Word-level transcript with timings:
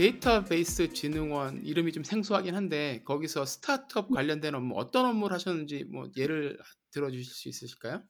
데이터베이스 0.00 0.94
진흥원 0.94 1.62
이름이 1.62 1.92
좀 1.92 2.02
생소하긴 2.02 2.54
한데 2.54 3.02
거기서 3.04 3.44
스타트업 3.44 4.10
관련된 4.10 4.54
업무 4.54 4.78
어떤 4.78 5.04
업무를 5.04 5.34
하셨는지 5.34 5.84
뭐 5.84 6.08
예를 6.16 6.58
들어주실 6.90 7.30
수 7.34 7.48
있으실까요? 7.50 8.02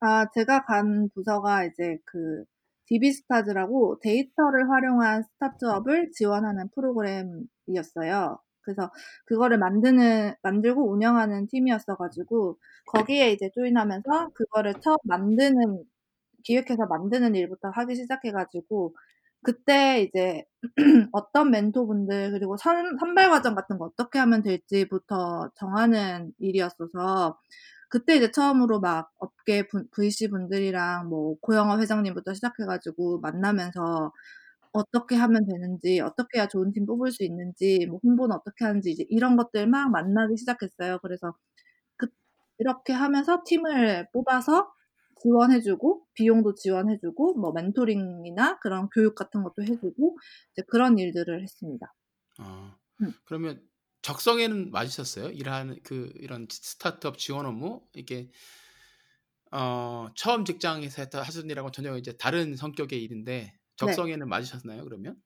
아, 0.00 0.26
제가 0.34 0.64
간 0.66 1.08
부서가 1.14 1.64
이제 1.64 1.96
그 2.04 2.44
디비스타즈라고 2.86 3.98
데이터를 4.02 4.68
활용한 4.70 5.22
스타트업을 5.22 6.10
지원하는 6.12 6.68
프로그램이었어요. 6.74 8.38
그래서 8.62 8.90
그거를 9.24 9.56
만드는, 9.58 10.34
만들고 10.42 10.92
운영하는 10.92 11.46
팀이었어가지고 11.48 12.58
거기에 12.92 13.32
이제 13.32 13.50
조인하면서 13.54 14.30
그거를 14.34 14.74
처음 14.82 14.96
만드는, 15.04 15.84
기획해서 16.44 16.86
만드는 16.86 17.34
일부터 17.34 17.68
하기 17.70 17.94
시작해가지고 17.96 18.94
그때 19.42 20.02
이제 20.02 20.44
어떤 21.12 21.50
멘토분들 21.50 22.32
그리고 22.32 22.56
선, 22.58 22.96
선발 22.98 23.30
과정 23.30 23.54
같은 23.54 23.78
거 23.78 23.86
어떻게 23.86 24.18
하면 24.18 24.42
될지부터 24.42 25.50
정하는 25.56 26.32
일이었어서 26.38 27.38
그때 27.88 28.16
이제 28.16 28.30
처음으로 28.30 28.80
막 28.80 29.10
업계 29.18 29.66
분- 29.68 29.88
VC 29.92 30.28
분들이랑 30.30 31.08
뭐 31.08 31.36
고영업 31.40 31.80
회장님부터 31.80 32.34
시작해가지고 32.34 33.20
만나면서 33.20 34.12
어떻게 34.72 35.16
하면 35.16 35.46
되는지, 35.46 36.00
어떻게 36.00 36.38
해야 36.38 36.48
좋은 36.48 36.72
팀 36.72 36.86
뽑을 36.86 37.12
수 37.12 37.24
있는지, 37.24 37.86
뭐 37.88 38.00
홍보는 38.04 38.36
어떻게 38.36 38.64
하는지 38.64 38.90
이제 38.92 39.04
이런 39.10 39.36
것들 39.36 39.66
막 39.68 39.90
만나기 39.90 40.36
시작했어요. 40.38 40.98
그래서 41.02 41.34
그 41.96 42.08
이렇게 42.58 42.92
하면서 42.92 43.42
팀을 43.46 44.08
뽑아서 44.12 44.72
지원해주고 45.22 46.06
비용도 46.14 46.54
지원해주고 46.54 47.34
뭐 47.34 47.52
멘토링이나 47.52 48.58
그런 48.58 48.88
교육 48.90 49.14
같은 49.14 49.42
것도 49.42 49.62
해주고 49.62 50.18
이제 50.52 50.62
그런 50.68 50.98
일들을 50.98 51.42
했습니다. 51.42 51.94
어, 52.40 52.74
음. 53.02 53.12
그러면 53.24 53.62
적성에는 54.02 54.70
맞으셨어요? 54.70 55.28
일하는 55.30 55.78
그 55.82 56.10
이런 56.16 56.46
스타트업 56.50 57.18
지원 57.18 57.46
업무 57.46 57.82
이게 57.94 58.30
어, 59.52 60.08
처음 60.14 60.44
직장에서 60.44 61.02
했던 61.02 61.22
하던 61.22 61.50
일하고 61.50 61.70
전혀 61.70 61.96
이제 61.96 62.16
다른 62.16 62.56
성격의 62.56 63.02
일인데 63.02 63.52
적성에는 63.76 64.28
맞으셨나요? 64.28 64.84
그러면? 64.84 65.16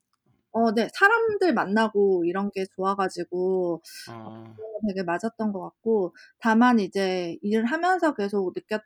어, 0.53 0.73
네, 0.73 0.89
사람들 0.95 1.53
만나고 1.53 2.25
이런 2.25 2.51
게 2.53 2.65
좋아가지고 2.77 3.83
어, 4.11 4.55
되게 4.87 5.03
맞았던 5.03 5.53
것 5.53 5.61
같고, 5.61 6.15
다만 6.39 6.79
이제 6.79 7.37
일을 7.43 7.65
하면서 7.67 8.15
계속 8.15 8.53
느꼈, 8.55 8.83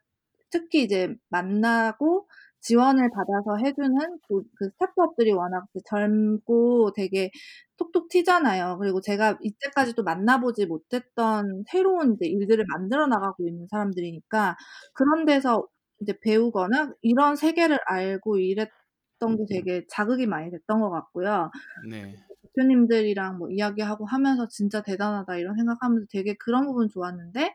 특히 0.51 0.83
이제 0.83 1.15
만나고 1.29 2.29
지원을 2.61 3.11
받아서 3.11 3.57
해주는 3.65 4.19
그, 4.29 4.43
그 4.57 4.71
스타트업들이 4.71 5.33
워낙 5.33 5.65
그 5.73 5.81
젊고 5.89 6.93
되게 6.95 7.31
톡톡 7.77 8.09
튀잖아요. 8.09 8.79
그리고 8.81 9.01
제가 9.01 9.39
이때까지도 9.43 10.03
만나보지 10.03 10.67
못했던 10.67 11.65
새로운 11.69 12.15
이제 12.15 12.27
일들을 12.27 12.65
만들어 12.69 13.07
나가고 13.07 13.47
있는 13.47 13.67
사람들이니까 13.71 14.57
그런 14.95 15.25
데서 15.25 15.67
이제 16.01 16.19
배우거나 16.21 16.93
이런 17.03 17.37
세계를 17.37 17.79
알고 17.87 18.39
일했던 18.39 19.37
게 19.37 19.45
되게 19.49 19.87
자극이 19.89 20.27
많이 20.27 20.51
됐던 20.51 20.81
것 20.81 20.91
같고요. 20.91 21.51
네. 21.89 22.15
대표님들이랑 22.43 23.39
뭐 23.39 23.49
이야기하고 23.51 24.07
하면서 24.07 24.49
진짜 24.49 24.83
대단하다 24.83 25.37
이런 25.37 25.57
생각하면서 25.57 26.07
되게 26.11 26.35
그런 26.35 26.67
부분 26.67 26.89
좋았는데 26.89 27.55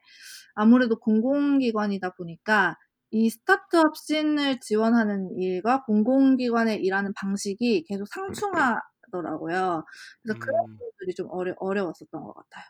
아무래도 0.55 0.97
공공기관이다 0.99 2.11
보니까 2.11 2.77
이 3.13 3.29
스타트업 3.29 3.95
씬을 3.97 4.59
지원하는 4.61 5.31
일과 5.39 5.83
공공기관에 5.85 6.75
일하는 6.77 7.13
방식이 7.15 7.85
계속 7.87 8.07
상충하더라고요. 8.09 9.85
그래서 10.23 10.37
그런 10.39 10.55
음, 10.55 10.79
부분들이 10.79 11.15
좀 11.15 11.27
어려, 11.31 11.53
어려웠었던 11.59 12.21
것 12.23 12.33
같아요. 12.33 12.65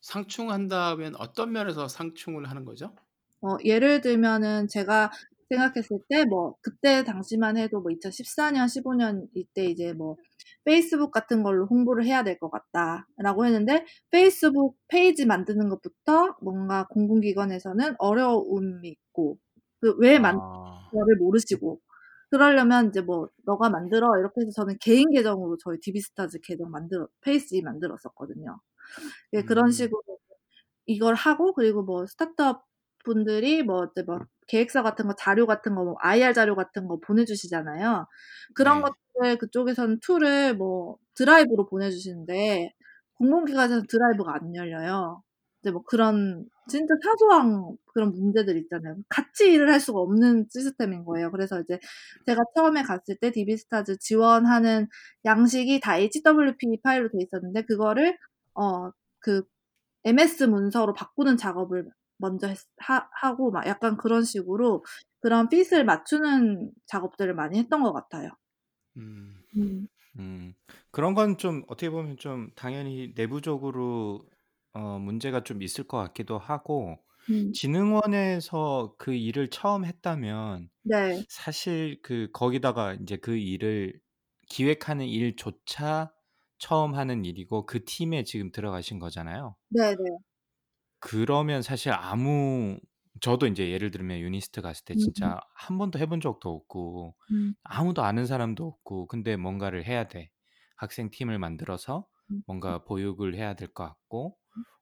상충한다면 0.00 1.14
어떤 1.16 1.52
면에서 1.52 1.86
상충을 1.88 2.48
하는 2.50 2.64
거죠? 2.64 2.94
어, 3.40 3.56
예를 3.64 4.00
들면은 4.00 4.66
제가 4.68 5.10
생각했을 5.50 6.00
때 6.08 6.24
뭐 6.24 6.56
그때 6.62 7.04
당시만 7.04 7.56
해도 7.56 7.80
뭐 7.80 7.90
2014년, 7.92 8.68
15년 8.68 9.26
이때 9.34 9.64
이제 9.66 9.92
뭐 9.92 10.16
페이스북 10.64 11.10
같은 11.10 11.42
걸로 11.42 11.66
홍보를 11.66 12.04
해야 12.06 12.22
될 12.24 12.38
것 12.38 12.50
같다라고 12.50 13.46
했는데 13.46 13.84
페이스북 14.10 14.76
페이지 14.88 15.26
만드는 15.26 15.68
것부터 15.68 16.36
뭔가 16.42 16.86
공공기관에서는 16.90 17.96
어려움이 17.98 18.88
있고 18.88 19.38
그왜 19.80 20.18
만, 20.18 20.40
아, 20.40 20.92
거를 20.92 21.16
모르시고 21.16 21.80
그러려면 22.30 22.88
이제 22.88 23.00
뭐 23.00 23.28
너가 23.46 23.70
만들어. 23.70 24.18
이렇게 24.18 24.42
해서 24.42 24.50
저는 24.52 24.76
개인 24.80 25.10
계정으로 25.10 25.56
저희 25.64 25.78
디비스타즈 25.80 26.40
계정 26.42 26.70
만들어 26.70 27.08
페이지 27.22 27.62
만들었었거든요. 27.62 28.60
예, 29.34 29.42
그런 29.42 29.70
음, 29.70 29.72
식으로 29.72 30.02
이걸 30.86 31.14
하고 31.14 31.52
그리고 31.54 31.82
뭐 31.84 32.06
스타트업 32.06 32.64
분들이 33.04 33.62
뭐 33.62 33.86
이제 33.92 34.02
뭐 34.02 34.20
계획서 34.48 34.82
같은 34.82 35.06
거 35.06 35.14
자료 35.16 35.46
같은 35.46 35.74
거 35.74 35.84
뭐 35.84 35.96
IR 36.00 36.32
자료 36.34 36.54
같은 36.56 36.86
거 36.88 36.98
보내주시잖아요. 37.00 38.06
그런 38.54 38.82
네. 38.82 38.82
것들 38.82 39.38
그쪽에서는 39.38 40.00
툴을 40.00 40.56
뭐 40.56 40.96
드라이브로 41.14 41.66
보내주시는데 41.66 42.72
공공기관에서는 43.14 43.86
드라이브가 43.88 44.34
안 44.34 44.54
열려요. 44.54 45.22
이제 45.62 45.70
뭐 45.72 45.82
그런 45.84 46.46
진짜 46.68 46.94
사소한 47.02 47.76
그런 47.94 48.12
문제들 48.12 48.56
있잖아요. 48.58 48.96
같이 49.08 49.52
일을 49.52 49.70
할 49.72 49.80
수가 49.80 49.98
없는 50.00 50.46
시스템인 50.50 51.04
거예요. 51.04 51.30
그래서 51.32 51.60
이제 51.60 51.78
제가 52.26 52.42
처음에 52.56 52.82
갔을 52.82 53.16
때 53.20 53.30
디비스타즈 53.32 53.98
지원하는 53.98 54.86
양식이 55.24 55.80
다 55.80 55.96
HWP 55.96 56.80
파일로 56.82 57.08
돼 57.10 57.18
있었는데 57.22 57.62
그거를 57.62 58.16
어 58.54 58.90
그 59.20 59.42
MS 60.04 60.44
문서로 60.44 60.94
바꾸는 60.94 61.36
작업을 61.36 61.84
먼저 62.18 62.48
했, 62.48 62.58
하, 62.78 63.08
하고 63.22 63.50
막 63.50 63.66
약간 63.66 63.96
그런 63.96 64.24
식으로 64.24 64.84
그런 65.20 65.48
핏을 65.48 65.84
맞추는 65.84 66.72
작업들을 66.86 67.34
많이 67.34 67.58
했던 67.58 67.82
것 67.82 67.92
같아요. 67.92 68.30
음, 68.96 69.42
음. 69.56 69.88
음, 70.18 70.54
그런 70.92 71.14
건 71.14 71.38
좀 71.38 71.64
어떻게 71.68 71.90
보면 71.90 72.18
좀 72.18 72.50
당연히 72.56 73.12
내부적으로 73.16 74.20
어, 74.74 74.98
문제가 74.98 75.44
좀 75.44 75.62
있을 75.62 75.86
것 75.86 75.98
같기도 75.98 76.38
하고 76.38 76.98
음. 77.30 77.58
진흥원에서 77.58 78.96
그 78.98 79.14
일을 79.14 79.48
처음 79.50 79.84
했다면 79.84 80.70
네, 80.82 81.26
사실 81.28 82.00
그 82.02 82.30
거기다가 82.32 82.94
이제 82.94 83.16
그 83.18 83.36
일을 83.36 84.00
기획하는 84.50 85.06
일조차 85.06 86.12
처음 86.58 86.94
하는 86.96 87.24
일이고 87.26 87.66
그 87.66 87.84
팀에 87.84 88.24
지금 88.24 88.52
들어가신 88.52 88.98
거잖아요. 89.00 89.56
네, 89.68 89.94
네. 89.96 90.18
그러면 91.00 91.62
사실 91.62 91.92
아무 91.92 92.78
저도 93.20 93.46
이제 93.46 93.70
예를 93.70 93.90
들면 93.90 94.20
유니스트 94.20 94.60
갔을 94.62 94.84
때 94.84 94.94
음, 94.94 94.96
진짜 94.96 95.40
한 95.54 95.78
번도 95.78 95.98
해 95.98 96.06
본 96.06 96.20
적도 96.20 96.50
없고 96.50 97.16
음, 97.30 97.54
아무도 97.62 98.02
아는 98.02 98.26
사람도 98.26 98.66
없고 98.66 99.06
근데 99.08 99.36
뭔가를 99.36 99.84
해야 99.86 100.08
돼. 100.08 100.30
학생 100.76 101.10
팀을 101.10 101.38
만들어서 101.38 102.06
음, 102.30 102.42
뭔가 102.46 102.84
보육을 102.84 103.34
해야 103.34 103.54
될 103.54 103.68
것 103.74 103.84
같고 103.84 104.38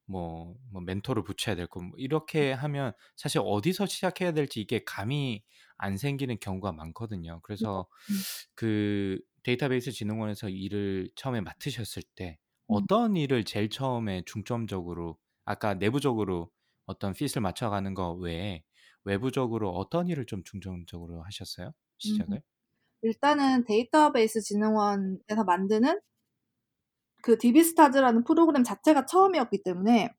뭐, 0.06 0.54
뭐 0.72 0.82
멘토를 0.82 1.24
붙여야 1.24 1.56
될 1.56 1.66
거 1.68 1.80
뭐 1.80 1.92
이렇게 1.98 2.52
하면 2.52 2.92
사실 3.16 3.40
어디서 3.44 3.86
시작해야 3.86 4.32
될지 4.32 4.60
이게 4.60 4.84
감이 4.84 5.42
안 5.78 5.96
생기는 5.98 6.38
경우가 6.40 6.72
많거든요. 6.72 7.40
그래서 7.42 7.88
음, 8.10 8.24
그 8.54 9.20
데이터베이스 9.42 9.92
진흥원에서 9.92 10.48
일을 10.48 11.10
처음에 11.16 11.40
맡으셨을 11.40 12.02
때 12.14 12.38
음. 12.76 12.86
어떤 12.86 13.16
일을 13.16 13.44
제일 13.44 13.68
처음에 13.70 14.22
중점적으로 14.26 15.18
아까 15.46 15.74
내부적으로 15.74 16.50
어떤 16.86 17.14
핏을 17.14 17.40
맞춰가는 17.42 17.94
거 17.94 18.12
외에 18.12 18.62
외부적으로 19.04 19.70
어떤 19.70 20.08
일을 20.08 20.26
좀 20.26 20.44
중점적으로 20.44 21.22
하셨어요? 21.22 21.68
음. 21.68 21.72
시작을? 21.98 22.42
일단은 23.02 23.64
데이터베이스 23.64 24.42
진흥원에서 24.42 25.44
만드는 25.46 26.00
그 27.22 27.38
디비스타즈라는 27.38 28.24
프로그램 28.24 28.62
자체가 28.64 29.06
처음이었기 29.06 29.62
때문에 29.62 30.10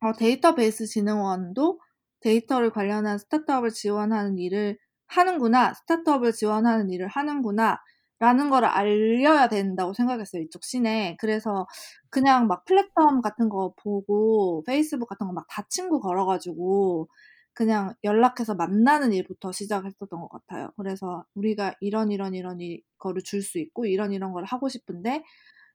어, 0.00 0.12
데이터베이스 0.12 0.86
진흥원도 0.86 1.80
데이터를 2.20 2.70
관련한 2.70 3.18
스타트업을 3.18 3.70
지원하는 3.70 4.38
일을 4.38 4.78
하는구나, 5.06 5.74
스타트업을 5.74 6.32
지원하는 6.32 6.90
일을 6.90 7.08
하는구나, 7.08 7.78
라는 8.20 8.50
거를 8.50 8.68
알려야 8.68 9.48
된다고 9.48 9.92
생각했어요. 9.94 10.42
이쪽 10.42 10.64
시내. 10.64 11.16
그래서 11.20 11.66
그냥 12.10 12.46
막 12.48 12.64
플랫폼 12.64 13.20
같은 13.22 13.48
거 13.48 13.74
보고 13.82 14.62
페이스북 14.66 15.06
같은 15.08 15.26
거 15.28 15.32
막 15.32 15.46
다 15.48 15.64
친구 15.68 16.00
걸어가지고 16.00 17.08
그냥 17.54 17.94
연락해서 18.04 18.54
만나는 18.54 19.12
일부터 19.12 19.52
시작했었던 19.52 20.20
것 20.20 20.28
같아요. 20.30 20.70
그래서 20.76 21.24
우리가 21.34 21.74
이런 21.80 22.10
이런 22.12 22.34
이런 22.34 22.58
거를 22.98 23.22
줄 23.22 23.42
수 23.42 23.58
있고 23.58 23.86
이런 23.86 24.12
이런 24.12 24.32
걸 24.32 24.44
하고 24.44 24.68
싶은데 24.68 25.22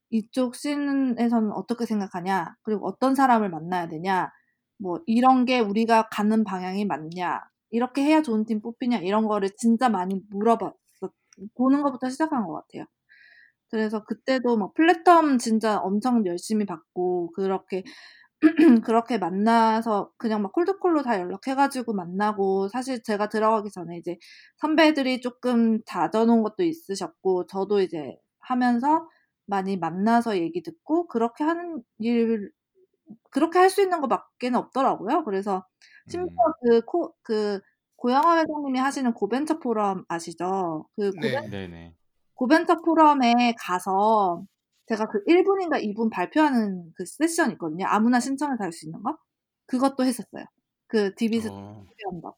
이쪽 0.09 0.55
씬에서는 0.55 1.51
어떻게 1.53 1.85
생각하냐? 1.85 2.55
그리고 2.63 2.87
어떤 2.87 3.15
사람을 3.15 3.49
만나야 3.49 3.87
되냐? 3.89 4.31
뭐 4.77 4.99
이런 5.07 5.45
게 5.45 5.59
우리가 5.59 6.09
가는 6.11 6.43
방향이 6.43 6.85
맞냐? 6.85 7.41
이렇게 7.71 8.03
해야 8.03 8.21
좋은 8.21 8.45
팀 8.45 8.61
뽑히냐? 8.61 8.99
이런 8.99 9.27
거를 9.27 9.49
진짜 9.57 9.89
많이 9.89 10.21
물어봤어. 10.29 10.75
보는 11.55 11.81
것부터 11.83 12.09
시작한 12.09 12.45
것 12.45 12.53
같아요. 12.53 12.85
그래서 13.69 14.03
그때도 14.05 14.57
막 14.57 14.73
플랫텀 14.75 15.39
진짜 15.39 15.79
엄청 15.79 16.25
열심히 16.27 16.65
받고 16.65 17.31
그렇게 17.33 17.83
그렇게 18.87 19.17
만나서 19.19 20.11
그냥 20.17 20.41
막 20.43 20.53
콜드콜로 20.53 21.03
다 21.03 21.19
연락해가지고 21.19 21.93
만나고 21.93 22.67
사실 22.69 23.03
제가 23.03 23.29
들어가기 23.29 23.71
전에 23.71 23.97
이제 23.97 24.17
선배들이 24.57 25.21
조금 25.21 25.81
다져놓은 25.85 26.43
것도 26.43 26.63
있으셨고 26.63 27.47
저도 27.47 27.81
이제 27.81 28.17
하면서 28.39 29.07
많이 29.47 29.77
만나서 29.77 30.37
얘기 30.39 30.63
듣고 30.63 31.07
그렇게 31.07 31.43
하는 31.45 31.83
일 31.99 32.51
그렇게 33.31 33.59
할 33.59 33.69
수 33.69 33.81
있는 33.81 34.01
것밖에 34.01 34.49
는 34.49 34.59
없더라고요. 34.59 35.23
그래서 35.25 35.65
심지어 36.07 36.27
음. 36.47 36.53
그 36.63 36.81
코, 36.85 37.13
그 37.23 37.59
고영하 38.03 38.39
회장님이 38.41 38.79
하시는 38.79 39.13
고벤처 39.13 39.59
포럼 39.59 40.05
아시죠? 40.09 40.87
그 40.97 41.11
네. 41.21 41.31
고벤, 41.31 41.49
네네. 41.51 41.95
고벤처 42.35 42.81
포럼에 42.81 43.55
가서 43.59 44.45
제가 44.87 45.07
그 45.07 45.23
1분인가 45.27 45.79
2분 45.79 46.09
발표하는 46.09 46.93
그 46.95 47.05
세션 47.05 47.51
있거든요. 47.53 47.85
아무나 47.87 48.19
신청해서 48.19 48.63
할 48.63 48.71
수 48.73 48.85
있는 48.87 49.01
거. 49.03 49.17
그것도 49.67 50.03
했었어요. 50.05 50.45
그 50.87 51.15
디비스 51.15 51.49
어. 51.51 51.85
한다. 52.11 52.31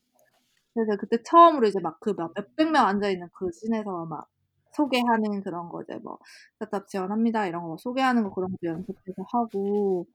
그래서 0.73 0.97
그때 0.99 1.17
처음으로 1.23 1.67
이제 1.67 1.79
막 1.81 1.99
그 2.01 2.13
몇백 2.17 2.71
명 2.71 2.87
앉아있는 2.87 3.29
그 3.33 3.49
scene에서 3.51 4.05
막 4.07 4.27
소개하는 4.75 5.41
그런 5.43 5.69
거 5.69 5.81
이제 5.83 5.97
뭐 6.03 6.17
스타트업 6.59 6.87
지원합니다 6.87 7.47
이런 7.47 7.63
거 7.67 7.77
소개하는 7.77 8.23
거 8.23 8.31
그런 8.33 8.49
거 8.51 8.57
연습해서 8.63 9.23
하고 9.33 10.07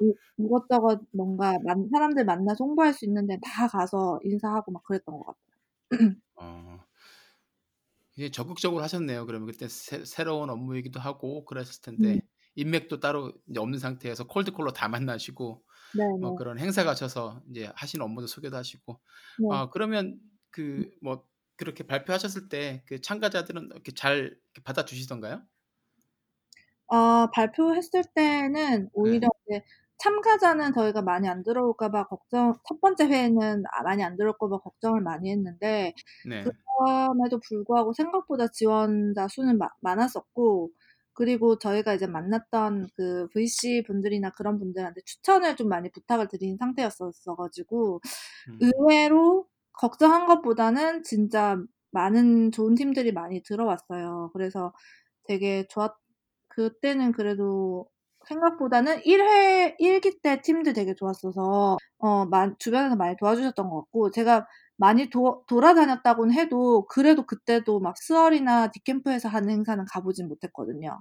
이, 0.00 0.14
이것저것 0.38 1.00
뭔가 1.12 1.58
만, 1.64 1.88
사람들 1.92 2.24
만나서 2.24 2.64
홍보할 2.64 2.94
수 2.94 3.04
있는 3.06 3.26
데 3.26 3.38
다 3.42 3.68
가서 3.68 4.20
인사하고 4.24 4.72
막 4.72 4.84
그랬던 4.84 5.14
것 5.18 5.26
같아요. 5.26 5.40
어. 6.34 6.78
이게 8.16 8.30
적극적으로 8.30 8.82
하셨네요. 8.82 9.26
그러면 9.26 9.46
그때 9.50 9.68
새, 9.68 10.24
로운 10.24 10.50
업무이기도 10.50 11.00
하고 11.00 11.44
그랬을 11.44 11.80
텐데 11.82 12.16
음. 12.16 12.28
인맥도 12.56 13.00
따로 13.00 13.32
없는 13.56 13.78
상태에서 13.78 14.24
콜드콜로 14.26 14.72
다 14.72 14.88
만나시고 14.88 15.64
네, 15.92 16.02
뭐 16.18 16.34
네. 16.34 16.36
그런 16.36 16.58
행사 16.58 16.84
가셔서 16.84 17.42
이제 17.50 17.70
하시는 17.74 18.04
업무도 18.04 18.26
소개도 18.28 18.56
하시고 18.56 19.00
네. 19.36 19.48
아 19.48 19.70
그러면 19.70 20.20
그 20.50 20.90
뭐 21.02 21.26
그렇게 21.56 21.84
발표하셨을 21.86 22.48
때 22.48 22.82
그 22.86 23.00
참가자들은 23.00 23.66
이렇게 23.72 23.92
잘 23.92 24.36
받아주시던가요? 24.64 25.42
어, 26.88 27.30
발표했을 27.30 28.04
때는 28.14 28.88
오히려 28.92 29.28
네. 29.48 29.56
이제 29.58 29.64
참가자는 29.98 30.72
저희가 30.74 31.00
많이 31.02 31.28
안 31.28 31.42
들어올까봐 31.42 32.08
걱정, 32.08 32.54
첫 32.68 32.80
번째 32.80 33.06
회에는 33.06 33.64
아, 33.72 33.82
많이 33.84 34.02
안 34.04 34.16
들어올까봐 34.16 34.58
걱정을 34.58 35.00
많이 35.00 35.30
했는데, 35.30 35.94
네. 36.24 36.54
그럼에도 36.78 37.40
불구하고 37.40 37.92
생각보다 37.94 38.48
지원자 38.48 39.28
수는 39.28 39.58
마, 39.58 39.68
많았었고, 39.80 40.70
그리고 41.14 41.58
저희가 41.58 41.94
이제 41.94 42.06
만났던 42.06 42.88
그 42.96 43.28
VC 43.34 43.84
분들이나 43.86 44.30
그런 44.30 44.58
분들한테 44.58 45.02
추천을 45.04 45.56
좀 45.56 45.68
많이 45.68 45.90
부탁을 45.92 46.28
드린 46.28 46.56
상태였었어가지고, 46.58 48.00
음. 48.48 48.58
의외로 48.60 49.48
걱정한 49.74 50.26
것보다는 50.26 51.02
진짜 51.04 51.58
많은 51.92 52.52
좋은 52.52 52.74
팀들이 52.74 53.12
많이 53.12 53.42
들어왔어요. 53.42 54.30
그래서 54.32 54.72
되게 55.24 55.66
좋았, 55.68 55.94
그때는 56.48 57.12
그래도 57.12 57.88
생각보다는 58.28 59.00
1회, 59.04 59.76
1기 59.80 60.20
때 60.22 60.40
팀들 60.42 60.74
되게 60.74 60.94
좋았어서, 60.94 61.78
어, 61.98 62.26
마, 62.26 62.54
주변에서 62.58 62.96
많이 62.96 63.16
도와주셨던 63.18 63.68
것 63.70 63.76
같고, 63.82 64.10
제가 64.12 64.46
많이 64.76 65.10
도, 65.10 65.44
돌아다녔다고는 65.48 66.34
해도, 66.34 66.86
그래도 66.88 67.26
그때도 67.26 67.80
막 67.80 67.96
스월이나 67.98 68.70
디캠프에서 68.72 69.28
하는 69.28 69.50
행사는 69.50 69.84
가보진 69.92 70.28
못했거든요. 70.28 71.00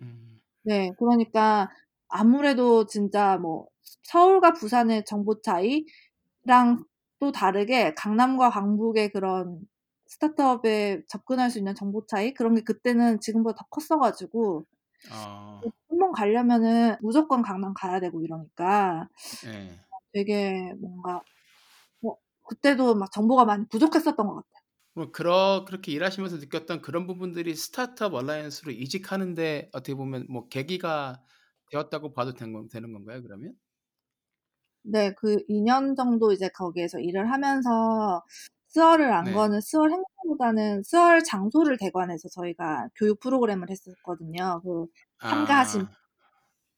음. 0.00 0.40
네, 0.64 0.92
그러니까 0.98 1.70
아무래도 2.08 2.86
진짜 2.86 3.38
뭐, 3.38 3.66
서울과 4.04 4.52
부산의 4.54 5.04
정보 5.06 5.40
차이랑 5.42 6.84
또 7.20 7.32
다르게 7.32 7.94
강남과 7.94 8.50
강북의 8.50 9.10
그런 9.12 9.60
스타트업에 10.06 11.04
접근할 11.08 11.50
수 11.50 11.58
있는 11.58 11.74
정보 11.76 12.06
차이? 12.06 12.34
그런 12.34 12.54
게 12.56 12.62
그때는 12.62 13.20
지금보다 13.20 13.58
더 13.58 13.66
컸어가지고, 13.70 14.66
어. 15.08 15.72
한번 15.88 16.12
가려면은 16.12 16.96
무조건 17.00 17.42
강남 17.42 17.74
가야 17.74 18.00
되고 18.00 18.22
이러니까 18.22 19.08
네. 19.40 19.80
되게 20.12 20.72
뭔가 20.80 21.22
뭐 22.00 22.18
그때도 22.48 22.96
막 22.96 23.12
정보가 23.12 23.44
많이 23.46 23.66
부족했었던 23.68 24.16
것 24.26 24.34
같아요. 24.36 24.62
뭐 24.94 25.12
그러 25.12 25.64
그렇게 25.68 25.92
일하시면서 25.92 26.38
느꼈던 26.38 26.82
그런 26.82 27.06
부분들이 27.06 27.54
스타트업 27.54 28.12
얼라이언스로 28.14 28.72
이직하는데 28.72 29.70
어떻게 29.72 29.94
보면 29.94 30.26
뭐 30.28 30.48
계기가 30.48 31.22
되었다고 31.70 32.12
봐도 32.12 32.34
건, 32.34 32.68
되는 32.68 32.92
건가요? 32.92 33.22
그러면? 33.22 33.54
네, 34.82 35.12
그 35.14 35.38
2년 35.48 35.94
정도 35.96 36.32
이제 36.32 36.48
거기에서 36.50 36.98
일을 37.00 37.30
하면서 37.30 38.22
스월을 38.68 39.12
안 39.12 39.24
네. 39.26 39.32
거는 39.32 39.60
스월 39.60 39.90
행사보다는 39.92 40.82
스월 40.84 41.22
장소를 41.24 41.76
대관해서 41.78 42.28
저희가 42.28 42.88
교육 42.96 43.20
프로그램을 43.20 43.68
했었거든요. 43.70 44.60
그 44.64 44.86
참가하신 45.28 45.82
아. 45.82 45.90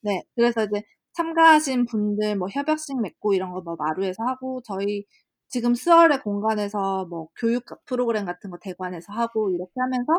네, 0.02 0.22
그래서 0.34 0.64
이제 0.64 0.82
참가하신 1.14 1.86
분들 1.86 2.36
뭐 2.36 2.48
협약식 2.50 3.00
맺고 3.00 3.34
이런 3.34 3.52
거 3.52 3.60
뭐 3.62 3.76
마루에서 3.78 4.24
하고 4.24 4.62
저희 4.64 5.04
지금 5.48 5.74
스월의 5.74 6.22
공간에서 6.22 7.06
뭐 7.06 7.28
교육 7.38 7.64
프로그램 7.86 8.24
같은 8.24 8.50
거 8.50 8.58
대관해서 8.60 9.12
하고 9.12 9.50
이렇게 9.50 9.72
하면서 9.76 10.12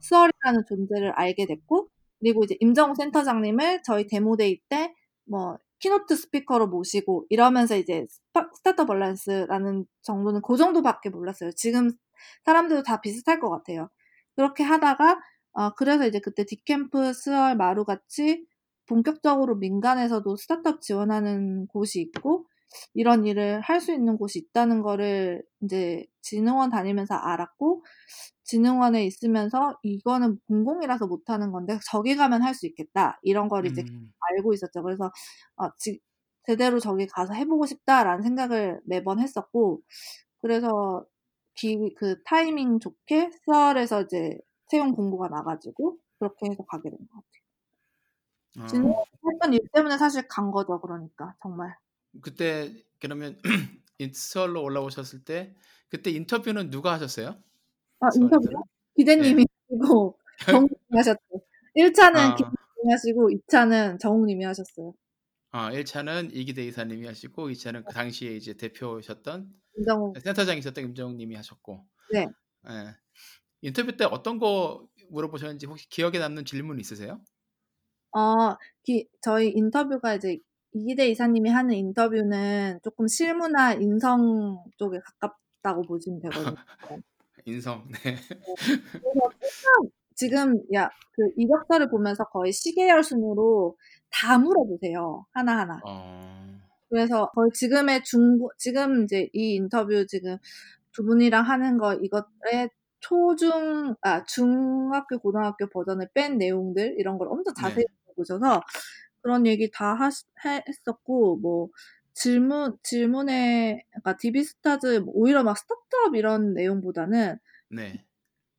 스얼이라는 0.00 0.64
존재를 0.68 1.12
알게 1.12 1.46
됐고 1.46 1.88
그리고 2.20 2.44
이제 2.44 2.56
임정우 2.60 2.94
센터장님을 2.96 3.82
저희 3.84 4.06
demo 4.06 4.37
day 4.37 4.60
때 4.68 4.94
뭐 5.28 5.58
keynote 5.80 6.16
speaker로 6.16 6.68
모시고 6.68 7.26
이러면서 7.30 7.76
이제 7.76 8.06
스타트업 8.54 8.88
얼라이언스라는 8.88 9.86
정도는 10.02 10.42
그 10.42 10.56
정도밖에 10.56 11.10
몰랐어요. 11.10 11.50
지금 11.52 11.90
사람들도 12.44 12.82
다 12.82 13.00
비슷할 13.00 13.40
것 13.40 13.50
같아요. 13.50 13.88
그렇게 14.36 14.62
하다가 14.64 15.20
어, 15.52 15.70
그래서 15.74 16.06
이제 16.06 16.20
그때 16.20 16.44
디캠프, 16.44 17.12
스얼, 17.14 17.56
마루 17.56 17.84
같이 17.84 18.44
본격적으로 18.86 19.56
민간에서도 19.56 20.36
스타트업 20.36 20.80
지원하는 20.82 21.66
곳이 21.68 22.00
있고 22.00 22.46
이런 22.94 23.26
일을 23.26 23.60
할 23.62 23.80
수 23.80 23.92
있는 23.92 24.16
곳이 24.18 24.38
있다는 24.40 24.82
거를 24.82 25.42
이제 25.62 26.04
진흥원 26.22 26.70
다니면서 26.70 27.14
알았고 27.14 27.84
진흥원에 28.46 29.04
있으면서 29.06 29.78
이거는 29.82 30.38
공공이라서 30.48 31.06
못하는 31.08 31.52
건데 31.52 31.78
저기 31.90 32.16
가면 32.16 32.42
할 32.42 32.54
수 32.54 32.66
있겠다 32.66 33.18
이런 33.22 33.48
걸 33.48 33.66
이제 33.66 33.84
음. 33.90 34.12
알고 34.20 34.54
있었죠. 34.54 34.82
그래서 34.82 35.12
아, 35.56 35.70
지, 35.78 36.00
제대로 36.46 36.80
저기 36.80 37.06
가서 37.06 37.34
해보고 37.34 37.66
싶다라는 37.66 38.22
생각을 38.22 38.80
매번 38.86 39.20
했었고 39.20 39.82
그래서 40.38 41.04
기, 41.54 41.94
그 41.96 42.22
타이밍 42.24 42.80
좋게 42.80 43.30
스월에서 43.44 44.02
이제 44.02 44.38
채용 44.70 44.94
공고가 44.94 45.28
나가지고 45.28 45.98
그렇게 46.18 46.46
해서 46.50 46.64
가게 46.66 46.90
된 46.90 46.98
것 46.98 47.08
같아요. 47.16 47.42
진짜 48.66 48.88
어. 48.88 49.04
했던 49.32 49.52
일 49.54 49.60
때문에 49.72 49.96
사실 49.98 50.26
간 50.28 50.50
거죠. 50.50 50.80
그러니까 50.80 51.34
정말. 51.42 51.76
그때 52.22 52.72
그러면 53.00 53.40
인스월로 53.98 54.62
올라오셨을 54.62 55.24
때 55.24 55.54
그때 55.88 56.10
인터뷰는 56.10 56.70
누가 56.70 56.92
하셨어요? 56.92 57.42
아, 58.00 58.08
인터뷰요? 58.14 58.62
기대님이 58.96 59.44
네. 59.44 59.46
하시고 59.70 60.18
정욱님이 60.46 60.96
하셨어요. 60.96 61.40
1차는 61.76 62.16
아. 62.16 62.34
기대님이 62.34 62.92
하시고 62.92 63.30
2차는 63.30 64.00
정욱님이 64.00 64.44
하셨어요. 64.44 64.94
아, 65.52 65.70
1차는 65.70 66.30
이기대 66.34 66.64
이사님이 66.64 67.06
하시고 67.06 67.48
2차는 67.48 67.84
그 67.86 67.94
당시에 67.94 68.36
이제 68.36 68.54
대표셨던 68.54 69.48
임정욱. 69.78 70.18
센터장이셨던 70.18 70.84
임정욱님이 70.84 71.34
하셨고. 71.34 71.86
네. 72.12 72.26
예. 72.68 72.94
인터뷰 73.62 73.96
때 73.96 74.04
어떤 74.04 74.38
거 74.38 74.86
물어보셨는지 75.08 75.66
혹시 75.66 75.88
기억에 75.88 76.18
남는 76.18 76.44
질문 76.44 76.78
있으세요? 76.78 77.20
어, 78.12 78.56
기, 78.82 79.08
저희 79.20 79.50
인터뷰가 79.50 80.14
이제 80.14 80.38
이기대 80.72 81.08
이사님이 81.08 81.50
하는 81.50 81.74
인터뷰는 81.74 82.80
조금 82.82 83.06
실무나 83.08 83.72
인성 83.72 84.62
쪽에 84.76 84.98
가깝다고 85.00 85.82
보시면 85.82 86.20
되거든요. 86.20 86.54
인성. 87.46 87.88
네. 88.04 88.16
지금 90.14 90.60
야 90.74 90.90
그 91.16 91.30
이력서를 91.36 91.88
보면서 91.88 92.24
거의 92.24 92.52
시계열 92.52 93.02
순으로 93.02 93.76
다 94.10 94.38
물어보세요 94.38 95.26
하나 95.32 95.58
하나. 95.58 95.80
어. 95.84 96.60
그래서 96.90 97.30
거의 97.30 97.50
지금의 97.52 98.04
중고 98.04 98.50
지금 98.58 99.04
이제 99.04 99.28
이 99.32 99.54
인터뷰 99.54 100.06
지금 100.06 100.36
두 100.92 101.04
분이랑 101.04 101.44
하는 101.44 101.78
거 101.78 101.94
이것의 101.94 102.70
초중 103.00 103.94
아 104.02 104.24
중학교 104.24 105.18
고등학교 105.18 105.68
버전을 105.68 106.08
뺀 106.14 106.38
내용들 106.38 106.96
이런 106.98 107.18
걸 107.18 107.28
엄청 107.28 107.54
자세히 107.54 107.84
네. 107.84 108.12
보셔서 108.14 108.62
그런 109.22 109.46
얘기 109.46 109.70
다 109.72 109.94
하, 109.94 110.10
했었고 110.68 111.38
뭐 111.38 111.68
질문 112.16 112.78
질문에 112.84 113.84
그러니까 113.90 114.16
디비스타즈 114.18 115.00
뭐 115.00 115.14
오히려 115.16 115.44
막 115.44 115.58
스타트업 115.58 116.16
이런 116.16 116.54
내용보다는 116.54 117.38
네. 117.68 118.04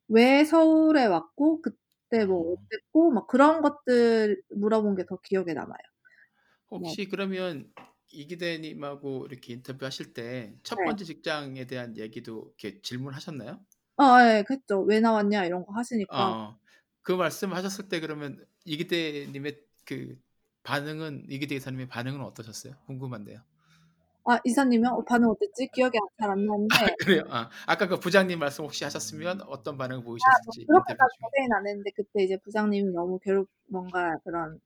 왜 0.08 0.44
서울에 0.44 1.06
왔고 1.06 1.62
그때 1.62 2.24
뭐 2.26 2.52
어. 2.52 2.54
어땠고 2.54 3.10
막 3.12 3.26
그런 3.26 3.62
것들 3.62 4.42
물어본 4.50 4.96
게 4.96 5.04
더 5.06 5.18
기억에 5.22 5.52
남아요. 5.54 5.78
혹시 6.70 7.06
그러면 7.08 7.72
이기대님하고 8.10 9.26
이렇게 9.26 9.52
인터뷰 9.54 9.84
하실 9.84 10.12
때첫 10.14 10.78
네. 10.78 10.84
번째 10.84 11.04
직장에 11.04 11.66
대한 11.66 11.96
얘기도 11.98 12.54
이렇게 12.58 12.80
질문하셨나요? 12.80 13.64
어, 13.96 14.04
예, 14.22 14.44
그랬죠. 14.46 14.80
왜 14.82 15.00
나왔냐 15.00 15.44
이런 15.44 15.64
거 15.66 15.72
하시니까 15.74 16.30
어, 16.30 16.58
그 17.02 17.12
말씀하셨을 17.12 17.88
때 17.88 18.00
그러면 18.00 18.44
이기대님의 18.64 19.60
그 19.84 20.16
반응은 20.68 21.24
이기대 21.30 21.54
이사님의 21.56 21.88
반응은 21.88 22.20
어떠셨어요? 22.22 22.74
궁금한데요. 22.86 23.40
아 24.24 24.38
이사님이요? 24.44 24.90
어, 24.90 25.04
반응 25.04 25.28
어땠지? 25.30 25.68
기억이 25.72 25.98
잘 26.20 26.30
안 26.30 26.44
나는데 26.46 26.68
그래요. 26.98 27.24
아, 27.30 27.48
아까 27.66 27.86
그 27.88 27.98
부장님 27.98 28.38
말씀 28.38 28.64
혹시 28.64 28.84
하셨으면 28.84 29.40
어떤 29.42 29.76
반응 29.78 30.02
아, 30.20 30.28
뭐 30.44 30.54
보이셨을지 30.54 30.62
그렇게까지 30.66 30.96
인터뷰 30.96 31.08
중에. 31.16 31.28
자세히는 31.30 31.56
안 31.56 31.66
했는데 31.66 31.90
그때 31.96 32.22
이제 32.24 32.36
부장님이 32.38 32.92
너무 32.92 33.18
괴롭 33.20 33.48
뭔가 33.68 34.18
그런 34.24 34.60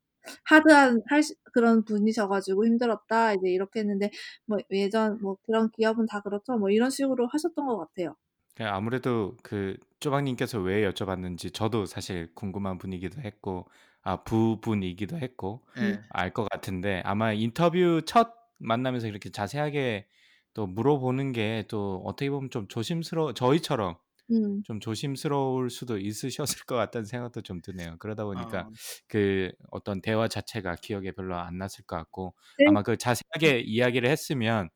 하드한 0.45 1.03
할 1.09 1.23
시- 1.23 1.35
그런 1.53 1.85
분이셔가지고 1.85 2.67
힘들었다 2.67 3.35
이제 3.35 3.49
이렇게 3.51 3.81
했는데 3.81 4.11
뭐 4.47 4.59
예전 4.73 5.21
뭐 5.23 5.37
그런 5.47 5.71
기업은 5.71 6.07
다 6.07 6.21
그렇죠 6.23 6.59
뭐 6.59 6.71
이런 6.71 6.91
식으로 6.91 7.29
하셨던 7.29 7.67
것 7.67 7.79
같아요. 7.79 8.17
그 8.55 8.65
아무래도 8.65 9.37
그 9.43 9.77
쪼박님께서 10.01 10.61
왜 10.61 10.89
여쭤봤는지 10.91 11.53
저도 11.55 11.87
사실 11.87 12.35
궁금한 12.35 12.79
분이기도 12.79 13.23
했고 13.23 13.67
아 14.03 14.23
부분이기도 14.25 15.19
했고 15.19 15.65
예. 15.79 16.01
알 16.11 16.33
것 16.33 16.49
같은데 16.51 17.03
아마 17.05 17.33
인터뷰 17.33 18.03
첫 18.07 18.35
만나면서 18.59 19.07
이렇게 19.09 19.31
자세하게 19.31 20.07
또 20.55 20.67
물어보는 20.67 21.33
게 21.33 21.65
또 21.69 22.03
어떻게 22.05 22.31
보면 22.31 22.51
좀 22.51 22.69
조심스러워 22.69 23.33
저희처럼 23.35 23.97
음. 24.31 24.63
좀 24.65 24.81
조심스러울 24.81 25.71
수도 25.71 25.99
있으셨을 25.99 26.65
것 26.67 26.77
같다는 26.77 27.05
생각도 27.07 27.43
좀 27.43 27.61
드네요. 27.63 27.97
그러다 27.99 28.25
보니까 28.25 28.61
어, 28.63 28.71
그 29.09 29.53
어떤 29.71 30.01
대화 30.01 30.29
자체가 30.29 30.77
기억에 30.77 31.13
별로 31.13 31.37
안 31.39 31.59
났을 31.59 31.85
것 31.85 31.97
같고 31.97 32.35
네. 32.59 32.67
아마 32.69 32.83
그 32.83 32.97
자세하게 32.97 33.61
이야기를 33.61 34.09
했으면 34.09 34.71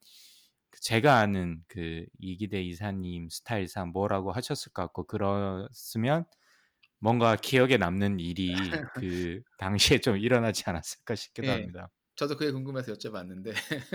그 0.71 0.81
제가 0.81 1.19
아는 1.19 1.63
그 1.69 2.05
이기대 2.19 2.63
이사님 2.63 3.29
스타일상 3.31 3.91
뭐라고 3.93 4.33
하셨을 4.33 4.73
것 4.73 4.83
같고 4.83 5.05
그랬으면 5.07 6.25
뭔가 7.01 7.37
기억에 7.37 7.77
남는 7.77 8.21
일이 8.21 8.83
그 8.93 9.41
당시에 9.59 9.99
좀 10.01 10.17
일어나지 10.19 10.65
않았을까 10.67 11.15
싶기도 11.15 11.51
예. 11.51 11.53
합니다. 11.53 11.91
저도 12.17 12.37
그게 12.37 12.51
궁금해서 12.53 12.93
여쭤봤는데. 12.95 13.53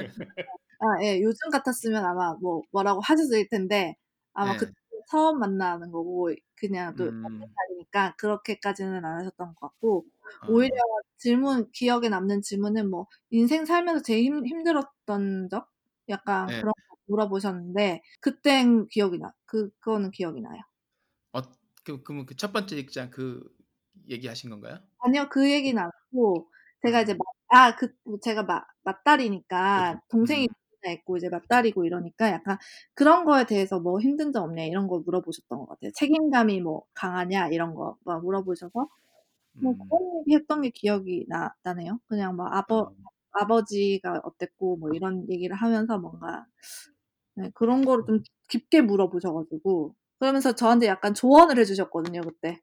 아, 0.79 1.03
예, 1.03 1.21
요즘 1.21 1.49
같았으면 1.51 2.03
아마 2.05 2.33
뭐 2.41 2.61
뭐라고 2.71 3.01
하셨을 3.01 3.47
텐데 3.49 3.95
아마 4.33 4.55
예. 4.55 4.55
그때 4.55 4.71
처음 5.09 5.39
만나는 5.39 5.91
거고 5.91 6.29
그냥 6.55 6.95
또 6.95 7.11
음, 7.11 7.55
자리니까 7.67 8.15
그렇게까지는 8.17 9.03
안 9.05 9.19
하셨던 9.19 9.55
것 9.55 9.59
같고 9.69 10.05
어, 10.41 10.47
오히려 10.47 10.75
질문 11.17 11.69
기억에 11.71 12.09
남는 12.09 12.41
질문은 12.41 12.89
뭐 12.89 13.07
인생 13.29 13.65
살면서 13.65 14.01
제일 14.03 14.25
힘, 14.25 14.45
힘들었던 14.45 15.49
적 15.49 15.69
약간 16.09 16.51
예. 16.51 16.61
그런 16.61 16.73
거 16.89 16.95
물어보셨는데 17.07 18.01
그땐 18.21 18.87
기억이 18.89 19.19
나 19.19 19.33
그거는 19.45 20.11
기억이 20.11 20.41
나요. 20.41 20.59
어, 21.89 21.97
그, 21.97 22.03
그러면 22.03 22.25
그 22.25 22.35
첫 22.35 22.51
번째 22.53 22.75
직장 22.75 23.09
그 23.11 23.43
얘기하신 24.09 24.49
건가요? 24.49 24.79
아니요. 24.99 25.27
그 25.29 25.49
얘기는 25.51 25.81
안 25.81 25.89
하고 26.11 26.49
제가 26.83 27.01
이제 27.01 27.15
음, 27.15 27.25
아그 27.49 27.95
제가 28.21 28.43
마, 28.43 28.63
맞딸이니까 28.83 30.01
동생이 30.09 30.47
음, 30.47 30.53
있고 30.87 31.17
이제 31.17 31.29
맞딸이고 31.29 31.85
이러니까 31.85 32.31
약간 32.31 32.57
그런 32.95 33.25
거에 33.25 33.45
대해서 33.45 33.79
뭐 33.79 33.99
힘든 33.99 34.31
점 34.31 34.43
없냐 34.45 34.63
이런 34.63 34.87
거 34.87 34.99
물어보셨던 34.99 35.59
것 35.59 35.67
같아요. 35.69 35.91
책임감이 35.95 36.61
뭐 36.61 36.83
강하냐 36.93 37.49
이런 37.49 37.75
거 37.75 37.97
막 38.05 38.23
물어보셔서 38.23 38.87
뭐 39.61 39.75
음, 39.75 39.89
그런 39.89 40.19
얘기 40.21 40.35
했던 40.35 40.61
게 40.63 40.69
기억이 40.71 41.25
나, 41.29 41.53
나네요. 41.63 41.99
그냥 42.07 42.35
뭐 42.37 42.47
아버, 42.49 42.87
어, 42.87 43.11
아버지가 43.33 44.21
어땠고 44.25 44.77
뭐 44.77 44.91
이런 44.93 45.29
얘기를 45.29 45.55
하면서 45.55 45.97
뭔가 45.99 46.45
네, 47.35 47.49
그런 47.55 47.85
거를 47.85 48.03
좀 48.05 48.19
깊게 48.49 48.81
물어보셔가지고 48.81 49.95
그러면서 50.21 50.53
저한테 50.53 50.87
약간 50.87 51.15
조언을 51.15 51.57
해주셨거든요 51.59 52.21
그때. 52.21 52.61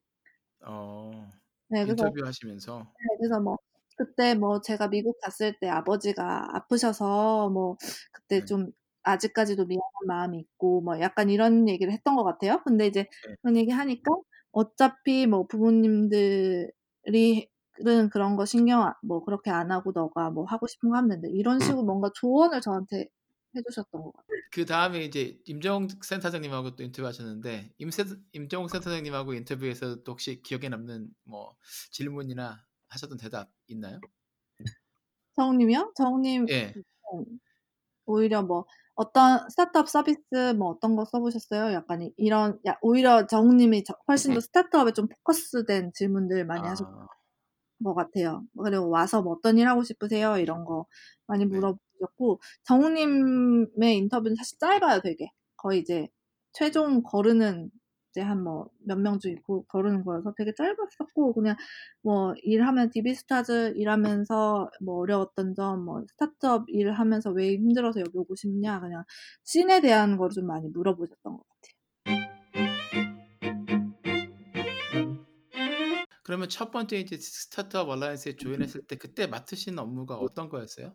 어, 0.60 1.30
네, 1.68 1.84
그래서 1.84 2.04
인터뷰 2.04 2.24
하시면서. 2.24 2.86
네, 3.00 3.16
그래서 3.18 3.40
뭐 3.40 3.58
그때 3.96 4.34
뭐 4.34 4.60
제가 4.60 4.88
미국 4.88 5.18
갔을 5.20 5.58
때 5.60 5.68
아버지가 5.68 6.56
아프셔서 6.56 7.50
뭐 7.50 7.76
그때 8.12 8.40
네, 8.40 8.44
좀 8.46 8.70
아직까지도 9.02 9.66
미안한 9.66 10.06
마음이 10.06 10.38
있고 10.40 10.82
뭐 10.82 11.00
약간 11.00 11.30
이런 11.30 11.68
얘기를 11.68 11.92
했던 11.92 12.14
것 12.16 12.24
같아요. 12.24 12.62
근데 12.64 12.86
이제 12.86 13.06
네. 13.28 13.34
그런 13.42 13.56
얘기 13.56 13.70
하니까 13.72 14.12
어차피 14.52 15.26
뭐 15.26 15.46
부모님들이 15.48 16.70
은 17.86 18.08
그런 18.10 18.36
거 18.36 18.44
신경 18.44 18.82
안- 18.84 18.94
뭐 19.02 19.24
그렇게 19.24 19.50
안 19.50 19.70
하고 19.70 19.92
너가 19.92 20.30
뭐 20.30 20.44
하고 20.44 20.66
싶은 20.66 20.90
거 20.90 20.96
하면 20.96 21.10
된다. 21.10 21.28
이런 21.30 21.58
식으로 21.60 21.82
뭔가 21.84 22.10
조언을 22.14 22.60
저한테 22.60 23.08
해 23.56 23.62
주셨던 23.68 24.02
것 24.02 24.12
같아요. 24.12 24.26
그 24.50 24.64
다음에 24.64 25.04
이제 25.04 25.38
임정웅 25.46 25.88
센터장님하고 26.02 26.76
또 26.76 26.82
인터뷰하셨는데 26.82 27.72
임세, 27.78 28.04
임정웅 28.32 28.68
센터장님하고 28.68 29.34
인터뷰에서 29.34 30.02
또 30.02 30.12
혹시 30.12 30.42
기억에 30.42 30.68
남는 30.68 31.08
뭐 31.24 31.56
질문이나 31.90 32.64
하셨던 32.88 33.18
대답 33.18 33.50
있나요? 33.68 34.00
정님이요? 35.36 35.92
정님 35.96 36.46
예. 36.50 36.74
오히려 38.06 38.42
뭐 38.42 38.66
어떤 38.94 39.48
스타트업 39.48 39.88
서비스 39.88 40.52
뭐 40.56 40.70
어떤 40.70 40.96
거 40.96 41.04
써보셨어요? 41.04 41.72
약간 41.72 42.02
이- 42.02 42.12
이런 42.16 42.58
야, 42.66 42.76
오히려 42.82 43.26
정님이 43.26 43.84
저- 43.84 43.94
훨씬 44.08 44.34
더 44.34 44.40
스타트업에 44.40 44.92
좀 44.92 45.06
포커스된 45.08 45.92
질문들 45.94 46.44
많이 46.46 46.66
아, 46.66 46.74
것 47.84 47.94
같아요. 47.94 48.44
그리고 48.58 48.88
와서 48.90 49.22
뭐 49.22 49.34
어떤 49.34 49.58
일 49.58 49.68
하고 49.68 49.82
싶으세요? 49.84 50.38
이런 50.38 50.64
거 50.64 50.86
많이 51.26 51.44
네. 51.44 51.56
물어보셨고 51.56 52.40
정님의 52.64 53.96
인터뷰는 53.98 54.36
사실 54.36 54.58
짧아요, 54.58 55.00
되게 55.02 55.30
거의 55.56 55.80
이제 55.80 56.08
최종 56.52 57.02
거르는 57.02 57.70
이제 58.10 58.20
한 58.22 58.38
뭐 58.44 58.68
몇 58.86 58.98
명 58.98 59.18
중에 59.18 59.36
고- 59.46 59.64
거르는 59.66 60.04
거여서 60.04 60.32
되게 60.36 60.52
짧았었고 60.54 61.34
그냥 61.34 61.56
뭐 62.02 62.34
일하면 62.42 62.90
디비스타즈 62.90 63.74
일하면서 63.76 64.70
뭐 64.82 64.98
어려웠던 65.00 65.54
점, 65.54 65.84
뭐 65.84 66.02
스타트업 66.08 66.64
일하면서 66.68 67.30
왜 67.32 67.54
힘들어서 67.56 68.00
여기 68.00 68.16
오고 68.18 68.34
싶냐 68.36 68.80
그냥 68.80 69.04
씬에 69.44 69.80
대한 69.80 70.16
거를 70.16 70.32
좀 70.34 70.46
많이 70.46 70.68
물어보셨던 70.68 71.32
것 71.36 71.38
같아요. 71.48 71.77
그러면 76.28 76.50
첫 76.50 76.70
번째 76.70 76.98
이제 76.98 77.16
스타트업 77.16 77.88
얼라이언스에 77.88 78.36
join했을 78.36 78.82
때 78.86 78.96
그때 78.96 79.26
맡으신 79.26 79.78
업무가 79.78 80.16
어떤 80.18 80.50
거였어요? 80.50 80.92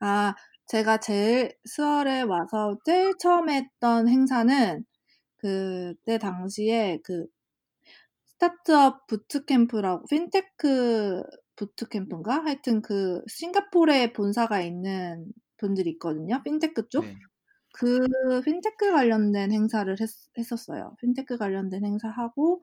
아, 0.00 0.34
제가 0.66 0.96
제일 0.96 1.54
스얼에 1.66 2.22
와서 2.22 2.78
제일 2.86 3.12
처음 3.18 3.50
했던 3.50 4.08
행사는 4.08 4.82
그때 5.36 6.16
당시에 6.16 7.00
그 7.04 7.26
스타트업 8.24 9.06
bootcamp라고 9.08 10.06
핀테크 10.08 11.22
bootcamp인가? 11.56 12.42
하여튼 12.42 12.80
그 12.80 13.20
싱가포르에 13.28 14.14
본사가 14.14 14.62
있는 14.62 15.26
분들이 15.58 15.90
있거든요. 15.90 16.42
핀테크 16.42 16.88
쪽. 16.88 17.04
네. 17.04 17.14
그 17.72 18.00
핀테크 18.44 18.92
관련된 18.92 19.52
행사를 19.52 19.94
했, 20.00 20.08
했었어요. 20.38 20.96
핀테크 21.00 21.38
관련된 21.38 21.84
행사하고 21.84 22.62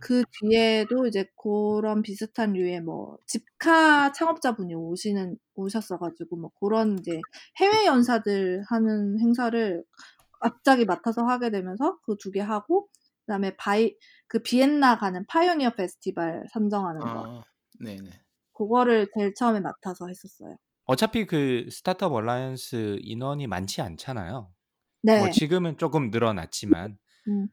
그 0.00 0.24
뒤에도 0.40 1.06
이제 1.06 1.26
그런 1.42 2.02
비슷한 2.02 2.52
류의 2.54 2.80
뭐 2.82 3.18
Zipcar 3.26 4.12
창업자분이 4.12 4.74
오시는 4.74 5.36
오셨어가지고 5.56 6.36
뭐 6.36 6.50
그런 6.60 6.98
이제 6.98 7.20
해외 7.60 7.86
연사들 7.86 8.64
하는 8.68 9.18
행사를 9.20 9.84
갑자기 10.40 10.84
맡아서 10.84 11.24
하게 11.24 11.50
되면서 11.50 11.98
그 12.02 12.16
두 12.18 12.30
개 12.32 12.40
하고 12.40 12.88
그다음에 13.26 13.56
바이 13.56 13.96
그 14.28 14.40
비엔나 14.40 14.98
가는 14.98 15.24
Pioneer 15.28 15.70
페스티벌 15.76 16.44
선정하는 16.52 17.00
거 17.10 17.26
아, 17.26 17.44
네네. 17.80 18.10
그거를 18.52 19.08
제일 19.16 19.34
처음에 19.34 19.60
맡아서 19.60 20.06
했었어요. 20.08 20.56
어차피 20.84 21.26
그 21.26 21.68
Startup 21.70 22.12
Alliance 22.12 22.98
인원이 23.00 23.46
많지 23.46 23.80
않잖아요. 23.80 24.52
뭐 25.02 25.14
네. 25.14 25.30
지금은 25.30 25.78
조금 25.78 26.10
늘어났지만 26.10 26.98
음. 27.28 27.48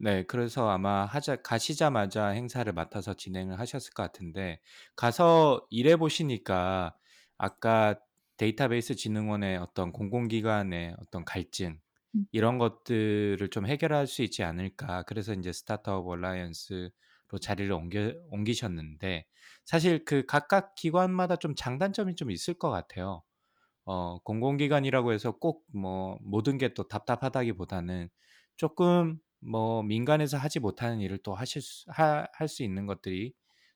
네, 0.00 0.22
그래서 0.24 0.68
아마 0.68 1.04
하자 1.04 1.36
가시자마자 1.42 2.28
행사를 2.28 2.72
맡아서 2.72 3.14
진행을 3.14 3.58
하셨을 3.58 3.92
것 3.94 4.04
같은데 4.04 4.60
가서 4.94 5.66
일해 5.70 5.96
보시니까 5.96 6.94
아까 7.36 7.98
데이터베이스 8.36 8.94
진흥원의 8.94 9.56
어떤 9.58 9.92
공공기관의 9.92 10.94
어떤 11.00 11.24
갈증 11.24 11.80
음. 12.14 12.26
이런 12.30 12.58
것들을 12.58 13.48
좀 13.50 13.66
해결할 13.66 14.06
수 14.06 14.22
있지 14.22 14.44
않을까. 14.44 15.02
그래서 15.02 15.34
이제 15.34 15.52
스타트업 15.52 16.06
얼라이언스로 16.06 16.90
자리를 17.40 17.72
옮겨 17.72 18.12
옮기셨는데 18.30 19.26
사실 19.68 20.04
그 20.06 20.24
각각 20.26 20.74
기관마다 20.76 21.36
좀 21.36 21.54
장단점이 21.54 22.16
좀 22.16 22.32
있을 22.32 22.54
것 22.56 22.70
같아요. 22.72 23.22
어, 23.86 24.18
공공기관이라고 24.24 25.12
해서 25.12 25.32
꼭 25.38 25.64
뭐 25.74 26.18
모든 26.22 26.58
게 26.58 26.74
또 26.74 26.88
답답하다기보다는 26.88 28.08
조금 28.56 29.18
뭐 29.40 29.82
민간에서 29.82 30.36
하지 30.38 30.60
못하는 30.60 31.00
일을 31.00 31.18
또 31.22 31.34
하실 31.34 31.62
수, 31.62 31.86
할수 32.32 32.62
있는 32.64 32.86
것들이 32.86 33.34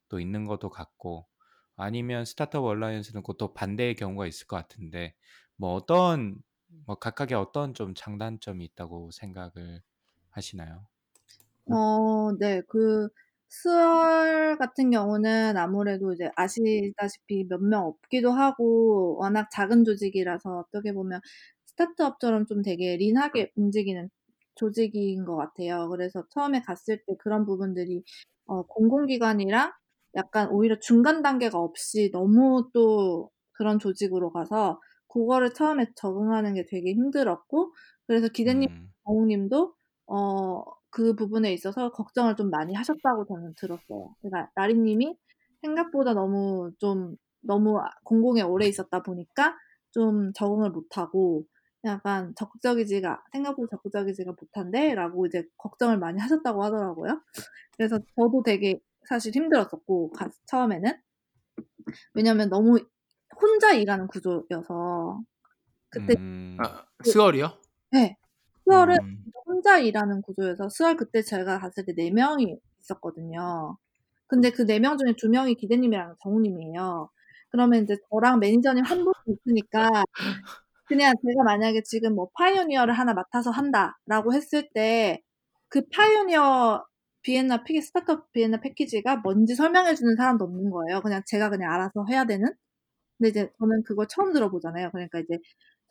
또 0.08 0.20
있는 0.20 0.46
것도 0.46 0.70
같고 0.70 1.28
아니면 1.76 2.25
스타트업 2.25 2.64
얼라이언스는 2.64 3.22
그또 3.22 3.54
반대의 3.54 3.94
경우가 3.96 4.26
있을 4.26 4.46
것 4.46 4.56
같은데 4.56 5.14
뭐 5.56 5.75
어떤 5.75 6.38
뭐 6.87 6.96
각각의 6.96 7.37
어떤 7.38 7.75
좀 7.75 7.94
장단점이 7.94 8.64
있다고 8.66 9.11
생각을 9.12 9.82
하시나요? 10.30 10.87
어, 11.70 12.32
네, 12.38 12.61
그 12.68 13.08
스월 13.52 14.56
같은 14.59 14.90
경우는 14.90 15.56
아무래도 15.59 16.12
이제 16.14 16.30
아시다시피 16.37 17.44
몇 17.49 17.61
명 17.61 17.85
없기도 17.87 18.30
하고 18.32 19.16
워낙 19.18 19.49
작은 19.52 19.85
조직이라서 19.85 20.59
어떻게 20.59 20.92
보면 20.92 21.21
스타트업처럼 21.66 22.47
좀 22.47 22.62
되게 22.62 22.97
린하게 22.97 23.52
움직이는 23.56 24.09
조직인 24.54 25.25
것 25.25 25.37
같아요. 25.37 25.88
그래서 25.90 26.25
처음에 26.30 26.62
갔을 26.62 26.99
때 27.06 27.14
그런 27.18 27.44
부분들이 27.47 28.02
어, 28.47 28.62
공공기관이랑 28.66 29.73
약간 30.16 30.49
오히려 30.50 30.78
중간 30.80 31.23
단계가 31.23 31.59
없이 31.59 32.11
너무 32.12 32.71
또 32.75 33.30
그런 33.52 33.78
조직으로 33.78 34.30
가서 34.32 34.80
그거를 35.09 35.52
처음에 35.54 35.87
적응하는 35.97 36.54
게 36.54 36.64
되게 36.66 36.92
힘들었고 36.92 37.75
그래서 38.06 38.28
기대님, 38.28 38.66
음, 38.68 38.92
정우님도 39.06 39.75
어, 40.06 40.62
그 40.92 41.16
부분에 41.16 41.52
있어서 41.54 41.90
걱정을 41.92 42.37
좀 42.37 42.50
많이 42.50 42.75
하셨다고 42.75 43.26
저는 43.26 43.54
들었어요. 43.58 44.14
그러니까 44.22 44.50
나리님이 44.56 45.16
생각보다 45.62 46.14
너무 46.14 46.72
좀 46.78 47.16
너무 47.42 47.80
공공에 48.04 48.42
오래 48.42 48.66
있었다 48.68 49.02
보니까 49.02 49.56
좀 49.92 50.32
적응을 50.34 50.70
못하고 50.70 51.46
약간 51.84 52.34
적극적이지가 52.37 53.25
생각보다 53.32 53.76
적극적이지가 53.76 54.34
못한데라고 54.40 55.26
이제 55.26 55.44
걱정을 55.58 55.99
많이 55.99 56.20
하셨다고 56.20 56.62
하더라고요. 56.64 57.22
그래서 57.76 57.99
저도 58.16 58.42
되게 58.44 58.80
사실 59.08 59.34
힘들었었고 59.34 60.11
가- 60.12 60.30
처음에는 60.46 60.92
왜냐면 62.14 62.49
너무 62.49 62.78
혼자 63.40 63.72
일하는 63.72 64.06
구조여서 64.08 65.20
그때 65.90 66.14
음, 66.18 66.56
아, 66.61 66.84
스월이요? 67.04 67.58
네 67.92 68.16
수월은 68.64 68.97
음. 69.02 69.25
혼자 69.47 69.78
일하는 69.78 70.23
구조여서 70.23 70.69
수월 70.71 70.97
그때 70.97 71.23
제가 71.23 71.59
갔을 71.59 71.85
때 71.87 71.95
4명이 71.95 72.59
있었거든요. 72.81 73.76
근데 74.28 74.50
그 74.50 74.64
4명 74.66 74.99
중에 74.99 75.14
2명이 75.14 75.59
기대님이랑 75.59 76.16
정우님이에요. 76.23 77.11
그러면 77.50 77.85
이제 77.85 77.97
저랑 78.11 78.40
매니저님 78.40 78.85
한 78.85 79.04
분이 79.04 79.37
있으니까 79.38 79.90
그냥 80.87 81.14
제가 81.26 81.45
만약에 81.45 81.83
지금 81.85 82.14
뭐 82.14 82.28
Pioneer를 82.35 82.94
하나 82.95 83.14
맡아서 83.14 83.50
한다라고 83.50 84.35
했을 84.35 84.71
때 84.75 85.23
그 85.73 85.83
Pioneer 85.90 86.85
비엔나 87.23 87.64
패키 87.64 87.81
스타트업 87.81 88.31
비엔나 88.33 88.61
패키지가 88.61 89.19
뭔지 89.19 89.54
설명해 89.54 89.95
주는 89.95 90.16
사람도 90.16 90.45
없는 90.45 90.71
거예요. 90.71 91.00
그냥 91.02 91.23
제가 91.26 91.49
그냥 91.50 91.73
알아서 91.73 92.04
해야 92.11 92.26
되는. 92.26 92.47
근데 93.19 93.31
이제 93.31 93.50
저는 93.58 93.82
그걸 93.84 94.06
처음 94.08 94.32
들어보잖아요. 94.34 94.91
그러니까 94.93 95.21
이제 95.21 95.39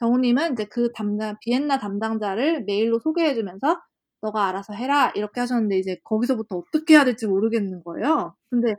정우님은 0.02 0.54
이제 0.54 0.66
그 0.66 0.92
담당 0.94 1.38
비엔나 1.42 1.80
담당자를 1.80 2.66
메일로 2.66 3.00
소개해 3.00 3.36
주면서 3.36 3.82
너가 4.22 4.48
알아서 4.50 4.74
해라 4.74 5.12
이렇게 5.16 5.42
하셨는데 5.42 5.80
이제 5.80 5.98
거기서부터 6.04 6.58
어떻게 6.58 6.96
해야 6.96 7.06
될지 7.06 7.28
모르겠는 7.28 7.84
거예요. 7.84 8.36
근데 8.50 8.76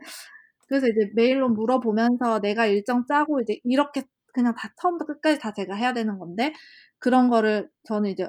그래서 0.67 0.87
이제 0.87 1.11
메일로 1.15 1.49
물어보면서 1.49 2.39
내가 2.41 2.65
일정 2.67 3.05
짜고 3.07 3.41
이제 3.41 3.59
이렇게 3.63 4.03
그냥 4.33 4.55
다 4.55 4.73
처음부터 4.81 5.13
끝까지 5.15 5.39
다 5.39 5.53
제가 5.53 5.75
해야 5.75 5.93
되는 5.93 6.17
건데 6.19 6.53
그런 6.99 7.29
거를 7.29 7.69
저는 7.85 8.11
이제 8.11 8.27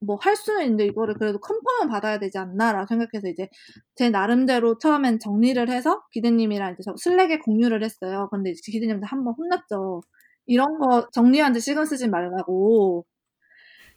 뭐 0.00 0.16
할 0.20 0.36
수는 0.36 0.62
있는데 0.64 0.86
이거를 0.86 1.14
그래도 1.14 1.40
컨펌은 1.40 1.88
받아야 1.90 2.18
되지 2.18 2.38
않나라고 2.38 2.86
생각해서 2.88 3.28
이제 3.28 3.48
제 3.96 4.10
나름대로 4.10 4.78
처음엔 4.78 5.18
정리를 5.18 5.68
해서 5.70 6.02
기대님이랑 6.12 6.74
이제 6.74 6.82
저 6.84 6.94
슬랙에 6.96 7.38
공유를 7.40 7.82
했어요. 7.84 8.28
근데 8.30 8.52
기대님한테 8.52 9.06
한번 9.06 9.34
혼났죠. 9.38 10.02
이런 10.48 10.78
거 10.78 11.08
정리하는데 11.12 11.60
시간 11.60 11.86
쓰지 11.86 12.08
말라고. 12.08 13.06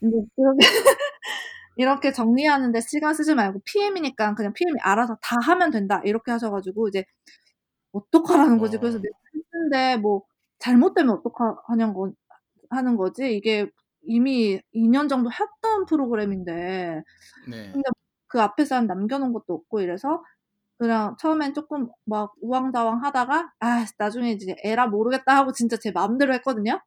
그렇게 0.02 0.58
이렇게 1.78 2.12
정리하는데 2.14 2.82
시간 2.82 3.14
쓰지 3.16 3.36
말고 3.36 3.62
PM이니까 3.66 4.36
그냥 4.36 4.54
PM이 4.54 4.80
알아서 4.82 5.18
다 5.22 5.38
하면 5.44 5.72
된다 5.72 6.02
이렇게 6.06 6.32
하셔가지고 6.32 6.90
이제 6.90 7.06
어떡하라는 7.94 8.60
거지. 8.60 8.78
그래서 8.78 8.98
어. 9.00 9.02
내가 9.02 9.16
했는데 9.36 9.98
뭐 9.98 10.24
잘못되면 10.60 11.16
어떡하냐는 11.26 11.94
거 11.94 12.12
하는 12.70 12.98
거지. 12.98 13.36
이게 13.36 13.70
이미 14.04 14.62
2년 14.76 15.10
정도 15.10 15.32
했던 15.32 15.86
프로그램인데 15.88 17.04
네. 17.50 17.72
근데 17.74 17.90
그 18.28 18.42
앞에 18.42 18.66
사람 18.66 18.88
남겨놓은 18.88 19.34
것도 19.34 19.54
없고 19.54 19.82
이래서 19.82 20.24
그냥 20.82 21.16
처음엔 21.20 21.54
조금 21.54 21.90
막 22.06 22.34
우왕좌왕 22.42 23.04
하다가 23.04 23.52
아 23.60 23.86
나중에 24.00 24.32
이제 24.32 24.56
에라 24.64 24.88
모르겠다 24.88 25.38
하고 25.38 25.52
진짜 25.52 25.78
제 25.78 25.92
마음대로 25.92 26.34
했거든요. 26.34 26.82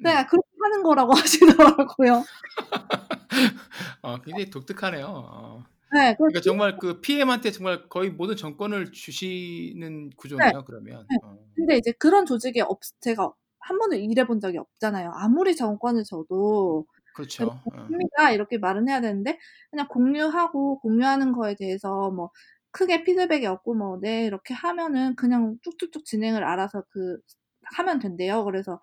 네. 0.00 0.10
그냥 0.10 0.26
그렇게 0.26 0.48
하는 0.62 0.82
거라고 0.82 1.12
하시더라고요. 1.88 2.24
어, 4.02 4.20
굉장히 4.20 4.50
독특하네요. 4.50 5.06
어. 5.06 5.64
네, 5.94 6.12
그 6.12 6.18
그러니까 6.18 6.40
정말 6.42 6.76
그 6.76 7.00
PM한테 7.00 7.50
정말 7.50 7.88
거의 7.88 8.10
모든 8.10 8.36
정권을 8.36 8.92
주시는 8.92 10.10
구조네요. 10.18 10.64
그러면. 10.66 11.06
네. 11.08 11.16
어. 11.24 11.38
근데 11.56 11.78
이제 11.78 11.92
그런 11.92 12.26
조직이 12.26 12.60
없 12.60 12.80
제가 13.00 13.32
한 13.60 13.78
번도 13.78 13.96
일해본 13.96 14.40
적이 14.40 14.58
없잖아요. 14.58 15.10
아무리 15.14 15.56
정권을 15.56 16.04
줘도 16.04 16.84
그렇죠. 17.14 17.46
어. 17.46 17.62
합니다 17.72 18.30
이렇게 18.30 18.58
말은 18.58 18.90
해야 18.90 19.00
되는데 19.00 19.38
그냥 19.70 19.88
공유하고 19.88 20.80
공유하는 20.80 21.32
거에 21.32 21.56
대해서 21.56 22.10
뭐 22.10 22.30
크게 22.72 23.04
피드백이 23.04 23.46
없고 23.46 23.74
뭐 23.74 23.98
네 24.00 24.26
이렇게 24.26 24.54
하면은 24.54 25.16
그냥 25.16 25.58
쭉쭉쭉 25.62 26.04
진행을 26.04 26.44
알아서 26.44 26.84
그 26.90 27.18
하면 27.76 27.98
된대요. 28.00 28.44
그래서 28.44 28.80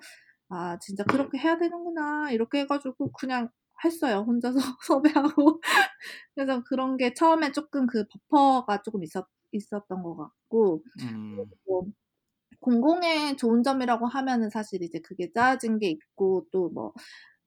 아 0.50 0.78
진짜 0.80 1.04
그렇게 1.06 1.38
해야 1.40 1.58
되는구나 1.58 2.32
이렇게 2.32 2.60
해가지고 2.62 3.12
그냥 3.14 3.50
했어요. 3.86 4.26
혼자서 4.28 4.58
섭외하고 5.36 5.62
그래서 6.36 6.64
그런 6.66 6.98
게 6.98 7.14
처음에 7.14 7.52
조금 7.52 7.88
그 7.88 8.06
버퍼가 8.30 8.82
조금 8.84 9.04
있었 9.04 9.28
있었던 9.54 10.04
것 10.04 10.16
같고 10.18 10.84
음. 11.02 11.38
뭐 11.68 11.84
공공의 12.62 13.38
좋은 13.38 13.64
점이라고 13.64 14.08
하면은 14.08 14.50
사실 14.50 14.84
이제 14.84 15.00
그게 15.02 15.32
짜진 15.34 15.80
게 15.80 15.90
있고 15.90 16.46
또 16.52 16.70
뭐 16.74 16.94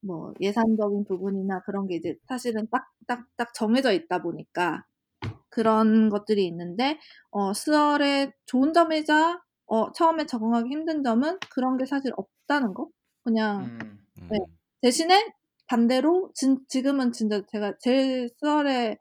뭐 0.03 0.33
예산적인 0.41 1.05
부분이나 1.07 1.61
그런 1.63 1.87
게 1.89 1.97
이제 1.97 2.17
사실은 2.29 2.69
딱 2.71 2.87
딱 3.09 3.27
딱 3.37 3.55
정해져 3.55 3.93
있다 3.93 4.23
보니까 4.23 4.85
그런 5.49 6.09
것들이 6.09 6.47
있는데 6.47 6.99
어 7.31 7.53
스월의 7.53 8.33
좋은 8.47 8.73
점이자 8.73 9.41
어 9.67 9.93
처음에 9.93 10.27
적응하기 10.27 10.69
힘든 10.71 11.03
점은 11.03 11.39
그런 11.51 11.77
게 11.77 11.85
사실 11.87 12.13
없다는 12.17 12.75
거. 12.75 12.89
그냥 13.25 13.65
음. 13.65 13.99
음, 14.23 14.29
네. 14.31 14.39
대신에 14.81 15.33
반대로 15.67 16.31
진, 16.35 16.59
지금은 16.69 17.13
진짜 17.13 17.43
제가 17.51 17.75
제일 17.81 18.31
스월의 18.39 18.99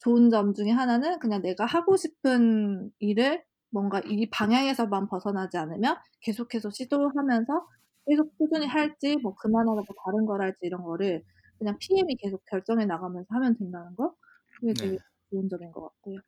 좋은 0.00 0.30
점 0.30 0.54
중에 0.54 0.70
하나는 0.70 1.18
그냥 1.20 1.42
내가 1.42 1.64
하고 1.64 1.96
싶은 1.96 2.90
일을 2.98 3.44
뭔가 3.70 4.00
이 4.04 4.28
방향에서만 4.30 5.08
벗어나지 5.08 5.56
않으면 5.56 5.96
계속해서 6.20 6.70
시도하면서 6.70 7.66
계속 8.06 8.36
꾸준히 8.36 8.66
할지 8.66 9.16
뭐 9.22 9.34
그만하고 9.34 9.84
다른 10.04 10.26
걸 10.26 10.42
할지 10.42 10.58
이런 10.62 10.82
거를 10.82 11.22
그냥 11.58 11.78
PM이 11.78 12.16
계속 12.16 12.42
결정해 12.46 12.84
나가면서 12.84 13.28
하면 13.30 13.56
된다는 13.56 13.94
거 13.96 14.14
그게 14.60 14.74
되게 14.74 14.90
네. 14.90 14.98
좋은 15.32 15.48
점인 15.48 15.72
것 15.72 15.82
같고요. 15.82 16.20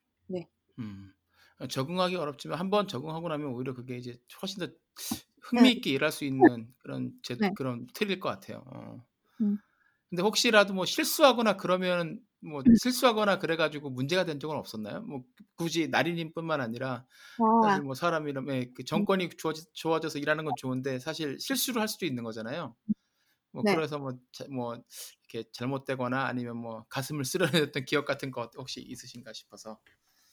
음. 0.78 1.12
적응하기 1.70 2.16
어렵지만 2.16 2.58
한번 2.58 2.88
적응하고 2.88 3.28
나면 3.28 3.48
오히려 3.52 3.74
그게 3.74 3.96
이제 3.96 4.18
훨씬 4.42 4.58
더 4.66 4.72
네. 5.50 5.60
흥미 5.60 5.72
있게 5.72 5.90
일할 5.90 6.10
수 6.12 6.24
있는 6.24 6.74
그런 6.78 7.12
제, 7.22 7.36
네. 7.36 7.54
그런 7.54 7.86
틀일 7.94 8.18
것 8.20 8.28
같아요. 8.28 8.64
어. 8.66 9.06
음. 9.40 9.58
근데 10.10 10.22
혹시라도 10.22 10.74
뭐 10.74 10.84
실수하거나 10.84 11.56
그러면 11.56 12.20
뭐 12.40 12.62
음. 12.66 12.74
실수하거나 12.74 13.38
그래가지고 13.38 13.90
문제가 13.90 14.24
된 14.24 14.38
적은 14.38 14.56
없었나요? 14.56 15.02
뭐 15.02 15.24
굳이 15.56 15.88
나리님뿐만 15.88 16.60
아니라 16.60 17.06
아, 17.38 17.44
사실 17.60 17.82
뭐 17.82 17.94
사람이라면 17.94 18.74
그 18.74 18.84
정권이 18.84 19.30
좋아지, 19.38 19.64
좋아져서 19.74 20.18
일하는 20.18 20.44
건 20.44 20.54
좋은데 20.56 20.98
사실 21.00 21.38
실수를 21.40 21.80
할 21.80 21.88
수도 21.88 22.06
있는 22.06 22.22
거잖아요. 22.24 22.76
뭐 23.54 23.64
네. 23.64 23.74
그래서 23.74 23.98
뭐, 23.98 24.12
자, 24.32 24.44
뭐 24.50 24.76
이렇게 25.32 25.48
잘못되거나 25.52 26.26
아니면 26.26 26.56
뭐 26.58 26.84
가슴을 26.90 27.24
쓰러냈던 27.72 27.84
기억 27.86 28.04
같은 28.06 28.30
거 28.32 28.50
혹시 28.56 28.80
있으신가 28.82 29.32
싶어서. 29.32 29.80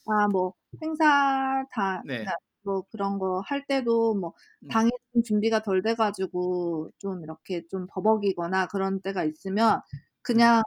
아, 0.08 0.28
뭐 0.32 0.54
행사 0.84 1.64
다, 1.72 2.04
네. 2.04 2.18
그러니까 2.18 2.36
뭐 2.64 2.84
그런 2.92 3.20
거 3.20 3.42
할 3.46 3.66
때도 3.68 4.16
뭐 4.16 4.34
음. 4.64 4.68
당일 4.68 4.92
좀 5.14 5.24
준비가 5.24 5.62
덜 5.64 5.82
돼가지고 5.84 6.92
좀 7.00 7.24
이렇게 7.24 7.64
좀 7.70 7.88
버벅이거나 7.92 8.68
그런 8.68 9.02
때가 9.02 9.24
있으면 9.24 9.82
음. 10.36 10.52
그냥 10.52 10.64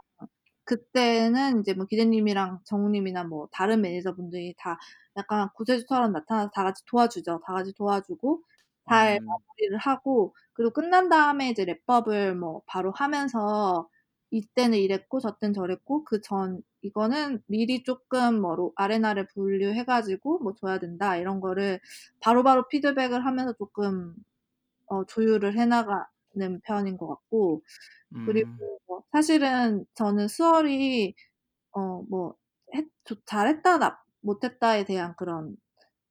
그때는 0.65 1.61
이제 1.61 1.73
뭐 1.73 1.85
기대님이랑 1.87 2.61
정우님이나 2.65 3.25
뭐 3.25 3.47
다른 3.51 3.81
매니저분들이 3.81 4.55
다 4.57 4.77
약간 5.17 5.49
구세주처럼 5.55 6.11
나타나서 6.13 6.51
다 6.53 6.63
같이 6.63 6.83
도와주죠. 6.87 7.41
다 7.45 7.53
같이 7.53 7.73
도와주고 7.73 8.43
잘 8.89 9.19
음. 9.19 9.25
마무리를 9.25 9.77
하고 9.79 10.35
그리고 10.53 10.71
끝난 10.73 11.09
다음에 11.09 11.49
이제 11.49 11.65
랩법을 11.65 12.35
뭐 12.35 12.61
바로 12.67 12.91
하면서 12.91 13.89
이때는 14.31 14.77
이랬고 14.79 15.19
저때는 15.19 15.53
저랬고 15.53 16.03
그 16.05 16.21
전 16.21 16.61
이거는 16.81 17.41
미리 17.47 17.83
조금 17.83 18.39
뭐 18.41 18.55
로- 18.55 18.73
아레나를 18.75 19.27
분류해가지고 19.33 20.39
뭐 20.39 20.53
줘야 20.55 20.77
된다 20.79 21.17
이런 21.17 21.39
거를 21.41 21.79
바로 22.21 22.43
바로 22.43 22.67
피드백을 22.67 23.25
하면서 23.25 23.53
조금 23.53 24.15
어, 24.87 25.05
조율을 25.05 25.57
해나가는 25.57 26.61
편인 26.63 26.97
것 26.97 27.07
같고 27.07 27.63
음. 28.13 28.19
그리고 28.25 28.79
뭐 28.87 29.03
사실은 29.11 29.85
저는 29.95 30.27
수월이 30.27 31.15
어뭐 31.73 32.35
잘했다 33.25 33.77
나 33.79 34.03
못했다에 34.21 34.85
대한 34.85 35.15
그런 35.17 35.55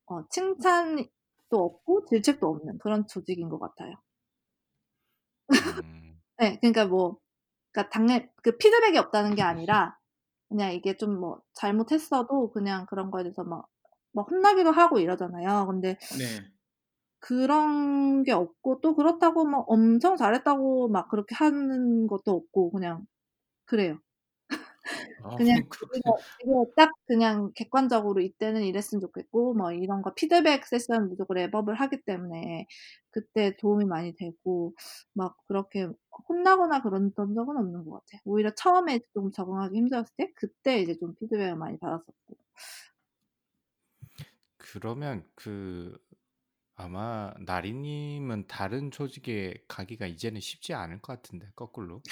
어, 0.06 0.28
칭찬 0.30 1.06
도 1.50 1.64
없고 1.64 2.06
질책도 2.06 2.46
없는 2.48 2.78
그런 2.78 3.06
조직인 3.06 3.48
것 3.48 3.58
같아요. 3.58 3.94
음. 5.50 6.20
네, 6.38 6.58
그러니까 6.60 6.86
뭐 6.86 7.18
그러니까 7.72 7.90
당연 7.92 8.28
그 8.42 8.56
피드백이 8.58 8.98
없다는 8.98 9.34
게 9.36 9.42
아니라 9.42 9.98
그냥 10.48 10.72
이게 10.74 10.96
좀 10.96 11.20
뭐 11.20 11.40
잘못했어도 11.54 12.52
그냥 12.52 12.86
그런 12.86 13.10
거에 13.10 13.24
대해서 13.24 13.44
막, 13.44 13.66
막 14.12 14.30
혼나기도 14.30 14.70
하고 14.72 15.00
이러잖아요. 15.00 15.66
근데 15.68 15.98
네. 16.18 16.26
그런 17.20 18.22
게 18.24 18.32
없고 18.32 18.80
또 18.80 18.94
그렇다고 18.94 19.44
막 19.44 19.64
엄청 19.68 20.16
잘했다고 20.16 20.88
막 20.88 21.08
그렇게 21.08 21.34
하는 21.34 22.06
것도 22.06 22.32
없고 22.32 22.70
그냥 22.72 23.06
그래요. 23.66 23.98
아, 25.22 25.36
그냥 25.36 25.58
이거 26.44 26.66
딱 26.76 26.92
그냥 27.06 27.52
객관적으로 27.54 28.20
이때는 28.20 28.62
이랬으면 28.64 29.00
좋겠고 29.00 29.54
뭐 29.54 29.72
이런 29.72 30.02
거 30.02 30.14
피드백 30.14 30.66
세션 30.66 31.08
무조건 31.08 31.36
랩업을 31.38 31.74
하기 31.76 32.02
때문에 32.04 32.66
그때 33.10 33.56
도움이 33.58 33.84
많이 33.86 34.14
되고 34.14 34.74
막 35.14 35.36
그렇게 35.48 35.88
혼나거나 36.28 36.82
그런 36.82 37.12
적은 37.16 37.56
없는 37.56 37.84
것 37.84 37.92
같아요. 37.92 38.20
오히려 38.24 38.50
처음에 38.54 39.00
좀 39.14 39.32
적응하기 39.32 39.76
힘들었을 39.76 40.10
때 40.16 40.32
그때 40.36 40.80
이제 40.80 40.96
좀 40.98 41.14
피드백을 41.16 41.56
많이 41.56 41.78
받았었고. 41.78 42.36
그러면 44.58 45.28
그 45.34 45.96
아마 46.76 47.32
나리님은 47.40 48.46
다른 48.48 48.90
조직에 48.90 49.54
가기가 49.68 50.06
이제는 50.06 50.40
쉽지 50.40 50.74
않을 50.74 51.00
것 51.02 51.14
같은데 51.14 51.50
거꾸로 51.56 52.02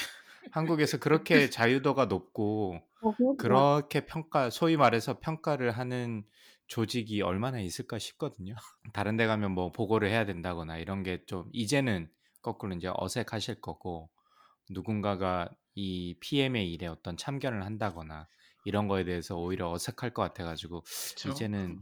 한국에서 0.51 0.99
그렇게 0.99 1.49
자유도가 1.51 2.07
높고 2.07 2.81
어, 3.01 3.13
그렇구나. 3.17 3.37
그렇게 3.39 4.07
평가 4.07 4.51
소위 4.51 4.77
말해서 4.77 5.19
평가를 5.21 5.73
하는 5.73 6.25
조직이 6.67 7.23
얼마나 7.23 7.61
있을까 7.61 7.99
싶거든요. 7.99 8.55
다른 8.95 9.17
데 9.17 9.27
가면 9.27 9.53
뭐 9.53 9.73
보고를 9.73 10.09
해야 10.09 10.25
된다거나 10.25 10.79
이런 10.79 11.03
게 11.03 11.25
좀 11.27 11.49
이제는 11.53 12.11
거꾸로 12.43 12.75
이제 12.75 12.91
어색하실 12.95 13.61
거고 13.61 14.11
누군가가 14.71 15.49
이 15.75 16.17
PM의 16.21 16.71
일에 16.73 16.87
어떤 16.87 17.17
참견을 17.17 17.65
한다거나 17.65 18.29
이런 18.65 18.89
거에 18.89 19.05
대해서 19.05 19.37
오히려 19.37 19.71
어색할 19.71 20.13
것 20.15 20.23
같아가지고 20.23 20.83
그쵸? 20.83 21.31
이제는 21.31 21.81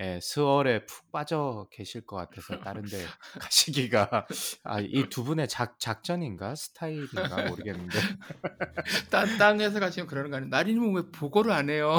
예, 0.00 0.18
스월에 0.22 0.86
푹 0.86 1.10
빠져 1.12 1.68
계실 1.70 2.06
것 2.06 2.16
같아서 2.16 2.58
다른 2.60 2.82
데 2.88 3.04
가시기가 3.40 4.26
아, 4.64 4.80
이 4.80 5.08
두 5.10 5.22
분의 5.24 5.48
작, 5.48 5.78
작전인가 5.78 6.54
스타일인가 6.54 7.42
모르겠는데 7.48 7.98
딴, 9.10 9.36
딴 9.38 9.60
회사 9.60 9.78
가시면 9.80 10.06
그러는 10.06 10.30
거 10.30 10.36
아니에요? 10.38 10.48
나리님은 10.50 10.94
왜 10.94 11.02
보고를 11.12 11.52
안 11.52 11.68
해요? 11.70 11.98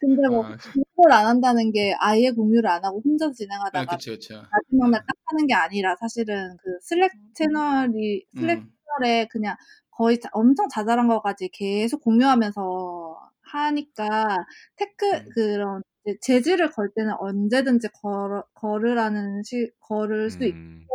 근데 0.00 0.28
뭐 0.28 0.44
아, 0.44 0.56
공유를 0.96 1.12
안 1.12 1.26
한다는 1.26 1.72
게 1.72 1.94
아예 1.98 2.30
공유를 2.30 2.68
안 2.68 2.84
하고 2.84 3.00
혼자 3.04 3.26
아, 3.26 3.32
진행하다가 3.32 3.96
그쵸, 3.96 4.12
그쵸. 4.12 4.34
마지막 4.50 4.90
날 4.90 5.00
네. 5.00 5.06
딱 5.06 5.16
하는 5.26 5.46
게 5.46 5.54
아니라 5.54 5.96
사실은 5.96 6.56
그 6.62 6.70
Slack 6.82 7.10
채널이 7.34 8.24
Slack 8.34 8.58
음, 8.58 8.70
채널에 9.00 9.26
그냥 9.30 9.56
거의 9.90 10.20
자- 10.20 10.28
엄청 10.32 10.68
자잘한 10.68 11.08
거까지 11.08 11.48
계속 11.52 12.00
공유하면서 12.02 13.31
하니까 13.58 14.44
태클 14.76 15.06
음, 15.06 15.28
그런 15.34 15.82
제지를 16.20 16.70
걸 16.72 16.90
때는 16.94 17.14
언제든지 17.18 17.88
걸, 18.02 18.42
걸으라는 18.54 19.42
시 19.44 19.70
걸을 19.80 20.30
수 20.30 20.44
있고 20.44 20.58
음, 20.58 20.86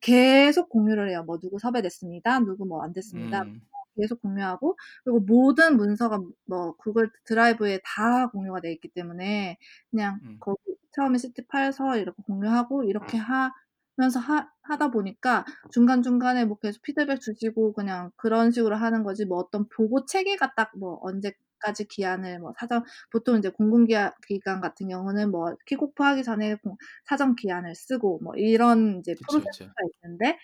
계속 0.00 0.68
공유를 0.70 1.10
해요. 1.10 1.24
뭐 1.26 1.38
누구 1.38 1.58
섭외됐습니다. 1.58 2.40
누구 2.40 2.64
뭐 2.66 2.82
안 2.84 2.92
됐습니다. 2.92 3.42
음, 3.42 3.60
계속 3.96 4.22
공유하고 4.22 4.76
그리고 5.04 5.20
모든 5.20 5.76
문서가 5.76 6.20
뭐 6.46 6.76
구글 6.76 7.10
드라이브에 7.24 7.80
다 7.84 8.28
공유가 8.30 8.60
돼 8.60 8.72
있기 8.72 8.88
때문에 8.88 9.58
그냥 9.90 10.20
음. 10.24 10.36
거기 10.40 10.60
처음에 10.92 11.18
시티 11.18 11.46
파서 11.48 11.96
이렇게 11.98 12.22
공유하고 12.24 12.84
이렇게 12.84 13.18
하면서 13.18 14.20
하, 14.20 14.48
하다 14.62 14.90
보니까 14.92 15.44
중간 15.72 16.02
중간에 16.02 16.44
뭐 16.44 16.58
계속 16.58 16.82
피드백 16.82 17.20
주시고 17.20 17.72
그냥 17.72 18.10
그런 18.16 18.50
식으로 18.52 18.76
하는 18.76 19.02
거지 19.04 19.24
뭐 19.26 19.38
어떤 19.38 19.68
보고 19.68 20.04
체계가 20.06 20.54
딱 20.54 20.70
뭐 20.78 20.98
언제 21.02 21.32
까지 21.60 21.86
기한을 21.86 22.38
뭐 22.40 22.52
사전 22.58 22.82
보통 23.12 23.38
이제 23.38 23.48
공공기관 23.50 24.60
같은 24.62 24.88
경우는 24.88 25.30
뭐 25.30 25.54
킥오프 25.66 26.02
하기 26.02 26.24
전에 26.24 26.56
공- 26.56 26.76
사전 27.06 27.36
기한을 27.36 27.74
쓰고 27.74 28.20
뭐 28.22 28.34
이런 28.36 28.98
이제 29.00 29.16
그쵸. 29.16 29.28
프로세스가 29.28 29.74
있는데 30.04 30.38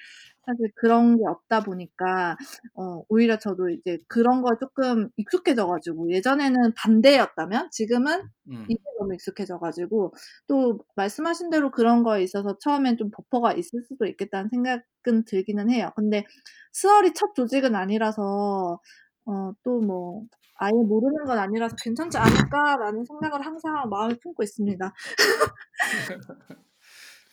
사실 0.47 0.71
그런 0.77 1.17
게 1.17 1.23
없다 1.27 1.63
보니까 1.63 2.37
어, 2.75 3.03
오히려 3.09 3.39
저도 3.39 3.71
이제 3.71 3.99
그런 4.09 4.43
거 4.43 4.57
조금 4.59 5.09
익숙해져가지고 5.17 6.11
예전에는 6.11 6.75
반대였다면 6.77 7.71
지금은 7.73 8.29
음, 8.49 8.69
이게 8.69 8.81
너무 8.99 9.15
익숙해져가지고 9.15 10.15
또 10.47 10.79
말씀하신 10.97 11.51
대로 11.51 11.71
그런 11.71 12.03
거에 12.03 12.23
있어서 12.23 12.57
처음엔 12.59 12.97
좀 12.97 13.11
버퍼가 13.11 13.53
있을 13.55 13.83
수도 13.89 14.07
있겠다는 14.07 14.49
생각은 14.51 15.25
들기는 15.27 15.71
해요. 15.71 15.91
근데 15.97 16.25
스월이 16.73 17.13
첫 17.15 17.35
조직은 17.35 17.75
아니라서 17.75 18.81
어, 19.27 19.53
또 19.63 19.81
뭐 19.81 20.25
아예 20.57 20.73
모르는 20.73 21.25
건 21.25 21.39
아니라서 21.39 21.75
괜찮지 21.83 22.17
않을까라는 22.19 23.05
생각을 23.05 23.45
항상 23.45 23.89
마음에 23.89 24.15
품고 24.23 24.43
있습니다. 24.43 24.95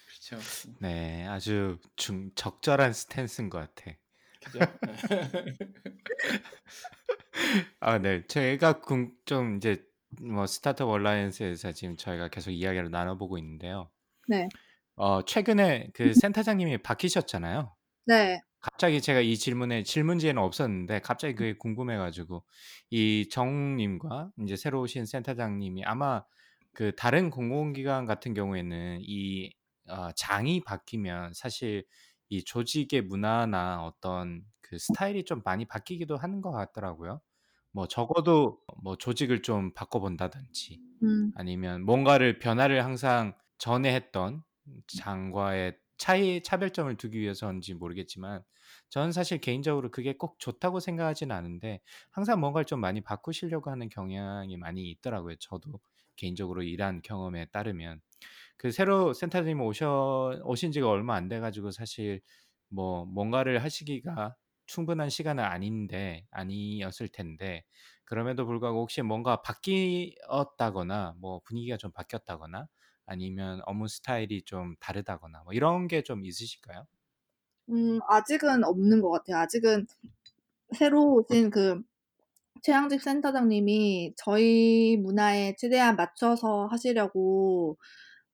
그렇죠. 0.07 0.37
네, 0.79 1.27
아주 1.27 1.77
중, 1.95 2.31
적절한 2.35 2.93
스탠스인 2.93 3.49
것 3.49 3.59
같아. 3.59 3.91
그죠? 4.43 4.59
아, 7.79 7.97
네. 7.99 8.25
제가 8.27 8.81
궁- 8.81 9.13
좀 9.25 9.57
이제 9.57 9.83
뭐 10.21 10.45
스타트업 10.47 10.89
얼라이언스에서 10.89 11.71
지금 11.71 11.95
저희가 11.97 12.27
계속 12.29 12.51
이야기를 12.51 12.89
나눠보고 12.91 13.37
있는데요. 13.37 13.89
네, 14.27 14.47
어, 14.95 15.23
최근에 15.23 15.89
그 15.93 16.03
센터장님이 16.25 16.79
바뀌셨잖아요. 16.79 17.75
네, 18.07 18.41
갑자기 18.61 19.01
제가 19.01 19.21
이 19.21 19.37
질문에 19.37 19.83
질문지에는 19.83 20.41
없었는데 20.41 20.99
갑자기 21.01 21.33
그게 21.35 21.53
궁금해 21.57 21.97
가지고 21.97 22.45
이 22.91 23.27
정 23.31 23.75
님과 23.77 24.31
이제 24.43 24.55
새로 24.55 24.81
오신 24.81 25.05
센터장님이 25.05 25.83
아마 25.85 26.23
그 26.73 26.95
다른 26.95 27.29
공공기관 27.29 28.05
같은 28.05 28.33
경우에는 28.33 28.99
이 29.01 29.51
어, 29.89 30.11
장이 30.15 30.61
바뀌면 30.63 31.33
사실 31.33 31.85
이 32.29 32.43
조직의 32.43 33.01
문화나 33.03 33.83
어떤 33.83 34.43
그 34.61 34.77
스타일이 34.77 35.23
좀 35.25 35.41
많이 35.43 35.65
바뀌기도 35.65 36.15
하는 36.17 36.41
것 36.41 36.51
같더라고요. 36.51 37.21
뭐 37.73 37.87
적어도 37.87 38.59
뭐 38.83 38.95
조직을 38.97 39.41
좀 39.41 39.73
바꿔 39.73 39.99
본다든지 39.99 40.81
음, 41.03 41.31
아니면 41.35 41.83
뭔가를 41.83 42.39
변화를 42.39 42.83
항상 42.85 43.35
전에 43.57 43.93
했던 43.95 44.43
장과의 44.87 45.77
차이 46.01 46.41
차별점을 46.43 46.95
두기 46.97 47.19
위해서인지 47.19 47.73
모르겠지만 47.75 48.43
저는 48.89 49.11
사실 49.11 49.39
개인적으로 49.39 49.91
그게 49.91 50.13
꼭 50.17 50.39
좋다고 50.39 50.79
생각하지는 50.79 51.35
않은데 51.35 51.81
항상 52.11 52.39
뭔가를 52.39 52.65
좀 52.65 52.79
많이 52.81 53.01
바꾸시려고 53.01 53.69
하는 53.71 53.89
경향이 53.89 54.57
많이 54.57 54.89
있더라고요. 54.91 55.35
저도 55.37 55.79
개인적으로 56.17 56.63
일한 56.63 57.01
경험에 57.01 57.45
따르면 57.51 58.01
그 58.57 58.71
새로 58.71 59.13
센터장님 59.13 59.61
오셔 59.61 60.41
오신 60.43 60.71
지가 60.71 60.89
얼마 60.89 61.15
안 61.15 61.27
돼 61.29 61.39
가지고 61.39 61.71
사실 61.71 62.21
뭐 62.69 63.05
뭔가를 63.05 63.63
하시기가 63.63 64.35
충분한 64.67 65.09
시간은 65.09 65.43
아닌데 65.43 66.25
아니었을 66.31 67.09
텐데 67.09 67.63
그럼에도 68.05 68.45
불구하고 68.45 68.81
혹시 68.81 69.01
뭔가 69.01 69.41
바뀌었다거나 69.41 71.15
뭐 71.19 71.41
분위기가 71.45 71.77
좀 71.77 71.91
바뀌었다거나 71.91 72.67
아니면 73.11 73.61
업무 73.65 73.87
스타일이 73.87 74.41
좀 74.43 74.75
다르다거나 74.79 75.43
뭐 75.43 75.53
이런 75.53 75.87
게 75.87 76.01
좀 76.03 76.25
있으실까요? 76.25 76.87
음, 77.69 77.99
아직은 78.07 78.63
없는 78.63 79.01
것 79.01 79.09
같아요. 79.11 79.37
아직은 79.37 79.87
새로 80.77 81.15
오신 81.15 81.51
그 81.51 81.81
최양직 82.63 83.01
센터장님이 83.01 84.15
저희 84.17 84.97
문화에 84.97 85.55
최대한 85.57 85.95
맞춰서 85.97 86.67
하시려고 86.67 87.77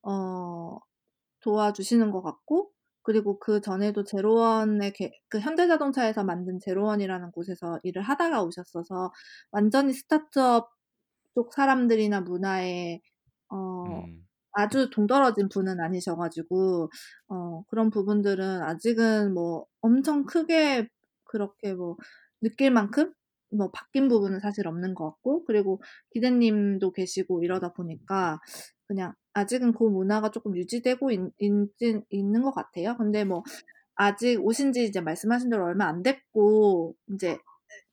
어, 0.03 0.77
도와주시는 1.41 2.11
것 2.11 2.21
같고 2.23 2.71
그리고 3.03 3.39
그 3.39 3.61
전에도 3.61 4.03
제로원의 4.05 4.93
개, 4.93 5.11
그 5.29 5.39
현대자동차에서 5.41 6.23
만든 6.25 6.59
제로원이라는 6.59 7.31
곳에서 7.33 7.79
일을 7.83 8.01
하다가 8.03 8.43
오셨어서 8.43 9.11
완전히 9.51 9.93
스타트업 9.93 10.69
쪽 11.35 11.53
사람들이나 11.53 12.21
문화에 12.21 13.01
어, 13.49 13.57
음. 13.85 14.26
아주 14.57 14.89
동떨어진 14.89 15.49
분은 15.49 15.79
아니셔가지고 15.79 16.89
어, 17.29 17.63
그런 17.67 17.91
부분들은 17.91 18.63
아직은 18.63 19.33
뭐 19.33 19.65
엄청 19.81 20.25
크게 20.25 20.87
그렇게 21.25 21.73
뭐 21.73 21.95
느낄 22.41 22.71
만큼 22.71 23.13
뭐 23.51 23.69
바뀐 23.71 24.07
부분은 24.09 24.39
사실 24.39 24.67
없는 24.67 24.95
것 24.95 25.05
같고 25.11 25.45
그리고 25.45 25.81
기대님도 26.11 26.91
계시고 26.91 27.43
이러다 27.43 27.73
보니까 27.73 28.39
그냥 28.87 29.13
아직은 29.33 29.73
그 29.73 29.83
문화가 29.83 30.31
조금 30.31 30.55
유지되고 30.57 31.11
있, 31.11 31.19
있, 31.39 31.51
있는 32.09 32.41
것 32.41 32.51
같아요. 32.51 32.97
근데 32.97 33.23
뭐 33.25 33.43
아직 33.95 34.43
오신 34.43 34.73
지 34.73 34.85
이제 34.85 35.01
말씀하신 35.01 35.49
대로 35.49 35.65
얼마 35.65 35.85
안 35.87 36.03
됐고 36.03 36.95
이제 37.13 37.37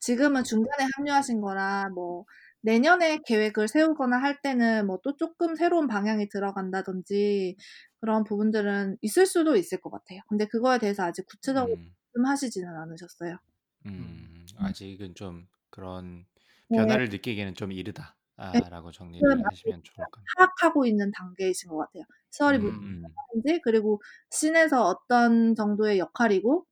지금은 0.01 0.45
중간에 0.45 0.87
합류하신 0.97 1.41
거라 1.41 1.89
뭐 1.95 2.25
내년에 2.65 3.21
계획을 3.27 3.69
세우거나 3.69 4.19
할 4.19 4.41
때는 4.43 4.87
뭐 4.87 5.01
또 5.05 5.17
조금 5.17 5.55
새로운 5.57 5.87
방향이 5.89 6.29
들어간다든지 6.31 7.57
그런 8.01 8.25
부분들은 8.25 8.99
있을 9.03 9.27
수도 9.27 9.57
있을 9.57 9.81
것 9.81 9.91
같아요. 9.91 10.21
근데 10.29 10.47
그거에 10.47 10.79
대해서 10.79 11.05
아직 11.05 11.27
구체적으로 11.27 11.77
음. 11.77 11.95
말씀하시지는 12.15 12.69
않으셨어요. 12.77 13.39
음. 13.87 14.47
아직은 14.57 15.15
좀 15.15 15.49
그런 15.71 16.27
네. 16.69 16.77
변화를 16.77 17.09
느끼기에는 17.09 17.55
좀 17.55 17.73
이르다. 17.73 18.17
네. 18.53 18.61
아,라고 18.61 18.91
정리를 18.93 19.37
지금 19.37 19.51
하시면 19.51 19.83
좋을 19.85 20.07
것 20.11 20.21
같네요. 20.27 20.35
파악하고 20.39 20.87
있는 20.87 21.11
단계이신 21.13 21.71
것 21.71 21.79
같아요. 21.79 22.05
스얼이 22.31 22.59
음, 22.59 22.61
무슨 22.61 22.73
음. 22.83 23.19
하는지 23.33 23.61
그리고 23.63 24.01
scene에서 24.31 24.85
어떤 24.85 25.55
정도의 25.55 25.99
역할이고 25.99 26.67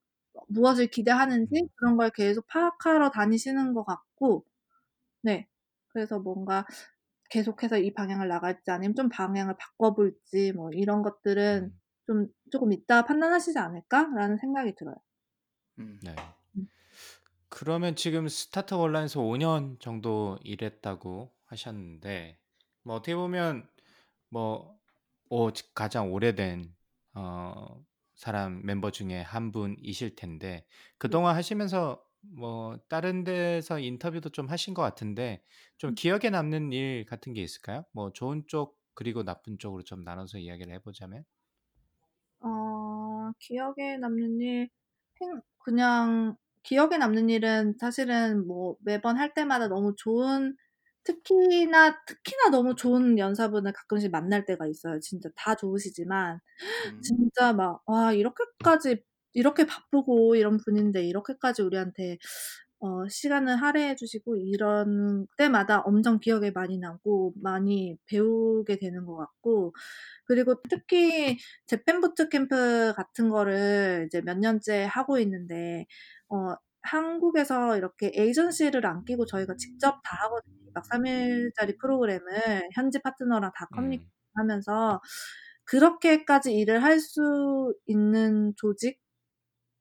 무엇을 0.49 0.89
기대하는지 0.89 1.51
음. 1.51 1.69
그런 1.77 1.97
걸 1.97 2.11
계속 2.11 2.47
파악하러 2.49 3.11
다니시는 3.11 3.75
것 3.75 3.85
같고 3.85 4.45
네. 5.23 5.49
그래서 5.93 6.19
뭔가 6.19 6.67
계속해서 7.31 7.79
이 7.79 7.95
방향을 7.95 8.29
나갈지 8.29 8.71
아니면 8.71 8.95
좀 8.95 9.09
방향을 9.09 9.57
바꿔볼지 9.57 10.53
뭐 10.53 10.71
이런 10.73 11.03
것들은 11.03 11.65
음. 11.65 11.81
좀 12.07 12.27
조금 12.51 12.73
이따 12.73 13.05
판단하시지 13.05 13.59
않을까라는 13.59 14.37
생각이 14.37 14.75
들어요. 14.75 14.97
음. 15.79 15.99
네. 16.03 16.15
음. 16.57 16.67
그러면 17.49 17.97
지금 17.97 18.29
스타트업 18.29 18.81
온라인에서 18.81 19.21
5년 19.21 19.79
정도 19.81 20.39
일했다고 20.43 21.33
하셨는데 21.47 22.39
뭐 22.83 22.97
어떻게 22.97 23.15
보면 23.15 23.69
뭐 24.29 24.79
어, 25.31 25.49
가장 25.75 26.13
오래된 26.13 26.75
어, 27.15 27.83
사람 28.15 28.65
멤버 28.65 28.91
중에 28.91 29.21
한 29.23 29.53
분이실 29.53 30.17
텐데 30.17 30.67
그동안 30.99 31.37
하시면서 31.37 32.03
뭐 32.23 32.79
다른 32.89 33.25
데서 33.25 33.79
인터뷰도 33.79 34.31
좀 34.31 34.49
하신 34.49 34.75
것 34.75 34.83
같은데 34.83 35.43
좀 35.79 35.91
음. 35.91 35.97
기억에 35.97 36.31
남는 36.31 36.73
일 36.73 37.05
같은 37.05 37.33
게 37.33 37.43
있을까요? 37.43 37.85
뭐 37.93 38.13
좋은 38.13 38.45
쪽 38.47 38.79
그리고 38.95 39.23
나쁜 39.25 39.59
쪽으로 39.59 39.83
좀 39.85 40.03
나눠서 40.03 40.39
이야기를 40.39 40.73
해보자면 40.75 41.25
어, 42.41 43.33
기억에 43.39 43.97
남는 43.99 44.41
일, 44.41 44.69
행- 45.21 45.41
그냥 45.59 46.37
기억에 46.63 46.99
남는 46.99 47.29
일은 47.31 47.77
사실은 47.81 48.47
뭐 48.47 48.77
매번 48.81 49.17
할 49.19 49.35
때마다 49.35 49.69
너무 49.69 49.95
좋은, 49.97 50.57
특히나, 51.05 52.05
특히나 52.07 52.51
너무 52.51 52.75
좋은 52.77 53.19
연사분을 53.19 53.73
가끔씩 53.73 54.11
만날 54.13 54.45
때가 54.47 54.67
있어요. 54.69 55.01
진짜 55.01 55.29
다 55.37 55.55
좋으시지만, 55.57 56.39
음. 56.85 57.17
진짜 57.31 57.53
막, 57.55 57.83
와, 57.87 58.13
이렇게까지, 58.13 59.05
이렇게 59.35 59.67
바쁘고 59.67 60.37
이런 60.37 60.59
분인데 60.59 61.05
이렇게까지 61.05 61.63
우리한테 61.63 62.19
어, 62.81 63.09
시간을 63.09 63.63
할애해 63.63 63.95
주시고 63.97 64.37
이런 64.39 65.27
때마다 65.39 65.81
엄청 65.83 66.19
기억에 66.21 66.51
많이 66.51 66.79
남고 66.79 67.35
많이 67.43 67.97
배우게 68.07 68.79
되는 68.79 69.07
것 69.07 69.17
같고. 69.17 69.73
그리고 70.25 70.57
특히 70.69 71.39
재팬 71.67 72.01
부트캠프 72.01 72.95
같은 72.97 73.29
거를 73.31 74.07
이제 74.09 74.21
몇 74.23 74.39
년째 74.39 74.85
하고 74.85 75.19
있는데 75.21 75.87
어, 76.29 76.55
한국에서 76.83 77.77
이렇게 77.77 78.11
에이전시를 78.15 78.85
안 78.87 79.05
끼고 79.05 79.27
저희가 79.27 79.55
직접 79.57 80.01
다 80.05 80.17
하거든요. 80.25 80.57
2박 80.71 80.85
3일짜리 80.89 81.79
프로그램을 81.81 82.71
현지 82.75 83.01
파트너랑 83.01 83.53
다 83.55 83.67
커뮤니케이션 83.75 84.09
음, 84.09 84.41
하면서 84.41 85.01
그렇게까지 85.65 86.55
일을 86.55 86.83
할 86.83 86.99
수 87.01 87.75
있는 87.87 88.53
조직 88.57 88.99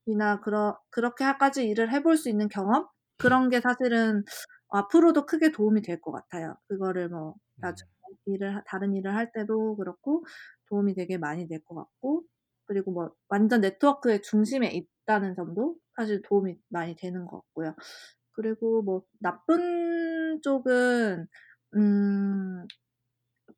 이나 0.06 0.40
그러, 0.42 0.80
그렇게까지 0.92 1.66
일을 1.68 1.92
해볼 1.92 2.18
수 2.18 2.30
있는 2.30 2.48
경험? 2.50 2.88
그런 3.18 3.50
게 3.50 3.62
사실은 3.62 4.24
앞으로도 4.70 5.26
크게 5.26 5.52
도움이 5.52 5.82
될 5.82 6.02
것 6.02 6.12
같아요. 6.12 6.56
그거를 6.68 7.10
뭐 7.10 7.36
음, 7.60 7.62
나중에 7.62 7.90
일을 8.26 8.56
하- 8.58 8.64
다른 8.66 8.94
일을 8.96 9.16
할 9.16 9.32
때도 9.34 9.76
그렇고 9.78 10.26
도움이 10.70 10.96
되게 10.96 11.18
많이 11.18 11.48
될 11.48 11.64
것 11.64 11.76
같고 11.76 12.24
그리고 12.66 12.92
뭐 12.92 13.12
완전 13.30 13.62
네트워크의 13.62 14.22
중심에 14.24 14.70
있다는 14.72 15.36
점도 15.36 15.78
사실 15.96 16.22
도움이 16.24 16.56
많이 16.70 16.96
되는 16.96 17.26
것 17.26 17.38
같고요. 17.42 17.76
그리고 18.34 18.82
뭐 18.84 19.04
나쁜 19.20 20.42
쪽은 20.44 21.28
음 21.76 22.68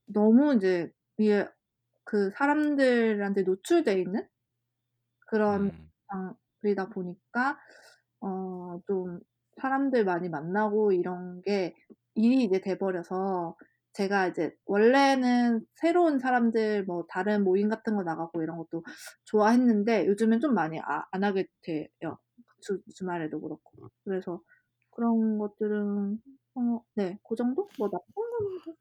너무 0.05 0.55
이제 0.55 0.91
이게 1.17 1.47
그 2.05 2.31
사람들한테 2.31 3.43
노출돼 3.43 4.01
있는 4.01 4.27
그런 5.27 5.71
음, 5.71 5.91
상황이다 6.13 6.89
보니까 6.89 7.57
어 8.21 8.79
좀 8.87 9.19
사람들 9.61 10.05
많이 10.05 10.29
만나고 10.29 10.93
이런 10.93 11.41
게 11.43 11.75
일이 12.15 12.43
이제 12.43 12.59
돼 12.61 12.77
버려서 12.77 13.55
제가 13.93 14.27
이제 14.29 14.55
원래는 14.65 15.65
새로운 15.75 16.19
사람들 16.19 16.85
뭐 16.85 17.05
다른 17.09 17.43
모임 17.43 17.69
같은 17.69 17.95
거 17.95 18.03
나가고 18.03 18.41
이런 18.43 18.57
것도 18.57 18.83
좋아했는데 19.25 20.07
요즘엔 20.07 20.39
좀 20.41 20.53
많이 20.55 20.79
아 20.81 21.05
안 21.11 21.23
하게 21.23 21.45
돼요. 21.63 22.17
주 22.61 22.81
주말에도 22.95 23.39
그렇고. 23.41 23.89
그래서 24.05 24.41
그런 24.91 25.37
것들은 25.39 26.19
어 26.55 26.81
네. 26.95 27.19
고 27.23 27.35
정도? 27.35 27.69
뭐 27.79 27.89
나쁜 27.89 28.13
거는 28.15 28.75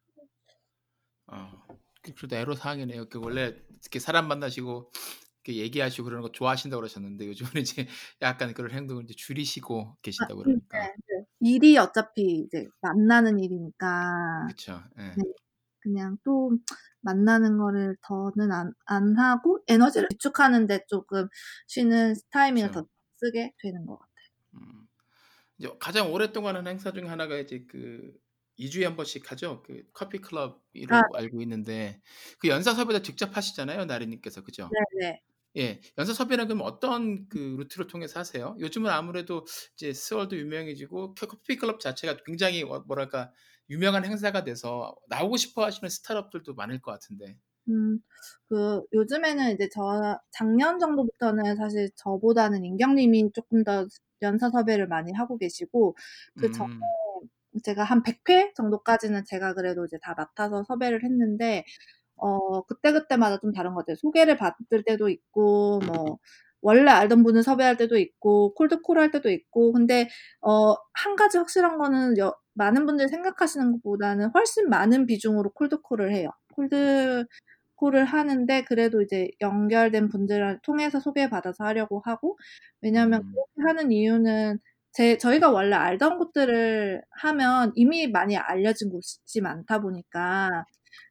어, 1.28 1.62
그- 2.02 2.14
그래도 2.14 2.36
애로 2.36 2.54
사항이네요. 2.54 3.08
그 3.08 3.18
원래 3.22 3.54
이렇게 3.82 3.98
사람 3.98 4.28
만나시고 4.28 4.92
얘기하시고 5.48 6.04
그러는 6.04 6.22
거 6.22 6.32
좋아하신다고 6.32 6.80
그러셨는데 6.80 7.26
요즘은 7.28 7.62
이제 7.62 7.86
약간 8.22 8.54
그런 8.54 8.70
행동을 8.72 9.04
이제 9.04 9.14
줄이시고 9.14 9.96
아 10.18 10.24
계신다고 10.26 10.42
네. 10.46 10.54
그러니까. 10.70 10.78
네. 11.08 11.24
일이 11.40 11.76
어차피 11.78 12.44
이제 12.46 12.66
만나는 12.80 13.38
일이니까. 13.40 14.48
예. 14.98 15.02
네. 15.14 15.22
그냥 15.80 16.16
또 16.24 16.52
만나는 17.00 17.58
거를 17.58 17.96
더는 18.02 18.52
안, 18.52 18.72
안 18.86 19.18
하고 19.18 19.60
에너지를 19.68 20.08
비축하는데 20.10 20.86
조금 20.88 21.28
쉬는 21.68 22.14
타이밍을 22.30 22.70
그쵸. 22.70 22.72
더 22.72 22.86
쓰게 23.16 23.52
되는 23.62 23.86
것 23.86 23.98
같아요. 23.98 24.12
음. 24.54 24.86
이제 25.58 25.70
가장 25.80 26.12
오랫동안 26.12 26.56
하는 26.56 26.70
행사 26.72 26.92
중에 26.92 27.04
하나가 27.08 27.38
이제 27.38 27.66
그 27.68 28.14
2주에 28.56 28.84
한 28.86 28.96
번씩 28.96 29.30
하죠. 29.32 29.62
그 29.64 29.84
커피 29.94 30.18
아, 30.88 31.02
클럽이라고 31.02 31.16
알고 31.16 31.42
있는데 31.42 32.02
그 32.40 32.48
연사 32.48 32.74
섭외도 32.74 33.02
직접 33.02 33.36
하시잖아요, 33.36 33.86
나리님께서. 33.86 34.42
그죠? 34.44 34.70
네 34.70 34.78
네. 35.00 35.20
예. 35.56 35.80
연사 35.98 36.12
섭외는 36.14 36.46
그럼 36.48 36.62
어떤 36.62 37.28
그 37.28 37.56
루트를 37.58 37.86
통해서 37.86 38.18
하세요? 38.20 38.56
요즘은 38.58 38.90
아무래도 38.90 39.44
이제 39.74 39.92
스얼도 39.92 40.36
유명해지고 40.36 41.14
커- 41.14 41.26
커피 41.26 41.56
클럽 41.56 41.80
자체가 41.80 42.16
굉장히 42.24 42.62
어, 42.62 42.80
뭐랄까 42.86 43.32
유명한 43.68 44.04
행사가 44.04 44.44
돼서 44.44 44.94
나오고 45.08 45.36
싶어 45.36 45.64
하시는 45.64 45.88
스타트업들도 45.90 46.54
많을 46.54 46.80
것 46.80 46.92
같은데. 46.92 47.36
음, 47.68 48.00
그, 48.48 48.82
요즘에는 48.92 49.54
이제 49.54 49.68
저, 49.72 50.18
작년 50.32 50.78
정도부터는 50.80 51.56
사실 51.56 51.90
저보다는 51.96 52.64
임경님이 52.64 53.30
조금 53.32 53.62
더 53.64 53.86
연사 54.22 54.50
섭외를 54.50 54.88
많이 54.88 55.12
하고 55.12 55.38
계시고, 55.38 55.96
그 56.36 56.50
전에 56.50 56.66
음. 56.68 56.80
제가 57.64 57.84
한 57.84 58.02
100회 58.02 58.52
정도까지는 58.54 59.24
제가 59.26 59.54
그래도 59.54 59.84
이제 59.84 59.98
다 60.02 60.14
맡아서 60.16 60.64
섭외를 60.64 61.04
했는데, 61.04 61.64
어, 62.22 62.62
그때그때마다 62.66 63.38
좀 63.40 63.52
다른 63.52 63.74
것 63.74 63.80
같아요. 63.80 63.96
소개를 63.96 64.36
받을 64.36 64.84
때도 64.84 65.08
있고, 65.08 65.80
뭐, 65.86 66.18
원래 66.62 66.90
알던 66.92 67.24
분을 67.24 67.42
섭외할 67.42 67.76
때도 67.76 67.98
있고, 67.98 68.54
콜드콜 68.54 68.98
할 68.98 69.10
때도 69.10 69.30
있고, 69.30 69.72
근데, 69.72 70.08
어, 70.40 70.74
한 70.94 71.16
가지 71.16 71.38
확실한 71.38 71.78
거는, 71.78 72.18
여, 72.18 72.34
많은 72.54 72.86
분들이 72.86 73.08
생각하시는 73.08 73.72
것보다는 73.72 74.30
훨씬 74.34 74.68
많은 74.68 75.06
비중으로 75.06 75.50
콜드콜을 75.52 76.12
해요. 76.14 76.30
콜드 76.54 77.24
콜을 77.76 78.04
하는데 78.04 78.64
그래도 78.64 79.02
이제 79.02 79.28
연결된 79.40 80.08
분들을 80.08 80.60
통해서 80.62 81.00
소개받아서 81.00 81.64
하려고 81.64 82.00
하고 82.04 82.38
왜냐하면 82.80 83.22
음. 83.22 83.32
그렇게 83.32 83.68
하는 83.68 83.92
이유는 83.92 84.58
제 84.92 85.18
저희가 85.18 85.50
원래 85.50 85.74
알던 85.76 86.18
곳들을 86.18 87.02
하면 87.10 87.72
이미 87.74 88.06
많이 88.08 88.36
알려진 88.36 88.90
곳이 88.90 89.40
많다 89.42 89.80
보니까 89.80 90.64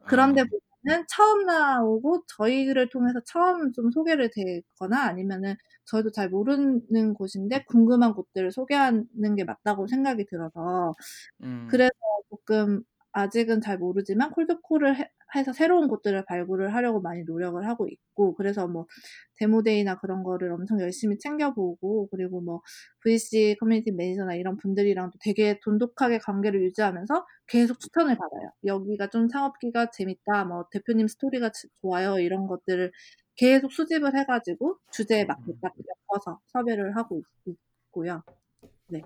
그런 0.08 0.32
아. 0.32 0.34
데보다 0.34 0.71
는 0.84 1.06
처음 1.10 1.46
나오고 1.46 2.24
저희를 2.38 2.90
통해서 2.90 3.20
처음 3.26 3.72
좀 3.74 3.92
소개를 3.92 4.32
되거나 4.34 5.04
아니면은 5.04 5.56
저희도 5.86 6.12
잘 6.12 6.30
모르는 6.30 7.14
곳인데 7.14 7.66
궁금한 7.68 8.14
곳들을 8.16 8.52
소개하는 8.52 9.36
게 9.38 9.44
맞다고 9.44 9.88
생각이 9.88 10.26
들어서 10.28 10.94
음. 11.44 11.68
그래서 11.68 11.92
조금 12.30 12.84
아직은 13.14 13.62
잘 13.62 13.78
모르지만 13.78 14.32
cold 14.32 14.56
call을 14.56 14.98
해, 14.98 15.10
해서 15.36 15.54
새로운 15.54 15.88
곳들을 15.88 16.26
발굴을 16.26 16.74
하려고 16.74 17.02
많이 17.02 17.24
노력을 17.24 17.66
하고 17.68 17.88
있고 17.88 18.36
그래서 18.36 18.68
뭐 18.68 18.86
demo 19.38 19.65
day나 19.65 20.00
그런 20.00 20.24
거를 20.24 20.52
엄청 20.52 20.80
열심히 20.82 21.18
챙겨보고 21.18 22.08
그리고 22.12 22.42
뭐 22.42 22.62
VC 23.04 23.56
커뮤니티 23.60 23.92
매니저나 23.92 24.36
이런 24.36 24.58
분들이랑도 24.58 25.18
되게 25.24 25.60
돈독하게 25.64 26.20
관계를 26.20 26.62
유지하면서 26.64 27.26
계속 27.48 27.80
추천을 27.80 28.16
받아요. 28.18 28.52
여기가 28.66 29.08
좀 29.08 29.28
창업기가 29.28 29.92
재밌다, 29.92 30.46
뭐 30.46 30.66
대표님 30.72 31.08
스토리가 31.08 31.52
지- 31.52 31.68
좋아요 31.82 32.20
이런 32.20 32.48
것들을 32.48 32.92
계속 33.36 33.72
수집을 33.72 34.18
해가지고 34.18 34.78
주제에 34.92 35.26
맞게 35.26 35.54
딱 35.62 35.74
엮어서 36.14 36.40
섭외를 36.48 36.96
하고 36.98 37.20
있, 37.48 37.56
있고요. 37.88 38.24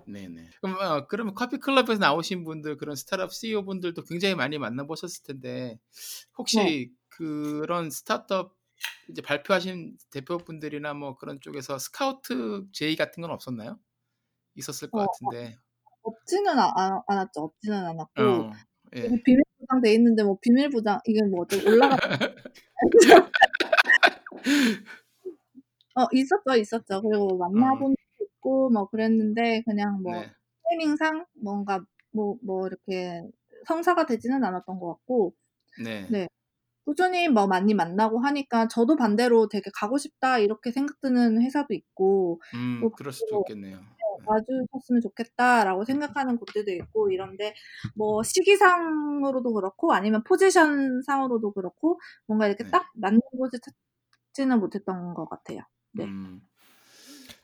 네네. 0.06 0.50
그럼 0.60 0.76
어, 0.80 1.06
그러면 1.06 1.34
커피 1.34 1.58
클럽에서 1.58 1.98
나오신 2.00 2.44
분들 2.44 2.76
그런 2.76 2.96
스타트업 2.96 3.32
CEO 3.32 3.64
분들도 3.64 4.02
굉장히 4.04 4.34
많이 4.34 4.58
만나보셨을 4.58 5.22
텐데 5.24 5.78
혹시 6.38 6.56
네. 6.58 6.88
그런 7.08 7.90
스타트업 7.90 8.54
이제 9.10 9.22
발표하신 9.22 9.96
대표분들이나 10.10 10.94
뭐 10.94 11.16
그런 11.16 11.40
쪽에서 11.40 11.78
스카우트 11.78 12.64
제의 12.72 12.96
같은 12.96 13.20
건 13.22 13.30
없었나요? 13.30 13.78
있었을 14.54 14.90
것 14.90 15.02
어, 15.02 15.06
같은데. 15.06 15.56
없지는 16.02 16.58
아- 16.58 16.72
아- 16.76 17.02
않았죠. 17.06 17.40
없지는 17.40 17.76
않았고 17.84 18.22
어, 18.22 18.52
예. 18.96 19.02
비밀 19.24 19.42
보장 19.58 19.80
돼 19.82 19.92
있는데 19.94 20.22
뭐 20.22 20.38
비밀 20.40 20.70
보장 20.70 21.00
이게 21.06 21.22
뭐 21.24 21.42
어떻게 21.42 21.68
올라가 21.68 21.96
어 25.94 26.06
있었죠 26.12 26.54
있었죠 26.56 27.02
그리고 27.02 27.36
만나본 27.38 27.94
적도 27.96 28.05
있고 28.46 28.70
뭐 28.70 28.88
그랬는데 28.88 29.62
그냥 29.62 30.00
뭐 30.02 30.12
네. 30.12 30.32
타이밍상 30.64 31.26
뭔가 31.34 31.84
뭐뭐 32.12 32.68
이렇게 32.68 33.22
성사가 33.66 34.06
되지는 34.06 34.44
않았던 34.44 34.78
것 34.78 34.94
같고 34.94 35.34
네. 35.82 36.06
네. 36.08 36.28
꾸준히 36.84 37.28
뭐 37.28 37.48
많이 37.48 37.74
만나고 37.74 38.20
하니까 38.20 38.68
저도 38.68 38.96
반대로 38.96 39.48
되게 39.48 39.70
가고 39.74 39.98
싶다 39.98 40.38
이렇게 40.38 40.70
생각 40.70 41.00
드는 41.00 41.42
회사도 41.42 41.74
있고 41.74 42.40
음, 42.54 42.80
또 42.80 42.90
그럴 42.90 43.12
수도 43.12 43.26
또 43.36 43.40
있겠네요. 43.40 43.80
와주셨으면 44.24 45.02
좋겠다라고 45.02 45.84
생각하는 45.84 46.38
곳들도 46.38 46.72
있고 46.72 47.10
이런데 47.10 47.54
뭐 47.96 48.22
시기상으로도 48.22 49.52
그렇고 49.52 49.92
아니면 49.92 50.22
포지션 50.24 51.02
상으로도 51.02 51.52
그렇고 51.52 52.00
뭔가 52.26 52.46
이렇게 52.46 52.64
네. 52.64 52.70
딱 52.70 52.86
맞는 52.94 53.20
곳을 53.36 53.58
찾지는 54.32 54.60
못했던 54.60 55.14
것 55.14 55.28
같아요. 55.28 55.60
네. 55.92 56.04
음, 56.04 56.40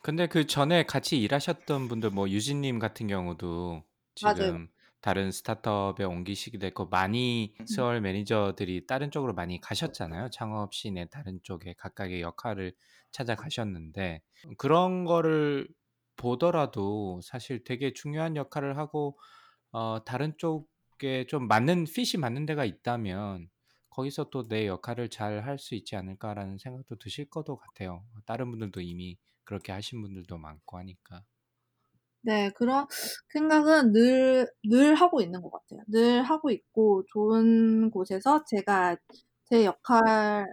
근데 0.03 0.27
그 0.27 0.45
전에 0.47 0.83
같이 0.83 1.19
일하셨던 1.21 1.87
분들 1.87 2.09
뭐 2.11 2.29
유진 2.29 2.61
님 2.61 2.77
같은 2.79 3.07
경우도 3.07 3.83
맞아요. 4.21 4.53
지금 4.53 4.67
다른 5.01 5.31
스타트업에 5.31 6.03
옮기시게 6.03 6.57
됐고 6.59 6.87
많이 6.87 7.55
음. 7.59 7.65
스월 7.65 8.01
매니저들이 8.01 8.85
다른 8.87 9.11
쪽으로 9.11 9.33
많이 9.33 9.59
가셨잖아요. 9.61 10.29
창업 10.31 10.73
씬의 10.73 11.09
다른 11.09 11.39
쪽에 11.43 11.73
각각의 11.77 12.21
역할을 12.21 12.73
찾아가셨는데 13.11 14.21
그런 14.57 15.05
거를 15.05 15.69
보더라도 16.17 17.21
사실 17.23 17.63
되게 17.63 17.93
중요한 17.93 18.35
역할을 18.35 18.77
하고 18.77 19.17
어 19.71 20.03
다른 20.05 20.33
쪽에 20.37 21.25
좀 21.27 21.47
맞는 21.47 21.85
핏이 21.85 22.19
맞는 22.21 22.45
데가 22.45 22.65
있다면 22.65 23.49
거기서 23.89 24.29
또 24.31 24.47
내 24.49 24.67
역할을 24.67 25.09
잘 25.09 25.43
할 25.45 25.59
수 25.59 25.75
있지 25.75 25.95
않을까라는 25.95 26.57
생각도 26.59 26.97
드실 26.97 27.29
것도 27.29 27.57
같아요. 27.57 28.05
다른 28.25 28.51
분들도 28.51 28.81
이미 28.81 29.17
그렇게 29.45 29.71
하신 29.71 30.01
분들도 30.01 30.37
많고 30.37 30.77
하니까. 30.77 31.25
네, 32.21 32.49
그런 32.55 32.87
생각은 33.33 33.91
늘, 33.91 34.47
늘 34.63 34.95
하고 34.95 35.21
있는 35.21 35.41
것 35.41 35.51
같아요. 35.51 35.81
늘 35.87 36.23
하고 36.23 36.51
있고, 36.51 37.03
좋은 37.13 37.91
곳에서 37.91 38.45
제가 38.45 38.95
제 39.45 39.65
역할로 39.65 40.47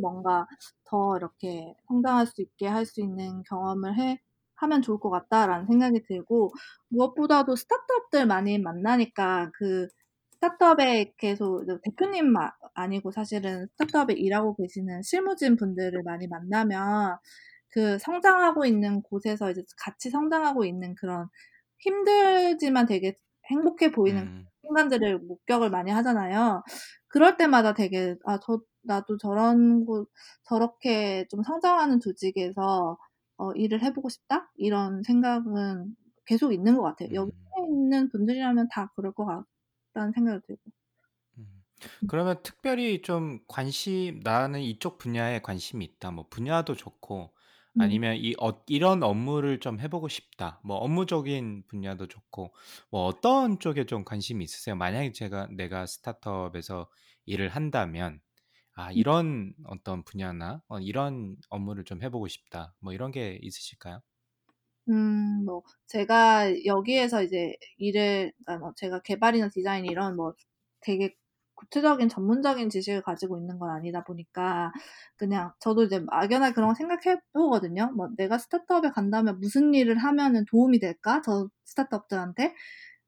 뭔가 0.00 0.46
더 0.84 1.16
이렇게 1.16 1.74
성장할 1.88 2.26
수 2.26 2.40
있게 2.42 2.66
할 2.66 2.86
수 2.86 3.00
있는 3.02 3.42
경험을 3.44 3.98
해, 3.98 4.20
하면 4.56 4.82
좋을 4.82 4.98
것 5.00 5.10
같다라는 5.10 5.66
생각이 5.66 6.02
들고, 6.04 6.52
무엇보다도 6.88 7.54
스타트업들 7.56 8.26
많이 8.26 8.58
만나니까 8.58 9.50
그 9.54 9.88
스타트업에 10.32 11.14
계속 11.18 11.64
대표님 11.84 12.32
마- 12.32 12.52
아니고 12.74 13.10
사실은 13.12 13.66
스타트업에 13.72 14.14
일하고 14.14 14.54
계시는 14.56 15.02
실무진 15.02 15.56
분들을 15.56 16.02
많이 16.04 16.26
만나면 16.28 17.18
그 17.78 17.96
성장하고 18.00 18.64
있는 18.66 19.02
곳에서 19.02 19.52
이제 19.52 19.62
같이 19.76 20.10
성장하고 20.10 20.64
있는 20.64 20.96
그런 20.96 21.28
힘들지만 21.78 22.86
되게 22.86 23.14
행복해 23.48 23.92
보이는 23.92 24.22
음. 24.24 24.46
순간들을 24.62 25.20
목격을 25.20 25.70
많이 25.70 25.92
하잖아요. 25.92 26.64
그럴 27.06 27.36
때마다 27.36 27.74
되게 27.74 28.16
아, 28.24 28.40
저 28.42 28.60
나도 28.82 29.16
저런 29.18 29.84
곳 29.84 30.10
저렇게 30.42 31.26
좀 31.30 31.44
성장하는 31.44 32.00
조직에서 32.00 32.98
어, 33.36 33.52
일을 33.52 33.80
해보고 33.84 34.08
싶다 34.08 34.50
이런 34.56 35.04
생각은 35.04 35.94
계속 36.26 36.52
있는 36.52 36.76
것 36.76 36.82
같아요. 36.82 37.10
여기 37.14 37.30
음. 37.60 37.64
있는 37.70 38.08
분들이라면 38.08 38.70
다 38.72 38.92
그럴 38.96 39.12
것 39.12 39.24
같다는 39.24 40.12
생각이 40.12 40.44
들고. 40.48 40.62
음. 41.38 41.62
그러면 42.08 42.42
특별히 42.42 43.02
좀 43.02 43.38
관심 43.46 44.18
나는 44.24 44.62
이쪽 44.62 44.98
분야에 44.98 45.42
관심이 45.42 45.84
있다. 45.84 46.10
뭐 46.10 46.26
분야도 46.28 46.74
좋고 46.74 47.37
음. 47.78 47.80
아니면 47.80 48.16
이 48.16 48.34
어, 48.40 48.62
이런 48.66 49.02
업무를 49.02 49.60
좀 49.60 49.80
해보고 49.80 50.08
싶다. 50.08 50.60
뭐 50.64 50.76
업무적인 50.78 51.64
분야도 51.68 52.06
좋고 52.08 52.54
뭐 52.90 53.04
어떤 53.06 53.58
쪽에 53.60 53.84
좀 53.86 54.04
관심이 54.04 54.44
있으세요? 54.44 54.76
만약에 54.76 55.12
제가 55.12 55.48
내가 55.52 55.86
스타트업에서 55.86 56.90
일을 57.26 57.48
한다면 57.50 58.20
아 58.74 58.92
이런 58.92 59.54
어떤 59.64 60.04
분야나 60.04 60.62
어, 60.68 60.80
이런 60.80 61.36
업무를 61.50 61.84
좀 61.84 62.02
해보고 62.02 62.28
싶다. 62.28 62.74
뭐 62.80 62.92
이런 62.92 63.12
게 63.12 63.38
있으실까요? 63.42 64.00
음, 64.88 65.44
뭐, 65.44 65.62
제가 65.86 66.64
여기에서 66.64 67.22
이제 67.22 67.54
일을, 67.76 68.32
그러니까 68.44 68.58
뭐 68.64 68.72
제가 68.76 69.00
개발이나 69.02 69.48
디자인 69.50 69.84
이런 69.84 70.16
뭐 70.16 70.34
되게 70.80 71.14
구체적인 71.58 72.08
전문적인 72.08 72.70
지식을 72.70 73.02
가지고 73.02 73.38
있는 73.38 73.58
건 73.58 73.70
아니다 73.70 74.04
보니까 74.04 74.72
그냥 75.16 75.52
저도 75.60 75.84
이제 75.84 76.00
막연하게 76.00 76.54
그런 76.54 76.68
거 76.70 76.74
생각해 76.74 77.20
보거든요. 77.34 77.92
뭐 77.96 78.08
내가 78.16 78.38
스타트업에 78.38 78.90
간다면 78.90 79.40
무슨 79.40 79.74
일을 79.74 79.98
하면은 79.98 80.44
도움이 80.50 80.80
될까? 80.80 81.22
저 81.24 81.48
스타트업들한테? 81.64 82.54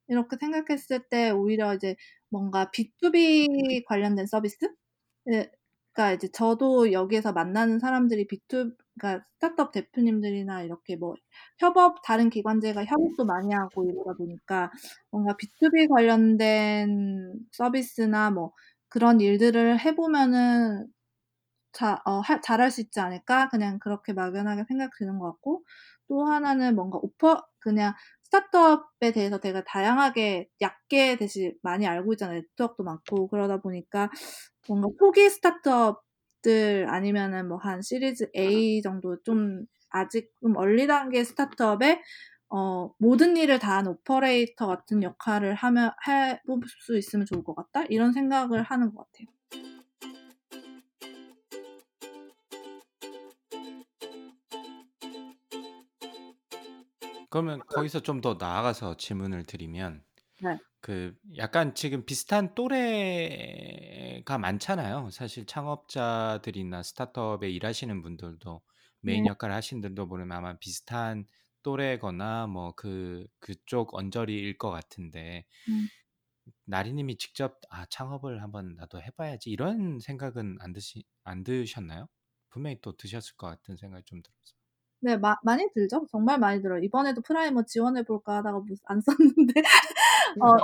이렇게 0.08 0.36
생각했을 0.40 1.08
때 1.10 1.30
오히려 1.30 1.74
이제 1.74 1.96
뭔가 2.30 2.70
B2B 2.72 3.84
관련된 3.86 4.26
서비스? 4.26 4.56
예, 5.32 5.50
그러니까 5.92 6.14
이제 6.16 6.28
저도 6.32 6.92
여기에서 6.92 7.32
만나는 7.32 7.78
사람들이 7.80 8.26
B2, 8.28 8.72
그러니까 9.00 9.24
스타트업 9.34 9.72
대표님들이나 9.72 10.62
이렇게 10.62 10.96
뭐 10.96 11.14
협업, 11.58 12.02
다른 12.04 12.30
기관제가 12.30 12.84
협업도 12.84 13.24
많이 13.24 13.52
하고 13.54 13.84
이러다 13.90 14.14
보니까 14.16 14.70
뭔가 15.10 15.36
B2B 15.36 15.88
관련된 15.88 17.34
서비스나 17.52 18.30
뭐 18.30 18.52
그런 18.88 19.20
일들을 19.20 19.80
해보면은 19.80 20.88
자, 21.72 22.00
어, 22.04 22.20
하- 22.20 22.40
잘할 22.40 22.70
수 22.70 22.80
있지 22.80 23.00
않을까? 23.00 23.48
그냥 23.48 23.78
그렇게 23.78 24.12
막연하게 24.12 24.64
생각 24.68 24.90
드는 24.98 25.18
것 25.18 25.26
같고, 25.32 25.64
또 26.08 26.24
하나는 26.26 26.74
뭔가 26.74 26.98
오퍼, 27.00 27.44
그냥 27.60 27.94
스타트업에 28.24 29.12
대해서 29.12 29.38
되게 29.38 29.62
다양하게 29.64 30.48
얕게 30.60 31.16
대신 31.18 31.54
많이 31.62 31.86
알고 31.86 32.12
있잖아요. 32.14 32.40
네트워크도 32.42 32.82
많고, 32.84 33.28
그러다 33.28 33.58
보니까 33.58 34.10
뭔가 34.68 34.88
초기 34.98 35.28
스타트업 35.30 36.02
들 36.42 36.86
아니면은 36.88 37.48
뭐 37.48 37.58
한 37.58 37.82
시리즈 37.82 38.28
A 38.36 38.82
정도 38.82 39.20
좀 39.22 39.66
아직 39.90 40.32
좀 40.40 40.56
얼리 40.56 40.86
단계 40.86 41.24
스타트업에 41.24 42.02
어, 42.50 42.92
모든 42.98 43.36
일을 43.36 43.58
다 43.60 43.78
하는 43.78 43.92
오퍼레이터 43.92 44.66
같은 44.66 45.02
역할을 45.04 45.54
하면, 45.54 45.92
해볼 46.08 46.60
수 46.80 46.96
있으면 46.98 47.26
좋을 47.26 47.44
것 47.44 47.54
같다? 47.54 47.84
이런 47.90 48.12
생각을 48.12 48.62
하는 48.64 48.92
것 48.94 49.06
같아요. 49.12 49.26
그러면 57.30 57.60
거기서 57.66 58.00
좀 58.00 58.20
더 58.20 58.34
나아가서 58.38 58.96
질문을 58.96 59.44
드리면 59.44 60.04
네. 60.42 60.58
그 60.80 61.14
약간 61.36 61.74
지금 61.74 62.04
비슷한 62.06 62.54
또래 62.54 64.20
세대가 64.24 64.38
많잖아요. 64.38 65.10
사실 65.10 65.46
창업자들이나 65.46 66.82
스타트업에 66.82 67.50
일하시는 67.50 68.02
분들도 68.02 68.62
네. 69.02 69.12
메인 69.12 69.26
역할을 69.26 69.54
하시는 69.54 69.80
분들도 69.80 70.08
보면 70.08 70.32
아마 70.32 70.58
비슷한 70.58 71.26
또래거나 71.62 72.46
뭐 72.46 72.72
그 72.76 73.26
그쪽 73.38 73.94
언저리일 73.94 74.56
것 74.58 74.70
같은데 74.70 75.44
음. 75.68 75.88
나리님이 76.64 77.16
직접 77.18 77.60
아 77.70 77.84
창업을 77.86 78.42
한번 78.42 78.74
나도 78.76 79.00
해봐야지 79.02 79.50
이런 79.50 79.98
생각은 80.00 80.56
안 80.60 80.72
드시 80.72 81.04
안 81.24 81.44
드셨나요? 81.44 82.08
분명히 82.50 82.80
또 82.80 82.96
드셨을 82.96 83.36
것 83.36 83.46
같은 83.48 83.76
생각이 83.76 84.04
좀 84.06 84.22
들어서. 84.22 84.59
네, 85.02 85.16
마, 85.16 85.36
많이 85.42 85.66
들죠. 85.74 86.06
정말 86.10 86.38
많이 86.38 86.60
들어요. 86.62 86.82
이번에도 86.82 87.22
Primer 87.22 87.64
지원해볼까 87.64 88.36
하다가 88.38 88.58
뭐안 88.60 89.00
썼는데, 89.00 89.62
어, 90.40 90.56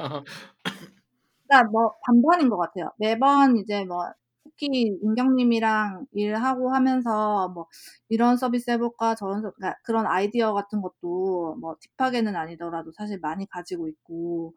그러니까 1.49 1.71
뭐 1.71 1.93
반반인 2.05 2.49
것 2.49 2.57
같아요. 2.59 2.93
매번 2.99 3.57
이제 3.59 3.85
뭐 3.85 4.05
특히 4.45 4.97
은경님이랑 5.05 6.07
일하고 6.13 6.71
하면서 6.73 7.49
뭐 7.51 7.67
이런 8.09 8.37
서비스 8.37 8.71
해볼까 8.71 9.15
저런 9.17 9.43
서, 9.43 9.51
그러니까 9.53 9.79
그런 9.85 10.07
아이디어 10.07 10.53
같은 10.55 10.81
것도 10.83 11.57
뭐 11.61 11.77
딥하게는 11.99 12.37
아니더라도 12.37 12.93
사실 12.93 13.19
많이 13.21 13.47
가지고 13.49 13.89
있고 13.89 14.55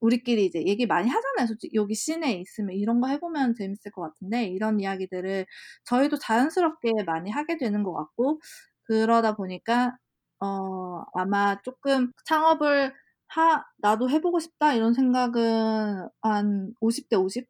우리끼리 0.00 0.46
이제 0.46 0.64
얘기 0.66 0.86
많이 0.86 1.08
하잖아요. 1.08 1.46
솔직히 1.46 1.76
여기 1.76 1.94
시내에 1.94 2.34
있으면 2.34 2.76
이런 2.76 3.00
거 3.00 3.08
해보면 3.08 3.54
재밌을 3.54 3.90
것 3.92 4.02
같은데 4.02 4.44
이런 4.46 4.80
이야기들을 4.80 5.46
저희도 5.84 6.18
자연스럽게 6.18 6.92
많이 7.06 7.30
하게 7.30 7.56
되는 7.58 7.82
것 7.84 7.94
같고 7.94 8.40
그러다 8.90 9.36
보니까 9.36 9.96
어 10.40 11.04
아마 11.14 11.60
조금 11.62 12.12
창업을 12.24 12.92
하 13.28 13.64
나도 13.78 14.10
해보고 14.10 14.40
싶다 14.40 14.74
이런 14.74 14.94
생각은 14.94 16.08
한 16.22 16.74
50대 16.80 17.16
50 17.16 17.46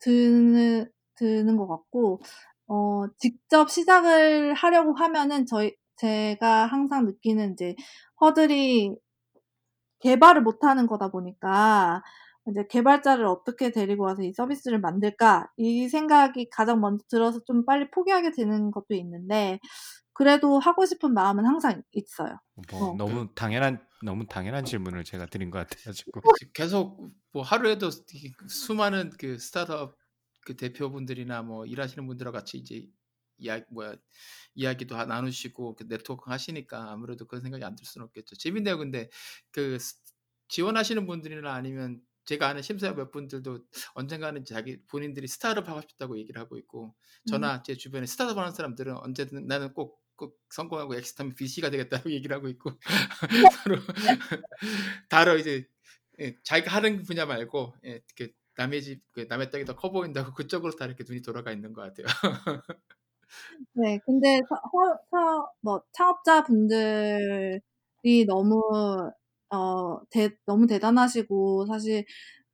드는 0.00 0.90
드는 1.16 1.56
것 1.56 1.68
같고 1.68 2.20
어 2.68 3.06
직접 3.18 3.70
시작을 3.70 4.54
하려고 4.54 4.94
하면은 4.94 5.46
저희 5.46 5.76
제가 5.96 6.66
항상 6.66 7.06
느끼는 7.06 7.52
이제 7.54 7.76
허들이 8.20 8.96
개발을 10.00 10.42
못하는 10.42 10.86
거다 10.86 11.10
보니까 11.10 12.02
이제 12.48 12.66
개발자를 12.68 13.26
어떻게 13.26 13.70
데리고 13.72 14.04
와서 14.04 14.22
이 14.22 14.32
서비스를 14.32 14.80
만들까? 14.80 15.48
이 15.56 15.88
생각이 15.88 16.48
가장 16.50 16.80
먼저 16.80 17.04
들어서 17.08 17.40
좀 17.46 17.64
빨리 17.64 17.90
포기하게 17.90 18.30
되는 18.32 18.70
것도 18.70 18.94
있는데 18.94 19.58
그래도 20.16 20.58
하고 20.58 20.86
싶은 20.86 21.12
마음은 21.14 21.44
항상 21.46 21.82
있어요. 21.92 22.38
뭐 22.70 22.88
어. 22.90 22.96
너무 22.96 23.34
당연한 23.34 23.86
너무 24.04 24.26
당연한 24.26 24.64
질문을 24.64 25.04
제가 25.04 25.26
드린 25.26 25.50
것 25.50 25.58
같아가지고 25.68 26.20
계속 26.54 27.10
뭐 27.32 27.42
하루에도 27.42 27.90
이 28.14 28.32
수많은 28.48 29.10
그 29.18 29.38
스타트업 29.38 29.96
그 30.40 30.56
대표분들이나 30.56 31.42
뭐 31.42 31.66
일하시는 31.66 32.06
분들과 32.06 32.32
같이 32.32 32.58
이제 32.58 32.88
이야 33.38 33.60
뭐야 33.70 33.96
이야기도 34.54 34.96
하- 34.96 35.04
나누시고 35.06 35.76
그 35.76 35.86
네트워크 35.88 36.30
하시니까 36.30 36.90
아무래도 36.92 37.26
그런 37.26 37.42
생각이 37.42 37.64
안 37.64 37.76
들 37.76 37.84
수는 37.84 38.06
없겠죠. 38.06 38.36
재밌네요. 38.36 38.78
근데 38.78 39.10
그 39.52 39.78
스- 39.78 39.96
지원하시는 40.48 41.06
분들이나 41.06 41.52
아니면 41.54 42.00
제가 42.24 42.48
아는 42.48 42.62
심사역 42.62 42.94
몇 42.96 43.10
분들도 43.10 43.66
언젠가는 43.94 44.44
자기 44.44 44.84
본인들이 44.86 45.28
스타트업 45.28 45.68
하고 45.68 45.80
싶다고 45.82 46.18
얘기를 46.18 46.40
하고 46.40 46.56
있고 46.58 46.96
저나 47.26 47.62
제 47.62 47.74
주변에 47.76 48.06
스타트업 48.06 48.38
하는 48.38 48.52
사람들은 48.52 48.96
언제든 48.96 49.46
나는 49.46 49.72
꼭, 49.74 50.00
꼭 50.16 50.38
성공하고 50.50 50.94
exit하면 50.96 51.34
VC가 51.36 51.70
되겠다고 51.70 52.10
얘기를 52.12 52.36
하고 52.36 52.48
있고 52.48 52.70
서로 53.64 53.76
다른 55.08 55.38
이제 55.38 55.66
예, 56.20 56.34
자기가 56.44 56.72
하는 56.74 57.02
분야 57.02 57.26
말고 57.26 57.74
예, 57.84 58.00
그 58.16 58.28
남의 58.56 58.82
집, 58.82 59.02
그 59.12 59.26
남의 59.28 59.50
땅이 59.50 59.64
더 59.66 59.74
커 59.76 59.90
보인다고 59.90 60.32
그쪽으로 60.34 60.72
다 60.76 60.86
이렇게 60.86 61.04
눈이 61.06 61.22
돌아가 61.22 61.52
있는 61.52 61.72
것 61.74 61.82
같아요. 61.82 62.06
네, 63.74 63.98
근데 64.04 64.40
사, 64.48 64.56
사, 64.56 64.98
사, 65.10 65.46
뭐 65.60 65.82
창업자 65.92 66.42
분들이 66.44 67.60
너무 68.26 68.60
어 69.50 70.00
대, 70.10 70.30
너무 70.46 70.66
대단하시고 70.66 71.66
사실 71.66 72.04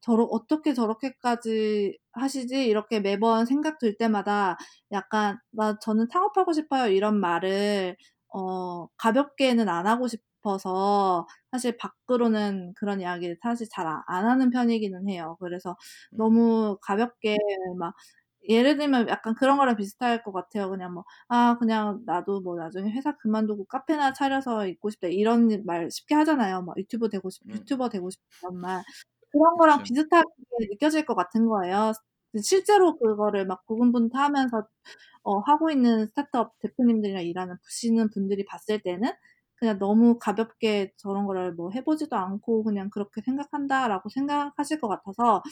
저러 0.03 0.25
어떻게 0.25 0.75
저렇게까지 0.75 1.99
하시지 2.13 2.67
이렇게 2.67 3.01
매번 3.01 3.47
생각 3.47 3.79
들 3.79 3.97
때마다 3.97 4.59
약간 4.93 5.39
나 5.53 5.79
저는 5.81 6.09
창업하고 6.11 6.53
싶어요 6.53 6.89
이런 6.93 7.21
말을 7.21 7.97
어 8.29 8.87
가볍게는 8.97 9.69
안 9.69 9.87
하고 9.87 10.09
싶어서 10.09 11.27
사실 11.53 11.77
밖으로는 11.79 12.75
그런 12.77 13.01
이야기를 13.01 13.37
사실 13.43 13.69
잘 13.71 13.87
안 14.07 14.27
하는 14.27 14.51
편이기는 14.51 15.09
해요. 15.09 15.37
그래서 15.41 15.77
음. 16.13 16.17
너무 16.19 16.79
가볍게 16.83 17.37
막 17.79 17.95
예를 18.49 18.77
들면 18.77 19.09
약간 19.09 19.35
그런 19.37 19.57
거랑 19.59 19.77
비슷할 19.77 20.23
것 20.25 20.33
같아요. 20.33 20.69
그냥 20.71 20.95
뭐, 20.95 21.05
아, 21.29 21.57
그냥 21.61 22.03
나도 22.07 22.41
뭐 22.41 22.57
나중에 22.57 22.91
회사 22.93 23.17
그만두고 23.19 23.67
카페나 23.67 24.13
차려서 24.15 24.67
있고 24.69 24.91
싶다. 24.91 25.07
이런 25.09 25.65
말 25.65 25.91
쉽게 25.91 26.15
하잖아요. 26.17 26.63
막 26.63 26.77
유튜버 26.79 27.09
되고 27.09 27.31
싶, 27.31 27.43
음. 27.47 27.53
유튜버 27.55 27.89
되고 27.89 28.11
싶다. 28.11 28.25
이런 28.43 28.61
말. 28.61 28.83
그런 29.33 29.57
거랑 29.57 29.79
그렇죠. 29.79 29.85
비슷하게 29.85 30.25
느껴질 30.71 31.07
것 31.07 31.15
같은 31.15 31.47
거예요. 31.49 31.93
실제로 32.43 32.97
그거를 32.99 33.47
막 33.47 33.65
고군분투하면서 33.67 34.67
어, 35.25 35.39
하고 35.41 35.71
있는 35.71 36.07
스타트업 36.09 36.59
대표님들이랑 36.61 37.25
일하는 37.25 37.57
부시는 37.65 38.11
분들이 38.11 38.45
봤을 38.45 38.81
때는 38.83 39.13
그냥 39.57 39.79
너무 39.79 40.19
가볍게 40.19 40.93
저런 40.99 41.27
거를 41.27 41.53
뭐 41.55 41.71
해보지도 41.71 42.17
않고 42.17 42.65
그냥 42.65 42.91
그렇게 42.91 43.23
생각한다라고 43.23 44.09
생각하실 44.11 44.81
것 44.81 44.89
같아서 44.89 45.43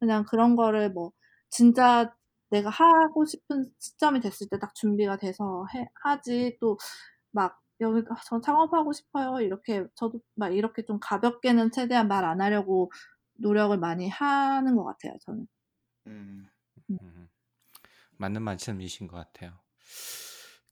그냥 0.00 0.24
그런 0.28 0.56
거를 0.56 0.90
뭐 0.92 1.12
진짜 1.50 2.12
내가 2.50 2.70
하고 2.70 3.24
싶은 3.26 3.70
시점이 3.78 4.20
됐을 4.20 4.48
때 4.50 4.58
딱 4.58 4.74
준비가 4.74 5.16
돼서 5.16 5.66
해, 5.74 5.88
하지 6.02 6.58
또막 6.60 7.58
여기 7.80 8.02
아, 8.10 8.16
저 8.26 8.40
창업하고 8.40 8.92
싶어요 8.92 9.40
이렇게 9.40 9.86
저도 9.94 10.20
막 10.34 10.54
이렇게 10.54 10.84
좀 10.84 10.98
가볍게는 11.00 11.70
최대한 11.72 12.08
말 12.08 12.24
안 12.24 12.40
하려고 12.40 12.90
노력을 13.40 13.76
많이 13.78 14.08
하는 14.08 14.76
것 14.76 14.84
같아요 14.84 15.14
저는. 15.24 15.46
음. 16.06 16.46
음, 16.90 17.28
맞는 18.18 18.42
말씀이신 18.42 19.06
것 19.06 19.16
같아요. 19.16 19.58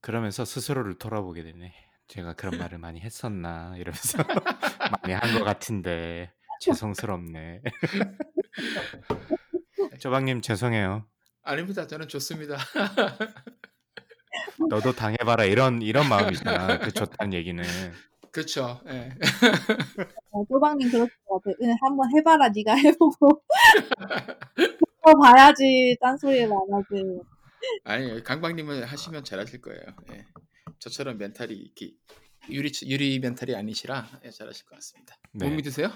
그러면서 0.01 0.45
스스로를 0.45 0.99
돌아보게 0.99 1.43
되네. 1.43 1.73
제가 2.09 2.35
그런 2.35 2.51
말을 2.73 2.79
많이 2.79 3.01
했었나 3.01 3.75
이러면서 3.77 4.19
많이 5.03 5.13
한 5.15 5.39
것 5.39 5.45
같은데 5.45 6.33
죄송스럽네. 6.61 7.63
조방님 10.01 10.41
죄송해요. 10.43 11.07
아닙니다. 11.43 11.87
저는 11.87 12.09
좋습니다. 12.09 12.57
너도 14.69 14.93
당해봐라 14.93 15.45
이런 15.45 15.83
이런 15.83 16.09
마음이잖아. 16.09 16.79
그 16.79 16.93
좋다는 16.93 17.33
얘기는. 17.33 17.65
그렇죠. 18.39 18.81
예. 18.87 19.11
어, 20.31 20.45
같아요. 21.41 21.57
그냥 21.59 21.77
한번 21.81 22.09
해봐라 22.17 22.51
네가 22.51 22.75
해보고 22.75 23.43
그거 24.55 25.19
봐야지 25.21 25.97
딴소리를 26.01 26.45
안 26.45 26.59
하지. 26.73 27.21
아니 27.83 28.23
강박님은 28.23 28.85
하시면 28.85 29.25
잘하실 29.25 29.61
거예요. 29.61 29.83
예. 30.13 30.25
저처럼 30.79 31.19
멘탈이 31.19 31.53
이렇게 31.53 31.95
유리 32.49 32.71
유리 32.87 33.19
멘탈이 33.19 33.57
아니시라 33.57 34.07
예, 34.25 34.31
잘하실 34.31 34.67
것 34.67 34.77
같습니다. 34.77 35.17
못 35.33 35.45
네. 35.49 35.57
믿으세요? 35.57 35.91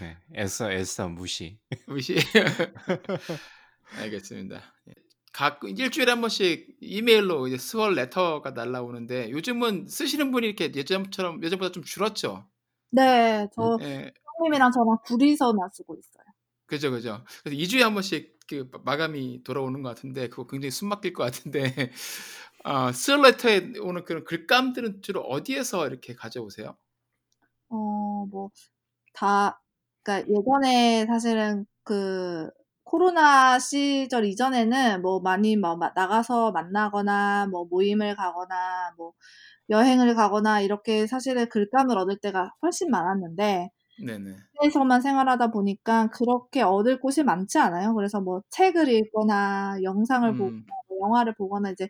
네. 0.00 0.16
애써 0.34 0.72
애써 0.72 1.08
무시. 1.08 1.60
무시. 1.86 2.16
알겠습니다. 3.98 4.60
예. 4.88 4.94
각 5.40 5.58
일주일에 5.64 6.12
한 6.12 6.20
번씩 6.20 6.76
이메일로 6.82 7.48
이제 7.48 7.56
스월 7.56 7.94
레터가 7.94 8.50
날라오는데 8.50 9.30
요즘은 9.30 9.88
쓰시는 9.88 10.32
분이 10.32 10.46
이렇게 10.46 10.70
예전처럼 10.74 11.42
예전보다 11.42 11.72
좀 11.72 11.82
줄었죠. 11.82 12.44
네, 12.90 13.48
저 13.54 13.78
예. 13.80 14.12
형님이랑 14.36 14.70
저랑 14.70 14.98
둘이서만 15.06 15.70
쓰고 15.72 15.94
있어요. 15.94 16.24
그죠, 16.66 16.90
그죠. 16.90 17.24
그래서 17.42 17.56
2주에 17.56 17.80
한 17.80 17.94
번씩 17.94 18.38
그 18.50 18.70
마감이 18.84 19.42
돌아오는 19.42 19.82
것 19.82 19.88
같은데 19.88 20.28
그거 20.28 20.46
굉장히 20.46 20.70
숨 20.72 20.90
막힐 20.90 21.14
것 21.14 21.22
같은데 21.24 21.90
어, 22.64 22.92
스월 22.92 23.22
레터에 23.22 23.78
오는 23.80 24.04
그런 24.04 24.24
글감들은 24.24 25.00
주로 25.00 25.22
어디에서 25.22 25.86
이렇게 25.86 26.14
가져오세요? 26.14 26.76
어, 27.70 28.26
뭐, 28.30 28.50
다, 29.14 29.62
그니까 30.02 30.28
예전에 30.28 31.06
사실은 31.06 31.64
그 31.82 32.50
코로나 32.90 33.58
시절 33.58 34.24
이전에는 34.26 35.02
뭐 35.02 35.20
많이 35.20 35.56
뭐 35.56 35.76
마- 35.76 35.92
나가서 35.94 36.52
만나거나 36.52 37.46
뭐 37.50 37.64
모임을 37.66 38.16
가거나 38.16 38.94
뭐 38.96 39.12
여행을 39.70 40.14
가거나 40.16 40.60
이렇게 40.62 41.06
사실은 41.08 41.48
글감을 41.50 41.98
얻을 41.98 42.18
때가 42.20 42.52
훨씬 42.62 42.90
많았는데 42.90 43.70
네네. 43.96 44.48
에서만 44.62 45.00
생활하다 45.02 45.50
보니까 45.52 46.08
그렇게 46.08 46.62
얻을 46.62 47.00
곳이 47.00 47.22
많지 47.24 47.58
않아요. 47.58 47.94
그래서 47.94 48.20
뭐 48.20 48.42
책을 48.50 48.88
읽거나 48.88 49.78
영상을 49.82 50.34
보거나 50.36 50.52
음, 50.52 50.64
뭐 50.88 50.98
영화를 51.08 51.34
보거나 51.36 51.70
이제 51.70 51.88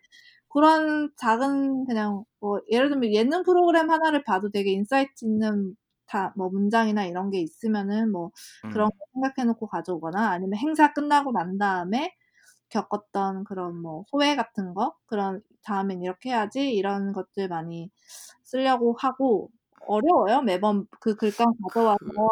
그런 0.49 1.11
작은 1.19 1.87
그냥 1.87 2.25
뭐 2.41 2.61
예를 2.71 2.89
들면 2.91 3.13
예능 3.15 3.43
프로그램 3.45 3.91
하나를 3.91 4.23
봐도 4.25 4.51
되게 4.51 4.73
인사이트 4.73 5.25
있는 5.25 5.75
다 6.11 6.33
뭐 6.37 6.49
문장이나 6.51 7.05
이런 7.07 7.31
게 7.31 7.41
있으면은 7.41 8.11
뭐 8.13 8.31
그런 8.69 8.89
음. 8.89 8.91
거 8.91 8.97
생각해 9.15 9.47
놓고 9.47 9.67
가져오거나 9.69 10.31
아니면 10.31 10.59
행사 10.59 10.93
끝나고 10.93 11.33
난 11.33 11.59
다음에 11.59 12.15
겪었던 12.71 13.45
그런 13.45 13.77
뭐 13.83 14.05
소회 14.09 14.37
같은 14.37 14.75
거 14.75 14.97
그런 15.07 15.43
다음엔 15.65 16.03
이렇게 16.03 16.31
해야지 16.31 16.73
이런 16.75 17.13
것들 17.13 17.49
많이 17.49 17.91
쓰려고 18.45 18.97
하고 19.01 19.51
어려워요. 19.87 20.43
매번 20.43 20.87
그 21.01 21.17
글감 21.17 21.55
가져와서 21.63 21.99
그 21.99 22.29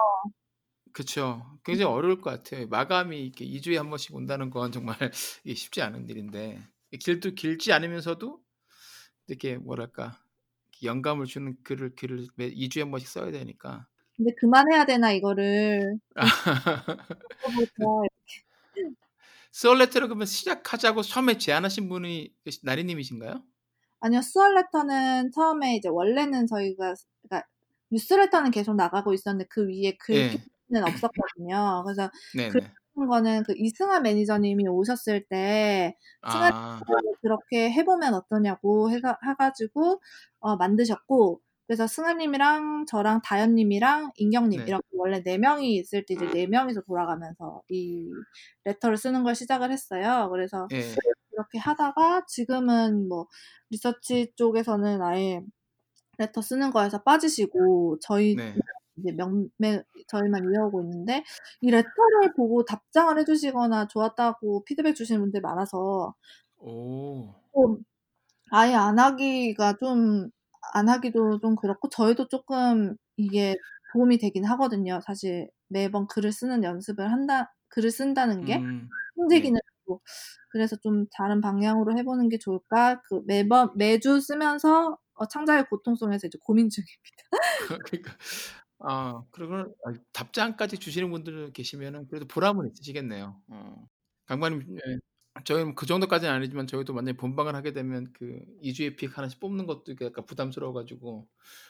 그쵸. 0.92 1.58
굉장히 1.64 1.92
어려울 1.92 2.20
것 2.20 2.30
같아요. 2.30 2.66
마감이 2.66 3.20
이렇게 3.22 3.44
2주에 3.44 3.76
한 3.76 3.88
번씩 3.90 4.14
온다는 4.14 4.50
건 4.50 4.72
정말 4.72 4.96
쉽지 5.54 5.82
않은 5.82 6.08
일인데 6.08 6.60
길도 7.00 7.32
길지 7.34 7.72
않으면서도 7.72 8.42
이렇게 9.28 9.58
뭐랄까 9.58 10.22
영감을 10.82 11.26
주는 11.26 11.56
글을 11.64 11.94
글을 11.94 12.26
매 12.36 12.50
2주에 12.50 12.80
한 12.80 12.90
번씩 12.90 13.08
써야 13.08 13.30
되니까. 13.30 13.86
근데 14.16 14.32
그만해야 14.38 14.84
되나 14.84 15.12
이거를. 15.12 15.98
스월레터를 19.52 20.08
그러면 20.08 20.26
시작하자고 20.26 21.02
처음에 21.02 21.38
제안하신 21.38 21.88
분이 21.88 22.34
그 22.44 22.50
나리님이신가요? 22.62 23.42
아니요. 24.00 24.22
스월레터는 24.22 25.30
처음에 25.32 25.76
이제 25.76 25.88
원래는 25.88 26.46
저희가 26.46 26.94
그러니까 27.22 27.48
뉴스레터는 27.90 28.50
계속 28.50 28.74
나가고 28.74 29.12
있었는데 29.14 29.46
그 29.48 29.66
위에 29.66 29.84
예. 29.84 29.96
글는 29.98 30.84
없었거든요. 30.84 31.84
그래서 31.84 32.10
글 32.60 32.70
쓰는 32.98 33.06
거는 33.06 33.44
그 33.44 33.54
이승하 33.56 34.00
매니저님이 34.00 34.66
오셨을 34.66 35.24
때 35.28 35.96
승하 36.30 36.50
아. 36.52 36.80
그렇게 37.22 37.70
해보면 37.70 38.14
어떠냐고 38.14 38.90
해가 38.90 39.16
해가지고 39.24 40.00
어, 40.40 40.56
만드셨고 40.56 41.40
그래서 41.66 41.86
승하님이랑 41.86 42.86
저랑 42.86 43.20
다현님이랑 43.22 44.12
인경님 44.16 44.60
네. 44.60 44.66
이렇게 44.66 44.86
원래 44.92 45.22
네 45.22 45.38
명이 45.38 45.76
있을 45.76 46.04
때 46.06 46.14
이제 46.14 46.28
네 46.30 46.46
명이서 46.46 46.80
돌아가면서 46.82 47.62
이 47.68 48.10
레터를 48.64 48.96
쓰는 48.96 49.22
걸 49.22 49.34
시작을 49.34 49.70
했어요. 49.70 50.28
그래서 50.32 50.66
예. 50.72 50.94
이렇게 51.32 51.58
하다가 51.58 52.24
지금은 52.26 53.08
뭐 53.08 53.28
리서치 53.70 54.32
쪽에서는 54.34 55.02
아예 55.02 55.42
레터 56.16 56.40
쓰는 56.40 56.70
거에서 56.72 57.02
빠지시고 57.02 57.98
저희 58.00 58.34
네. 58.34 58.54
이제 58.98 59.12
몇몇 59.12 59.84
저희만 60.08 60.52
이어오고 60.52 60.82
있는데 60.82 61.24
이 61.60 61.70
레터를 61.70 62.34
보고 62.36 62.64
답장을 62.64 63.18
해주시거나 63.18 63.88
좋았다고 63.88 64.64
피드백 64.64 64.94
주시는 64.94 65.20
분들 65.22 65.40
많아서 65.40 66.14
오. 66.58 67.34
좀 67.54 67.78
아예 68.50 68.74
안 68.74 68.98
하기가 68.98 69.76
좀 69.80 70.30
안 70.72 70.88
하기도 70.88 71.40
좀 71.40 71.56
그렇고 71.56 71.88
저희도 71.88 72.28
조금 72.28 72.96
이게 73.16 73.56
도움이 73.92 74.18
되긴 74.18 74.44
하거든요. 74.44 75.00
사실 75.04 75.50
매번 75.68 76.06
글을 76.06 76.32
쓰는 76.32 76.64
연습을 76.64 77.10
한다 77.10 77.54
글을 77.68 77.90
쓴다는 77.90 78.44
게 78.44 78.56
음. 78.58 78.88
힘들기는 79.16 79.54
네. 79.54 79.60
하고 79.86 80.00
그래서 80.50 80.76
좀 80.76 81.06
다른 81.12 81.40
방향으로 81.40 81.96
해보는 81.98 82.28
게 82.28 82.38
좋을까? 82.38 83.00
그 83.02 83.22
매번 83.26 83.70
매주 83.76 84.20
쓰면서 84.20 84.98
어, 85.14 85.26
창작의 85.26 85.66
고통성에서 85.68 86.28
이제 86.28 86.38
고민 86.42 86.68
중입니다. 86.70 87.24
그러니까 87.86 88.12
아 88.80 89.24
그러면 89.32 89.74
아 89.84 89.92
답장까지 90.12 90.78
주시는 90.78 91.10
분들 91.10 91.52
계시면은 91.52 92.06
그래도 92.08 92.26
보람은 92.28 92.66
있으시겠네요. 92.68 93.42
어. 93.48 93.88
강박님 94.26 94.62
예. 94.86 94.98
저희는 95.44 95.74
그 95.76 95.86
정도까지는 95.86 96.32
아니지만 96.34 96.66
저희도 96.66 96.94
만약에 96.94 97.16
본방을 97.16 97.54
하게 97.54 97.72
되면 97.72 98.12
그 98.12 98.40
2주에 98.62 98.96
픽 98.96 99.16
하나씩 99.18 99.40
뽑는 99.40 99.66
것도 99.66 99.92
이게 99.92 100.06
약간 100.06 100.26
부담스러워 100.26 100.72
가지고 100.74 101.28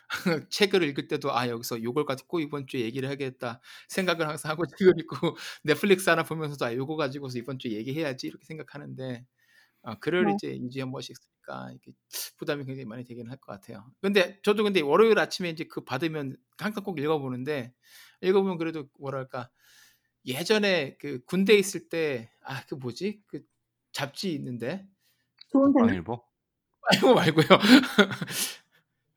책을 0.51 0.83
읽을 0.85 1.09
때도 1.09 1.33
'아 1.37 1.49
여기서 1.49 1.83
요걸 1.83 2.05
가지고 2.07 2.41
이번 2.41 2.67
주에 2.67 2.83
얘기를 2.83 3.09
해야겠다.' 3.09 3.61
생각을 3.89 4.29
항상 4.29 4.51
하고 4.53 4.65
책을 4.67 4.95
읽고 5.01 5.37
넷플릭스 5.65 6.11
하나 6.11 6.25
보면서도 6.25 6.65
'아 6.67 6.75
요거 6.75 6.97
가지고서 6.97 7.39
이번 7.39 7.59
주에 7.61 7.73
얘기해야지.' 7.75 8.29
이렇게 8.29 8.45
생각하는데 8.47 9.27
아 9.83 9.99
글을 10.01 10.31
네. 10.31 10.33
이제 10.33 10.53
2주에 10.55 10.83
한 10.83 10.93
번씩 10.93 11.17
이게 11.75 11.93
부담이 12.37 12.65
굉장히 12.65 12.85
많이 12.87 13.05
되긴 13.05 13.29
할 13.31 13.37
것 13.39 13.53
같아요. 13.53 13.91
근데 14.01 14.41
저도 14.43 14.65
근데 14.65 14.81
월요일 14.81 15.19
아침에 15.19 15.51
이제 15.51 15.65
그 15.65 15.85
받으면 15.85 16.37
항상 16.59 16.85
꼭 16.85 16.99
읽어 17.01 17.19
보는데 17.19 17.73
읽어 18.23 18.43
보면 18.43 18.59
그래도 18.59 18.89
뭐랄까 18.99 19.51
예전에 20.27 20.97
그 20.99 21.25
군대에 21.27 21.57
있을 21.59 21.89
때 21.89 22.31
아 22.45 22.65
그 22.69 22.75
뭐지? 22.77 23.23
그 23.27 23.43
잡지 23.93 24.33
있는데 24.35 24.87
좋은 25.51 25.73
생각. 25.73 25.81
국방일보? 25.83 26.15
아 26.91 26.97
이거 26.97 27.15
말고요. 27.15 27.47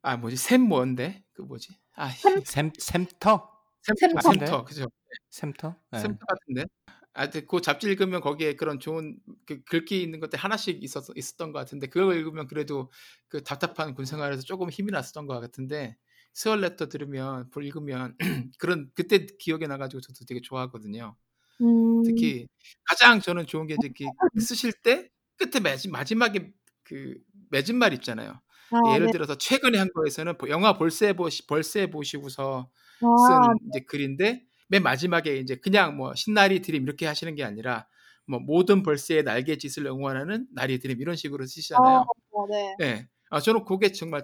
아 0.01 0.17
뭐지? 0.17 0.35
샘 0.37 0.61
뭔데? 0.61 1.23
그 1.33 1.41
뭐지? 1.43 1.77
아 1.95 2.09
샘 2.09 2.41
샘 2.43 2.71
샘터? 2.77 3.51
샘 3.81 3.95
샘터. 3.95 4.21
샘터 4.21 4.63
그죠. 4.65 4.85
샘터? 5.29 5.75
예. 5.93 5.99
샘터 5.99 6.25
같은데. 6.25 6.65
하여튼 7.13 7.45
그 7.47 7.61
잡지 7.61 7.87
읽으면 7.89 8.21
거기에 8.21 8.55
그런 8.55 8.79
좋은 8.79 9.17
그 9.45 9.61
글귀 9.63 10.01
있는 10.01 10.19
것들 10.19 10.39
하나씩 10.39 10.83
있었 10.83 11.05
있었던 11.15 11.51
것 11.51 11.59
같은데 11.59 11.87
그걸 11.87 12.15
읽으면 12.17 12.47
그래도 12.47 12.91
그 13.27 13.43
답답한 13.43 13.93
군 13.93 14.05
생활에서 14.05 14.41
조금 14.43 14.69
힘이 14.69 14.91
났었던 14.91 15.27
것 15.27 15.39
같은데 15.39 15.97
스월 16.33 16.61
레터 16.61 16.87
들으면 16.87 17.49
볼 17.49 17.65
읽으면 17.65 18.15
그런 18.59 18.89
그때 18.95 19.25
기억이 19.39 19.67
나 19.67 19.77
가지고 19.77 20.01
저도 20.01 20.25
되게 20.25 20.39
좋아하거든요. 20.41 21.15
음. 21.61 22.03
특히 22.03 22.47
가장 22.85 23.19
저는 23.19 23.45
좋은 23.45 23.67
게 23.67 23.75
이렇게 23.81 24.05
쓰실 24.39 24.71
때 24.83 25.09
끝에 25.37 25.61
마지 25.61 25.89
마지막에 25.89 26.51
그 26.83 27.15
맺은 27.49 27.75
말 27.75 27.93
있잖아요. 27.93 28.39
아, 28.71 28.93
예를 28.93 29.07
네. 29.07 29.11
들어서 29.11 29.37
최근에 29.37 29.77
한 29.77 29.89
거에서는 29.93 30.37
보 30.37 30.47
영화 30.49 30.77
볼새 30.77 31.13
보시 31.13 31.45
벌새 31.45 31.89
보시고서 31.89 32.69
쓴 32.99 33.35
아, 33.35 33.53
이제 33.67 33.81
글인데 33.85 34.45
맨 34.71 34.83
마지막에 34.83 35.35
이제 35.35 35.57
그냥 35.57 35.97
뭐 35.97 36.15
신나리 36.15 36.61
드림 36.61 36.83
이렇게 36.83 37.05
하시는 37.05 37.35
게 37.35 37.43
아니라 37.43 37.87
뭐 38.25 38.39
모든 38.39 38.83
벌새의 38.83 39.23
날갯짓을 39.23 39.85
응원하는 39.85 40.47
나리 40.53 40.79
드림 40.79 41.01
이런 41.01 41.17
식으로 41.17 41.43
아, 41.43 41.45
쓰시잖아요. 41.45 42.05
네. 42.49 42.75
네. 42.79 43.07
아 43.29 43.41
저는 43.41 43.65
고게 43.65 43.91
정말 43.91 44.23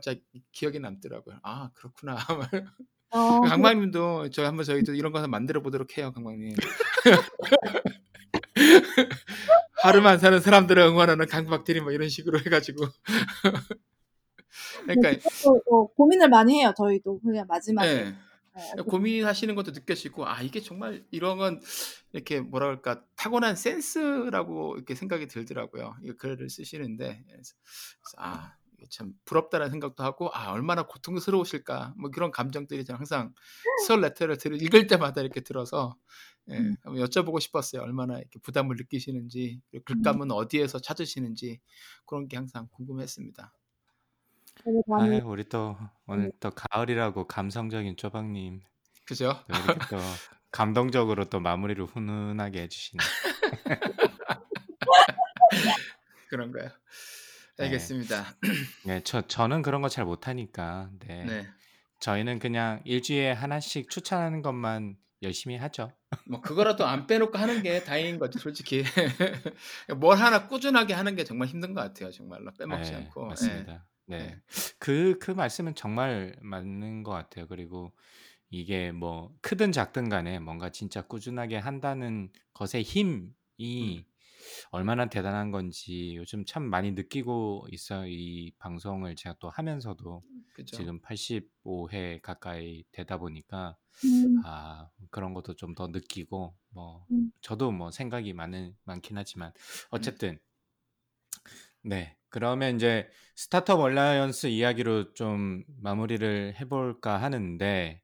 기억에 0.54 0.80
남더라고요. 0.80 1.40
'아 1.44 1.70
그렇구나.' 1.74 2.16
어, 3.10 3.42
그 3.42 3.50
강박님도 3.50 4.30
저희 4.30 4.46
한번 4.46 4.64
저희도 4.64 4.94
이런 4.94 5.12
거 5.12 5.28
만들어 5.28 5.62
보도록 5.62 5.98
해요, 5.98 6.14
강박님. 6.14 6.56
하루만 9.84 10.20
사는 10.20 10.40
사람들을 10.40 10.82
응원하는 10.82 11.28
강박 11.28 11.66
드림 11.66 11.84
뭐 11.84 11.92
이런 11.92 12.08
식으로 12.08 12.40
해 12.40 12.44
가지고. 12.44 12.86
그러니까 14.86 15.12
그것도 15.30 15.62
어, 15.70 15.88
고민을 15.88 16.30
많이 16.30 16.62
해요. 16.62 16.74
저희도 16.78 17.20
그냥 17.20 17.46
마지막에. 17.48 17.90
예. 17.90 18.27
어, 18.58 18.74
어떻게 18.74 18.82
고민하시는 18.84 19.56
것도 19.56 19.72
느껴지고 19.72 20.28
아 20.28 20.42
이게 20.42 20.62
정말 20.62 21.06
이런 21.12 21.38
건 21.38 21.62
이렇게 22.14 22.40
뭐라 22.42 22.68
그럴까 22.68 23.04
타고난 23.16 23.56
센스라고 23.56 24.76
이렇게 24.76 24.96
생각이 24.96 25.28
들더라고요. 25.28 25.96
이 26.04 26.12
글을 26.12 26.50
쓰시는데 26.50 27.24
그래서 27.28 27.54
아 28.18 28.58
참 28.90 29.14
부럽다는 29.26 29.70
생각도 29.72 30.04
하고 30.04 30.30
아 30.34 30.52
얼마나 30.52 30.84
고통스러우실까 30.84 31.96
뭐 31.98 32.12
그런 32.12 32.32
감정들이 32.32 32.86
저는 32.86 33.00
항상 33.00 33.34
스월 33.86 34.02
레터를 34.02 34.38
들 34.38 34.62
읽을 34.62 34.88
때마다 34.88 35.22
이렇게 35.22 35.42
들어서 35.42 35.96
예, 36.50 36.58
음. 36.58 36.76
한번 36.84 37.04
여쭤보고 37.04 37.42
싶었어요. 37.42 37.82
얼마나 37.82 38.20
이렇게 38.20 38.40
부담을 38.40 38.76
느끼시는지 38.78 39.62
음. 39.74 39.80
글감은 39.84 40.32
어디에서 40.32 40.80
찾으시는지 40.80 41.60
그런 42.06 42.28
게 42.28 42.38
항상 42.38 42.68
궁금했습니다. 42.72 43.54
아유 45.00 45.22
우리 45.26 45.44
또 45.46 45.78
오늘 46.08 46.32
또 46.40 46.52
가을이라고 46.52 47.28
감성적인 47.28 47.98
쪼박님 47.98 48.62
그죠? 49.06 49.40
또 49.48 49.56
이렇게 49.58 49.80
또 49.90 49.98
감동적으로 50.52 51.26
또 51.26 51.40
마무리를 51.40 51.84
훈훈하게 51.86 52.62
해주시네. 52.64 53.04
그런가요? 56.30 56.70
네. 57.58 57.66
알겠습니다. 57.66 58.26
네, 58.86 59.02
저 59.04 59.22
저는 59.22 59.62
그런 59.62 59.82
거 59.82 59.90
잘 59.90 60.06
못하니까. 60.06 60.90
네. 61.00 61.24
네. 61.26 61.48
저희는 62.00 62.40
그냥 62.40 62.82
일주일에 62.86 63.32
하나씩 63.32 63.90
추천하는 63.90 64.42
것만 64.42 64.98
열심히 65.24 65.58
하죠. 65.58 65.92
뭐 66.28 66.42
그거라도 66.42 66.86
안 66.86 67.08
빼놓고 67.08 67.38
하는 67.38 67.64
게 67.64 67.84
다행인 67.84 68.20
거죠, 68.20 68.38
솔직히. 68.38 68.84
뭘 69.98 70.18
하나 70.18 70.48
꾸준하게 70.48 70.94
하는 70.94 71.16
게 71.16 71.24
정말 71.24 71.48
힘든 71.48 71.74
것 71.74 71.82
같아요, 71.82 72.12
정말로 72.12 72.52
빼먹지 72.54 72.92
네, 72.92 72.98
않고. 72.98 73.24
예. 73.24 73.28
맞습니다. 73.30 73.86
네. 74.08 74.18
네. 74.20 74.42
그, 74.80 75.18
그 75.20 75.32
말씀은 75.32 75.76
정말 75.76 76.36
맞는 76.42 77.04
것 77.04 77.12
같아요. 77.12 77.48
그리고 77.48 77.92
이게 78.50 78.92
뭐 78.92 79.34
크든 79.42 79.72
작든 79.72 80.10
간에 80.10 80.40
뭔가 80.40 80.72
진짜 80.72 81.02
꾸준하게 81.02 81.58
한다는 81.58 82.32
것의 82.54 82.84
음. 82.84 83.34
힘이 83.60 84.06
얼마나 84.72 85.08
대단한 85.08 85.52
건지 85.52 86.16
요즘 86.16 86.46
참 86.46 86.64
많이 86.64 86.92
느끼고 86.92 87.68
있어요. 87.72 88.08
이 88.08 88.52
방송을 88.60 89.16
제가 89.16 89.36
또 89.40 89.50
하면서도 89.50 90.24
그죠. 90.54 90.78
지금 90.78 91.02
85회 91.02 92.22
가까이 92.22 92.84
되다 92.92 93.18
보니까 93.18 93.76
음, 94.06 94.42
아, 94.46 94.90
그런 95.10 95.34
것도 95.34 95.56
좀 95.56 95.76
더 95.76 95.88
느끼고 95.88 96.56
뭐 96.70 97.06
음. 97.12 97.32
저도 97.42 97.72
뭐 97.72 97.92
생각이 97.92 98.34
많은 98.34 98.76
많긴 98.86 99.18
하지만 99.18 99.50
음. 99.50 99.88
어쨌든 99.92 100.40
네. 101.84 102.16
그러면 102.30 102.76
이제 102.76 103.10
Startup 103.36 103.80
Alliance 103.80 104.48
이야기로 104.48 105.14
좀 105.14 105.64
마무리를 105.82 106.56
해 106.60 106.66
볼까 106.66 107.22
하는데 107.22 108.02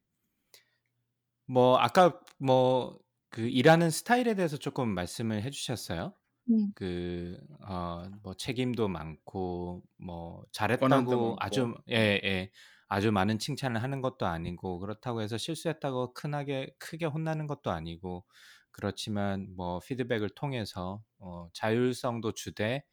뭐 1.48 1.78
아까 1.78 2.20
뭐 2.40 3.00
그 3.30 3.42
일하는 3.50 3.90
스타일에 3.90 4.36
대해서 4.36 4.58
조금 4.58 4.90
말씀을 4.90 5.42
해 5.44 5.50
주셨어요. 5.50 6.14
음. 6.50 6.74
그 6.76 7.40
어 7.68 8.10
뭐 8.24 8.34
책임도 8.36 8.88
많고 8.90 9.84
뭐 9.98 10.46
권한도 10.78 11.16
잘했다고 11.16 11.38
많고. 11.40 11.40
아주 11.40 11.76
예예. 11.90 12.52
아주 12.90 13.12
많은 13.12 13.40
칭찬을 13.40 13.82
하는 13.84 14.02
것도 14.02 14.26
아니고 14.28 14.80
그렇다고 14.80 15.22
해서 15.22 15.38
실수했다고 15.40 16.14
크나게 16.14 16.76
크게 16.80 17.06
혼나는 17.08 17.48
것도 17.48 17.72
아니고 17.72 18.26
그렇지만 18.72 19.48
뭐 19.56 19.80
피드백을 19.82 20.30
통해서 20.32 21.04
어 21.20 21.50
자율성도 21.54 22.34
주되 22.34 22.84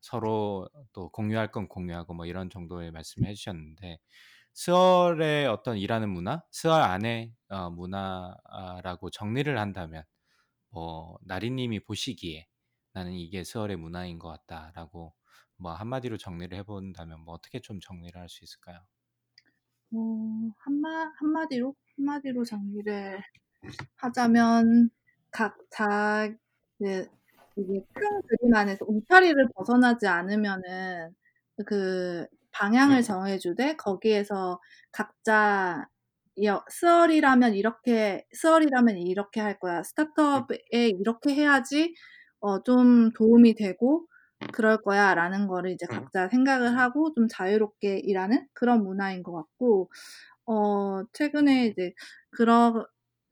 서로 0.00 0.68
또 0.92 1.10
공유할 1.10 1.52
건 1.52 1.68
공유하고 1.68 2.14
뭐 2.14 2.26
이런 2.26 2.50
정도의 2.50 2.90
말씀을 2.92 3.28
해 3.28 3.34
주셨는데 3.34 3.98
스월의 4.54 5.46
어떤 5.48 5.78
일하는 5.78 6.10
문화, 6.10 6.42
스월 6.52 6.82
안의 6.82 7.34
어 7.50 7.70
문화라고 7.70 9.10
정리를 9.10 9.58
한다면 9.58 10.04
뭐 10.70 11.18
나리 11.22 11.50
님이 11.50 11.80
보시기에 11.80 12.48
'나는 12.94 13.12
이게 13.14 13.44
스월의 13.44 13.76
문화인 13.76 14.18
것 14.18 14.28
같다.'라고 14.30 15.14
뭐 15.56 15.72
한마디로 15.74 16.18
정리를 16.18 16.56
해 16.58 16.62
본다면 16.64 17.20
뭐 17.20 17.34
어떻게 17.34 17.60
좀 17.60 17.80
정리를 17.80 18.20
할 18.20 18.28
수 18.28 18.44
있을까요? 18.44 18.80
어 19.92 20.50
한마 20.58 21.12
한마디로 21.18 21.74
한마디로 21.96 22.44
정리를 22.44 23.20
하자면 23.96 24.90
각 25.32 25.56
자 25.70 26.36
그 26.78 27.08
이게 27.56 27.80
큰 27.94 28.20
그림 28.28 28.54
안에서 28.54 28.84
울타리를 28.88 29.48
벗어나지 29.54 30.06
않으면은 30.06 31.14
그 31.66 32.26
방향을 32.52 33.02
정해 33.02 33.38
주되 33.38 33.76
거기에서 33.76 34.60
각자 34.92 35.86
여 36.44 36.64
스월이라면 36.70 37.54
이렇게 37.54 38.24
스월이라면 38.32 38.98
이렇게 38.98 39.40
할 39.40 39.58
거야. 39.58 39.82
스타트업에 39.82 40.58
이렇게 40.72 41.34
해야지 41.34 41.94
어 42.40 42.62
좀 42.62 43.10
도움이 43.12 43.54
되고 43.54 44.06
그럴 44.52 44.78
거야라는 44.82 45.46
거를 45.48 45.70
이제 45.72 45.84
각자 45.86 46.28
생각을 46.28 46.78
하고 46.78 47.12
좀 47.14 47.28
자유롭게 47.28 47.98
일하는 48.00 48.46
그런 48.54 48.82
문화인 48.84 49.22
것 49.22 49.32
같고 49.34 49.90
어 50.46 51.02
최근에 51.12 51.66
이제 51.66 51.92
그러 52.30 52.86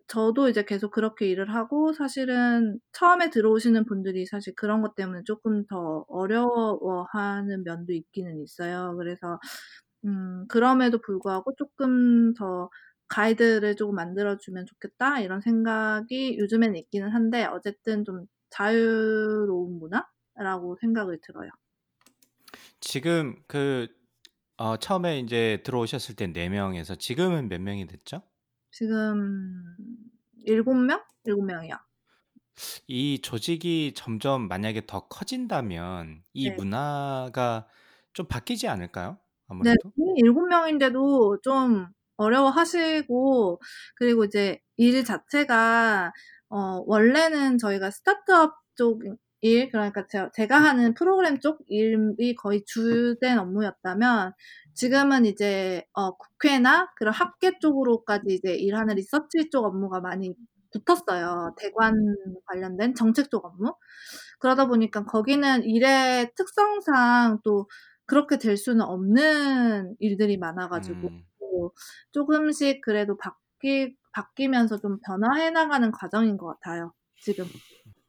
저도 0.09 0.49
이제 0.49 0.65
계속 0.65 0.91
그렇게 0.93 1.27
일을 1.29 1.55
하고 1.55 1.93
사실은 1.93 2.81
처음에 2.93 3.31
들어오시는 3.31 3.85
분들이 3.87 4.27
사실 4.27 4.55
그런 4.57 4.83
것 4.83 4.95
때문에 4.97 5.23
쪼끔 5.25 5.67
더 5.67 6.05
어려워하는 6.09 7.65
면도 7.65 7.93
있기는 7.93 8.43
있어요. 8.43 8.97
그래서 8.99 9.39
음 10.07 10.47
그럼에도 10.49 11.01
불구하고 11.01 11.55
'쪼끔 11.57 12.35
더 12.35 12.71
가이드를 13.09 13.77
쪼금 13.77 13.95
만들어 13.97 14.39
주면 14.39 14.67
좋겠다.' 14.67 15.21
이런 15.21 15.41
생각이 15.43 16.39
요즘에는 16.39 16.77
있기는 16.77 17.11
한데 17.11 17.45
어쨌든 17.47 18.05
좀 18.05 18.27
자유로운 18.51 19.79
문화라고 19.81 20.77
생각이 20.81 21.19
들어요. 21.23 21.51
지금 22.81 23.37
그 23.47 23.89
어 24.61 24.77
처음에 24.79 25.19
인제 25.21 25.63
들어오셨을 25.65 26.17
때 26.17 26.29
4 26.29 26.49
명에서 26.51 26.95
지금은 26.97 27.49
몇 27.49 27.61
명이 27.63 27.87
됐죠? 27.89 28.23
지금 28.71 29.77
7 30.45 30.62
명? 30.87 31.03
7 31.25 31.37
명이요. 31.45 31.77
이 32.87 33.21
조직이 33.23 33.93
점점 33.95 34.49
만약에 34.49 34.87
더 34.87 35.07
커진다면 35.09 36.25
이 36.33 36.51
네. 36.51 36.57
문화가 36.57 37.69
좀 38.12 38.27
바뀌지 38.27 38.66
않을까요? 38.69 39.19
네. 39.61 39.75
아무래도? 39.75 39.93
이미 39.97 40.21
7 40.23 40.49
명인데도 40.49 41.41
좀 41.43 41.89
어려워하시고 42.16 43.61
그리고 43.97 44.25
이제 44.25 44.61
일 44.77 45.05
자체가 45.05 46.12
어 46.51 46.83
원래는 46.87 47.59
저희가 47.59 47.91
스타트업 47.91 48.55
쪽 48.77 49.03
일 49.41 49.69
그러니까 49.71 50.05
저 50.09 50.31
제가 50.33 50.57
하는 50.59 50.95
프로그램 50.95 51.39
쪽 51.39 51.61
일이 51.69 52.35
거의 52.35 52.64
주된 52.66 53.39
업무였다면 53.39 54.33
지금은 54.79 55.26
이제 55.26 55.85
어 55.93 56.16
국회나 56.16 56.93
그런 56.97 57.12
학계 57.12 57.59
쪽으로까지 57.59 58.26
이제 58.35 58.55
일하는 58.55 58.95
리서치 58.97 59.51
쪽 59.51 59.64
업무가 59.64 60.01
많이 60.01 60.35
붙었어요. 60.72 61.55
대관 61.59 61.95
관련된 62.47 62.95
정책 62.95 63.31
쪽 63.31 63.45
업무. 63.45 63.74
그러다 64.41 64.68
보니까 64.68 65.05
거기는 65.05 65.64
일의 65.64 66.33
특성상 66.37 67.41
또 67.45 67.68
그렇게 68.07 68.39
될 68.39 68.57
수는 68.57 68.83
없는 68.83 69.97
일들이 70.01 70.39
많아 70.39 70.68
가지고 70.68 71.09
음. 71.09 71.29
쪼금씩 72.12 72.81
그래도 72.83 73.16
바뀌 73.18 73.97
바뀌면서 74.12 74.79
좀 74.81 74.99
변화해 75.07 75.51
나가는 75.51 75.91
과정인 75.93 76.37
것 76.39 76.47
같아요, 76.61 76.95
지금. 77.20 77.53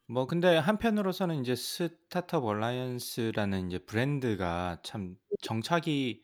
뭐 0.08 0.26
근데 0.28 0.58
한편으로서는 0.58 1.36
인제 1.38 1.56
스타트업 1.56 2.44
얼라이언스라는 2.46 3.60
인제 3.62 3.80
브랜드가 3.80 4.82
참 4.84 5.16
정착이 5.42 6.24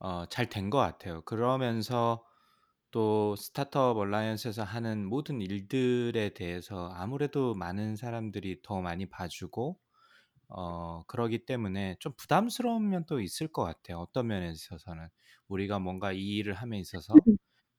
어 0.00 0.26
잘 0.28 0.48
된 0.48 0.70
것 0.70 0.78
같아요. 0.78 1.22
그러면서 1.22 2.24
또 2.90 3.36
스타트업 3.36 3.96
얼라이언스에서 3.98 4.64
하는 4.64 5.06
모든 5.06 5.40
일들에 5.42 6.30
대해서 6.34 6.90
아무래도 6.94 7.54
많은 7.54 7.96
사람들이 7.96 8.62
더 8.62 8.80
많이 8.82 9.08
봐 9.10 9.28
주고 9.28 9.80
어 10.48 11.04
그러기 11.06 11.44
때문에 11.46 11.96
좀 12.00 12.12
부담스러운 12.16 12.88
면도 12.90 13.20
있을 13.20 13.48
것 13.48 13.64
같아요, 13.64 13.98
어떤 13.98 14.28
면에 14.28 14.50
있어서는. 14.50 15.08
우리가 15.48 15.78
뭔가 15.78 16.12
이 16.12 16.36
일을 16.38 16.54
함에 16.54 16.78
있어서 16.80 17.26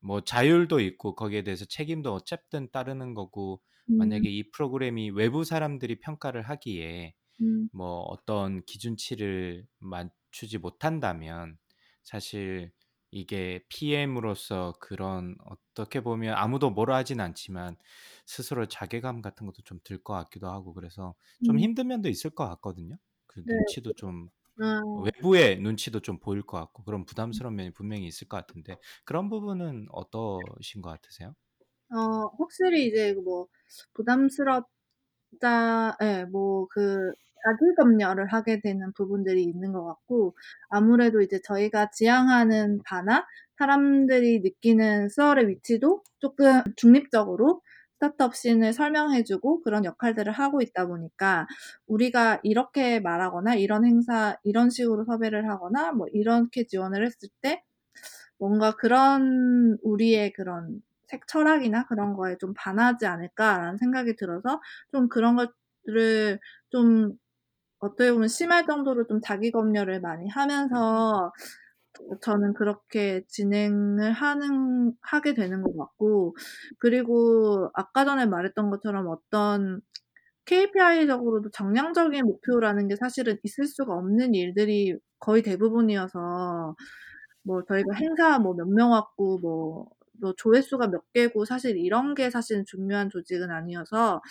뭐 0.01 0.21
자율도 0.23 0.79
있고 0.81 1.15
거기에 1.15 1.43
대해서 1.43 1.65
책임도 1.65 2.13
어쨌든 2.13 2.69
따르는 2.71 3.13
거고 3.15 3.61
음. 3.89 3.95
만약에 3.97 4.29
이 4.29 4.51
프로그램이 4.51 5.11
외부 5.11 5.43
사람들이 5.45 5.99
평가를 6.01 6.43
하기에 6.43 7.13
음. 7.41 7.69
뭐 7.71 8.01
어떤 8.03 8.63
기준치를 8.65 9.67
맞추지 9.79 10.57
못한다면 10.59 11.57
사실 12.03 12.71
이게 13.11 13.65
PM으로서 13.69 14.73
그런 14.79 15.35
어떻게 15.45 16.01
보면 16.01 16.35
아무도 16.35 16.69
뭐라 16.69 16.95
하진 16.97 17.19
않지만 17.21 17.75
스스로 18.27 18.67
자괴감 18.67 19.21
같은 19.21 19.45
것도 19.47 19.63
좀 19.63 19.79
들 19.83 20.03
것 20.03 20.13
같기도 20.13 20.47
하고 20.49 20.73
그래서 20.73 21.15
좀 21.41 21.57
음. 21.57 21.59
힘든 21.59 21.87
면도 21.87 22.09
있을 22.09 22.29
것 22.31 22.47
같거든요. 22.49 22.97
그 23.27 23.43
네. 23.43 23.55
눈치도 23.57 23.93
좀 23.93 24.29
아. 24.61 24.81
외부의 24.93 25.59
눈치도 25.61 26.01
좀 26.01 26.19
보일 26.19 26.43
것 26.43 26.57
같고 26.59 26.83
그런 26.83 27.05
부담스러운 27.05 27.55
면이 27.55 27.71
분명히 27.73 28.07
있을 28.07 28.27
것 28.27 28.37
같은데 28.37 28.77
그런 29.05 29.29
부분은 29.29 29.87
어떠신 29.91 30.81
것 30.81 30.89
같으세요? 30.91 31.35
어 31.91 32.27
확실히 32.37 32.87
이제 32.87 33.13
뭐 33.13 33.47
부담스럽다 33.93 34.65
예뭐그 36.01 37.11
자기 37.45 37.75
검열을 37.77 38.27
하게 38.27 38.61
되는 38.61 38.91
부분들이 38.93 39.43
있는 39.43 39.71
것 39.73 39.85
같고 39.85 40.35
아무래도 40.69 41.21
이제 41.21 41.39
저희가 41.43 41.91
지향하는 41.91 42.81
바나 42.85 43.25
사람들이 43.57 44.41
느끼는 44.41 45.09
스월의 45.09 45.47
위치도 45.49 46.03
쪼끔 46.19 46.63
중립적으로 46.77 47.61
스타트업 47.95 48.35
씬을 48.35 48.71
설명해 48.73 49.23
주고 49.25 49.61
그런 49.61 49.83
역할들을 49.85 50.31
하고 50.33 50.61
있다 50.61 50.87
보니까 50.87 51.47
우리가 51.87 52.39
이렇게 52.43 52.99
말하거나 53.01 53.55
이런 53.55 53.85
행사 53.85 54.37
이런 54.43 54.69
식으로 54.69 55.03
섭외를 55.05 55.49
하거나 55.49 55.91
뭐 55.91 56.07
이렇게 56.13 56.65
지원을 56.65 57.05
했을 57.05 57.29
때 57.41 57.61
뭔가 58.39 58.71
그런 58.75 59.77
우리의 59.83 60.33
그런 60.33 60.81
색 61.07 61.27
철학이나 61.27 61.85
그런 61.87 62.13
거에 62.15 62.37
좀 62.39 62.53
반하지 62.55 63.05
않을까라는 63.07 63.77
생각이 63.77 64.15
들어서 64.17 64.61
좀 64.91 65.09
그런 65.09 65.35
것들을 65.37 66.39
좀 66.71 67.13
어떻게 67.79 68.11
보면 68.11 68.27
심할 68.27 68.65
정도로 68.65 69.07
좀 69.07 69.21
자기 69.23 69.51
검열을 69.51 70.01
많이 70.01 70.27
하면서 70.29 71.31
저는 72.21 72.53
그렇게 72.53 73.23
진행을 73.27 74.11
하는 74.13 74.93
하게 75.01 75.33
되는 75.33 75.61
것 75.63 75.75
같고 75.77 76.35
그리고 76.79 77.69
아까 77.73 78.05
전에 78.05 78.25
말했던 78.25 78.69
것처럼 78.69 79.07
어떤 79.07 79.81
KPI적으로도 80.45 81.51
정량적인 81.51 82.25
목표라는 82.25 82.87
게 82.89 82.95
사실은 82.95 83.37
있을 83.43 83.67
수가 83.67 83.93
없는 83.95 84.35
일들이 84.35 84.97
거의 85.19 85.43
대부분이어서 85.43 86.75
뭐 87.43 87.63
저희가 87.65 87.93
행사 87.95 88.39
뭐 88.39 88.53
몇 88.55 88.67
명 88.69 88.91
왔고 88.91 89.39
뭐 89.39 89.89
뭐 90.21 90.33
조회수가 90.37 90.87
몇 90.89 91.13
개고 91.13 91.45
사실 91.45 91.77
이런 91.77 92.13
게 92.15 92.29
사실은 92.29 92.65
중요한 92.65 93.09
조직은 93.09 93.51
아니어서 93.51 94.21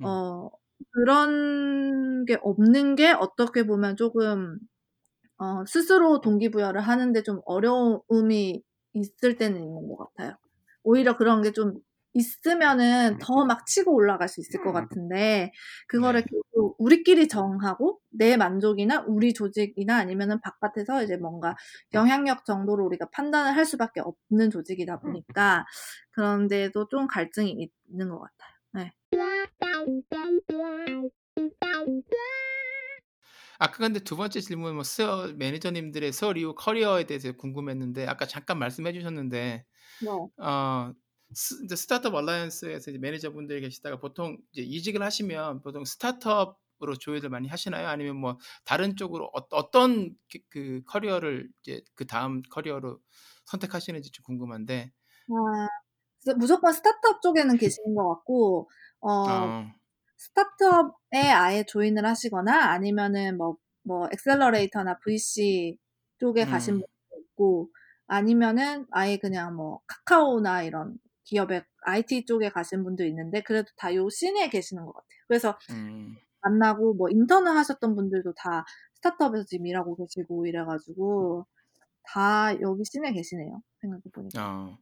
음. 0.00 0.04
어 0.06 0.50
그런 0.92 2.24
게 2.26 2.38
없는 2.42 2.94
게 2.96 3.12
어떻게 3.12 3.64
보면 3.66 3.96
쪼금 3.96 4.58
어 5.38 5.64
스스로 5.66 6.20
동기부여를 6.20 6.80
하는 6.82 7.12
데 7.12 7.22
좀 7.22 7.40
어려움이 7.46 8.62
있을 8.94 9.36
때는 9.38 9.62
있는 9.64 9.88
것 9.88 9.96
같아요. 10.14 10.36
오히려 10.84 11.16
그런 11.16 11.42
게 11.42 11.52
좀 11.52 11.74
있으면은 12.14 13.18
더 13.20 13.44
막 13.46 13.66
치고 13.66 13.94
올라갈 13.94 14.28
수 14.28 14.40
있을 14.40 14.60
것 14.62 14.72
같은데 14.72 15.52
그거를 15.88 16.22
네. 16.22 16.28
계속 16.30 16.76
우리끼리 16.78 17.28
정하고 17.28 18.00
내 18.10 18.36
만족이나 18.36 19.04
우리 19.08 19.34
조직이나 19.34 19.96
아니면은 19.98 20.40
바깥에서 20.40 21.02
이제 21.04 21.16
뭔가 21.16 21.56
영향력 21.94 22.44
정도로 22.46 22.84
우리가 22.86 23.08
판단을 23.12 23.56
할 23.56 23.64
수밖에 23.66 24.00
없는 24.00 24.50
조직이다 24.50 25.00
보니까 25.00 25.66
그런데도 26.12 26.88
좀 26.88 27.06
갈증이 27.08 27.70
있는 27.90 28.08
것 28.10 28.20
같아요. 28.20 28.53
네. 28.74 28.92
아까 33.58 33.78
근데 33.78 34.00
두 34.00 34.16
번째 34.16 34.40
질문 34.40 34.74
뭐 34.74 34.82
스얼 34.84 35.28
매니저님들의 35.34 36.12
수어 36.12 36.32
이후 36.32 36.54
커리어에 36.54 37.04
대해서 37.04 37.32
궁금했는데 37.32 38.06
아까 38.06 38.26
잠깐 38.26 38.58
말씀해 38.58 38.92
주셨는데 38.92 39.64
네. 40.00 40.10
어 40.38 40.92
스, 41.34 41.64
이제 41.64 41.76
스타트업 41.76 42.14
얼라이언스에서 42.14 42.92
매니저분들이 43.00 43.60
계시다가 43.62 43.98
보통 44.00 44.38
이제 44.52 44.62
이직을 44.62 45.02
하시면 45.02 45.62
보통 45.62 45.84
스타트업으로 45.84 46.96
join을 47.00 47.30
많이 47.30 47.48
하시나요? 47.48 47.88
아니면 47.88 48.16
뭐 48.16 48.38
다른 48.64 48.96
쪽으로 48.96 49.30
어, 49.34 49.70
떤 49.72 50.16
그, 50.32 50.38
그 50.50 50.82
커리어를 50.86 51.50
이제 51.62 51.82
그 51.96 52.06
다음 52.06 52.42
커리어로 52.50 53.00
선택하시는지 53.46 54.10
좀 54.12 54.24
궁금한데. 54.24 54.92
아, 55.28 55.83
무조건 56.38 56.72
스타트업 56.72 57.22
쪽에는 57.22 57.56
계시는 57.58 57.94
것 57.94 58.08
같고 58.08 58.70
어, 59.00 59.10
어. 59.10 59.74
스타트업에 60.18 61.18
아예 61.30 61.64
join을 61.64 62.06
하시거나 62.06 62.70
아니면은 62.72 63.36
뭐, 63.36 63.56
뭐, 63.82 64.08
accelerator나 64.12 64.98
VC 65.00 65.78
쪽에 66.18 66.44
가신 66.46 66.74
음. 66.76 66.80
분도 66.80 66.86
있고, 67.30 67.70
아니면은 68.06 68.86
아예 68.90 69.16
그냥 69.18 69.54
뭐, 69.56 69.80
카카오나 69.86 70.62
이런 70.62 70.96
기업의 71.24 71.64
IT 71.82 72.24
쪽에 72.26 72.48
가신 72.50 72.84
분도 72.84 73.04
있는데, 73.04 73.42
그래도 73.42 73.70
다 73.76 73.94
요 73.94 74.08
scene에 74.10 74.48
계시는 74.48 74.84
것 74.86 74.92
같아요. 74.94 75.08
그래서 75.28 75.58
음. 75.70 76.16
만나고 76.42 76.94
뭐, 76.94 77.08
인턴을 77.10 77.52
하셨던 77.56 77.94
분들도 77.96 78.34
다 78.34 78.64
스타트업에서 78.94 79.44
지금 79.46 79.66
일하고 79.66 79.96
계시고 79.96 80.46
이래가지고, 80.46 81.46
다 82.04 82.58
여기 82.60 82.84
씬에 82.84 83.12
계시네요. 83.12 83.62
생각해보니까. 83.80 84.40
어. 84.42 84.78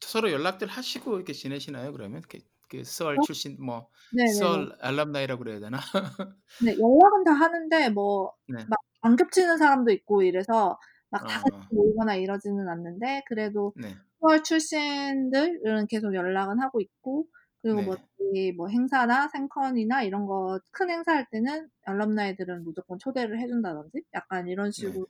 서로 0.00 0.30
연락들 0.32 0.68
하시고 0.68 1.16
이렇게 1.16 1.32
지내시나요? 1.32 1.92
그러면 1.92 2.22
그, 2.28 2.38
그 2.68 2.84
스월 2.84 3.20
어? 3.20 3.22
출신 3.22 3.56
뭐. 3.64 3.90
스월 4.24 4.76
알람나이라고 4.80 5.42
그래야 5.44 5.60
되나? 5.60 5.78
네, 6.58 6.72
연락은 6.78 7.24
다 7.24 7.32
하는데 7.32 7.90
뭐 7.90 8.32
네. 8.46 8.66
막안 9.02 9.16
겹치는 9.16 9.58
사람도 9.58 9.90
있고 9.92 10.22
이래서 10.22 10.78
막 11.10 11.26
다 11.26 11.40
같이 11.40 11.50
어. 11.52 11.68
모이거나 11.70 12.16
이러지는 12.16 12.68
않는데 12.68 13.22
그래도 13.28 13.74
네. 13.74 14.00
서울 14.20 14.42
출신들은 14.42 15.86
계속 15.88 16.14
연락은 16.14 16.60
하고 16.60 16.80
있고 16.80 17.26
그리고 17.62 17.82
뭐 17.82 17.96
네. 17.96 18.04
저희 18.18 18.52
뭐 18.52 18.68
행사나 18.68 19.28
생컨이나 19.28 20.02
이런 20.02 20.26
거 20.26 20.58
큰 20.72 20.90
행사 20.90 21.12
할 21.14 21.26
때는 21.30 21.68
알럼나이들은 21.86 22.64
무조건 22.64 22.98
초대를 22.98 23.38
해준다든지 23.40 24.02
약간 24.14 24.48
이런 24.48 24.70
네. 24.76 24.98
식으로 24.98 25.06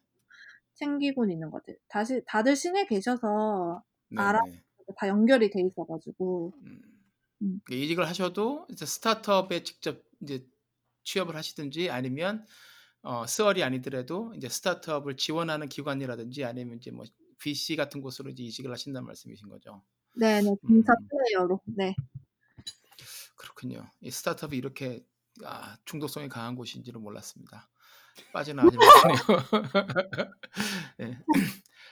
챙기곤 0.75 1.31
있는 1.31 1.51
것 1.51 1.63
같아요. 1.63 1.77
다시 1.89 2.23
다들 2.27 2.57
시내 2.57 2.87
계셔서 2.87 3.83
알아. 4.21 4.41
다 4.97 5.09
연결이 5.09 5.51
돼 5.51 5.61
있어가지고 5.61 6.53
음. 6.63 6.83
음. 7.43 7.61
그러니까 7.65 7.85
이직을 7.85 8.09
하셔도 8.09 8.67
이제 8.71 8.87
스타트업에 8.87 9.63
직접 9.63 10.03
이제 10.21 10.47
취업을 11.05 11.37
하시든지 11.37 11.91
아니면 11.91 12.47
어, 13.03 13.27
스월이 13.27 13.63
아니더라도 13.63 14.33
이제 14.35 14.49
스타트업을 14.49 15.17
지원하는 15.17 15.69
기관이라든지 15.69 16.45
아니면 16.45 16.79
이제 16.79 16.91
뭐 16.91 17.05
VC 17.39 17.77
같은 17.77 18.01
곳으로 18.01 18.31
이제 18.31 18.43
이직을 18.43 18.71
하신다는 18.71 19.07
말씀이신 19.07 19.49
거죠. 19.49 19.83
네네 20.17 20.49
음. 20.49 20.57
진짜 20.67 20.95
플레이어로 21.11 21.61
네. 21.67 21.95
그렇군요. 23.37 23.87
이 24.01 24.11
스타트업이 24.11 24.57
이렇게 24.57 25.05
아, 25.45 25.77
중독성이 25.85 26.29
강한 26.29 26.55
곳인지는 26.55 27.01
몰랐습니다. 27.01 27.69
빠져나가지 28.33 28.77
못하네요. 28.77 29.19
네. 30.99 31.19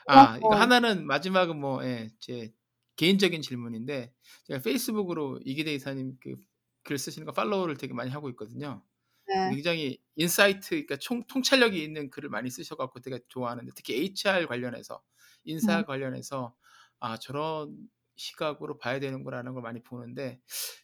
아, 0.07 0.37
이거 0.39 0.55
하나는 0.55 1.07
마지막은 1.07 1.59
뭐, 1.61 1.85
예, 1.85 2.11
제 2.19 2.53
개인적인 2.97 3.43
질문인데, 3.43 4.13
제가 4.45 4.61
페이스북으로 4.63 5.41
이기대 5.45 5.75
이사님 5.75 6.19
그 6.21 6.37
글 6.85 6.99
쓰시는 6.99 7.27
거 7.27 7.33
follow를 7.33 7.77
되게 7.77 7.95
많이 7.95 8.11
하고 8.11 8.29
있거든요. 8.31 8.83
네. 9.29 9.51
굉장히 9.51 9.99
insight, 10.17 10.71
그러니까 10.71 10.97
총, 10.97 11.25
통찰력이 11.27 11.83
있는 11.83 12.11
글을 12.11 12.29
많이 12.29 12.51
쓰셔갖고 12.51 13.01
되게 13.01 13.21
좋아하는데, 13.29 13.71
특히 13.75 13.95
HR 13.95 14.47
관련해서, 14.47 15.03
인사 15.45 15.81
음. 15.81 15.85
관련해서, 15.85 16.55
아, 17.01 17.17
저런 17.19 17.77
시각으로 18.17 18.79
봐야 18.79 19.01
되는구나라는 19.01 19.55
걸 19.55 19.63
많이 19.63 19.83
보는데, 19.83 20.41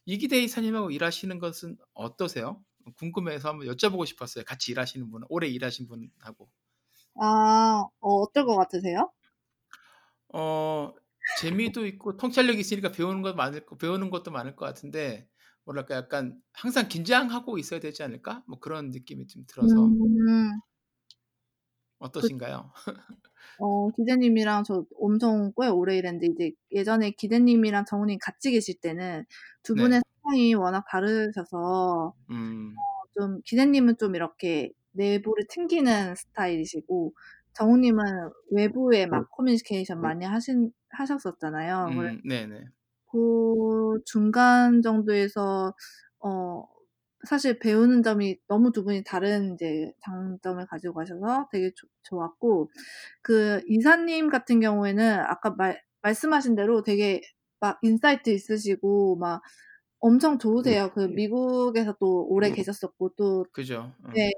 이기대 0.07 0.41
이사님하고 0.43 0.91
일하시는 0.91 1.39
것은 1.39 1.79
어떠세요? 1.95 2.65
궁금해서 2.97 3.51
한번 3.51 3.67
여쭤보고 3.69 4.07
싶었어요. 4.07 4.45
같이 4.45 4.73
일하시는 4.73 5.11
분, 5.11 5.23
오래 5.29 5.49
일하신 5.49 5.89
분하고. 5.89 6.49
아, 7.21 7.85
어, 8.01 8.09
어떨 8.23 8.45
것 8.47 8.57
같으세요? 8.57 9.13
어, 10.35 10.95
재미도 11.35 11.87
있고 11.87 12.17
통찰력이 12.17 12.61
있으니까 12.61 12.91
배우는 12.93 13.23
것 13.23 13.35
많을 13.37 13.65
거, 13.67 13.77
배우는 13.77 14.11
것도 14.11 14.31
많을 14.31 14.57
것 14.57 14.65
같은데 14.67 15.29
뭐랄까 15.65 15.95
약간 15.97 16.41
항상 16.53 16.89
긴장하고 16.89 17.59
있어야 17.59 17.81
되지 17.81 18.03
않을까? 18.03 18.45
뭐 18.49 18.59
그런 18.61 18.91
느낌이 18.91 19.27
좀 19.29 19.45
들어서 19.47 19.97
음, 20.01 20.61
어떠신가요? 21.99 22.73
어, 23.57 23.91
기대님이랑 23.91 24.63
저 24.65 24.85
엄청 25.01 25.53
꽤 25.61 25.67
오래 25.69 25.97
일했는데, 25.99 26.27
이제 26.29 26.53
예전에 26.73 27.11
기대님이랑 27.13 27.85
정훈이 27.87 28.19
같이 28.19 28.53
계실 28.53 28.77
때는 28.81 29.25
두 29.65 29.75
네. 29.75 29.77
분의 29.77 30.01
성향이 30.23 30.55
워낙 30.55 30.85
다르셔서, 30.89 32.15
음, 32.31 32.87
좀, 33.17 33.41
기대님은 33.45 33.97
좀 33.99 34.15
이렇게 34.15 34.73
내부를 34.93 35.47
튕기는 35.49 36.15
스타일이시고, 36.17 37.15
정훈님은 37.55 38.03
외부에 38.53 39.07
막 39.07 39.29
커뮤니케이션 39.31 40.01
많이 40.01 40.25
하신, 40.25 40.73
하셨었잖아요. 40.91 41.89
음, 41.89 42.21
네네. 42.25 42.69
그 43.11 44.01
중간 44.05 44.83
정도에서, 44.83 45.75
어, 46.21 46.65
사실 47.27 47.59
배우는 47.59 48.03
점이 48.03 48.39
너무 48.49 48.71
두 48.73 48.85
분이 48.85 49.03
다른 49.05 49.55
이제 49.55 49.93
장점을 50.05 50.65
가지고 50.67 50.95
가셔서 50.95 51.49
되게 51.53 51.73
조- 51.75 51.89
좋았고, 52.05 52.71
그 53.23 53.63
이사님 53.69 54.29
같은 54.31 54.61
경우에는 54.61 55.21
아까 55.21 55.51
말, 55.53 55.83
말씀하신 56.03 56.55
대로 56.57 56.83
되게 56.83 57.23
막 57.61 57.79
insight 57.83 58.31
있으시고, 58.31 59.17
막 59.19 59.43
엄청 60.01 60.39
좋으세요. 60.39 60.93
그 60.95 61.01
미국에서 61.09 61.97
또 62.01 62.27
오래 62.29 62.51
계셨었고, 62.53 63.15
또, 63.17 63.47
그죠. 63.53 63.95
어. 64.05 64.15
네, 64.15 64.31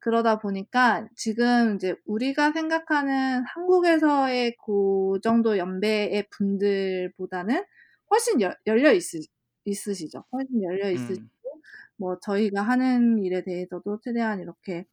그러다 0.00 0.38
보니까 0.38 1.08
지금 1.16 1.76
이제 1.76 1.94
우리가 2.06 2.52
생각하는 2.52 3.44
한국에서의 3.46 4.56
그 4.64 5.20
정도 5.22 5.58
연배의 5.58 6.28
분들보다는 6.30 7.64
훨씬 8.10 8.40
여- 8.42 8.54
열려 8.66 8.92
있으, 8.92 9.18
있으시죠. 9.64 10.24
훨씬 10.32 10.62
열려 10.62 10.90
있으시고, 10.90 11.22
음, 11.24 11.28
뭐 11.98 12.18
저희가 12.22 12.62
하는 12.62 13.18
일에 13.24 13.42
대해서도 13.44 14.00
최대한 14.02 14.40
이렇게 14.40 14.84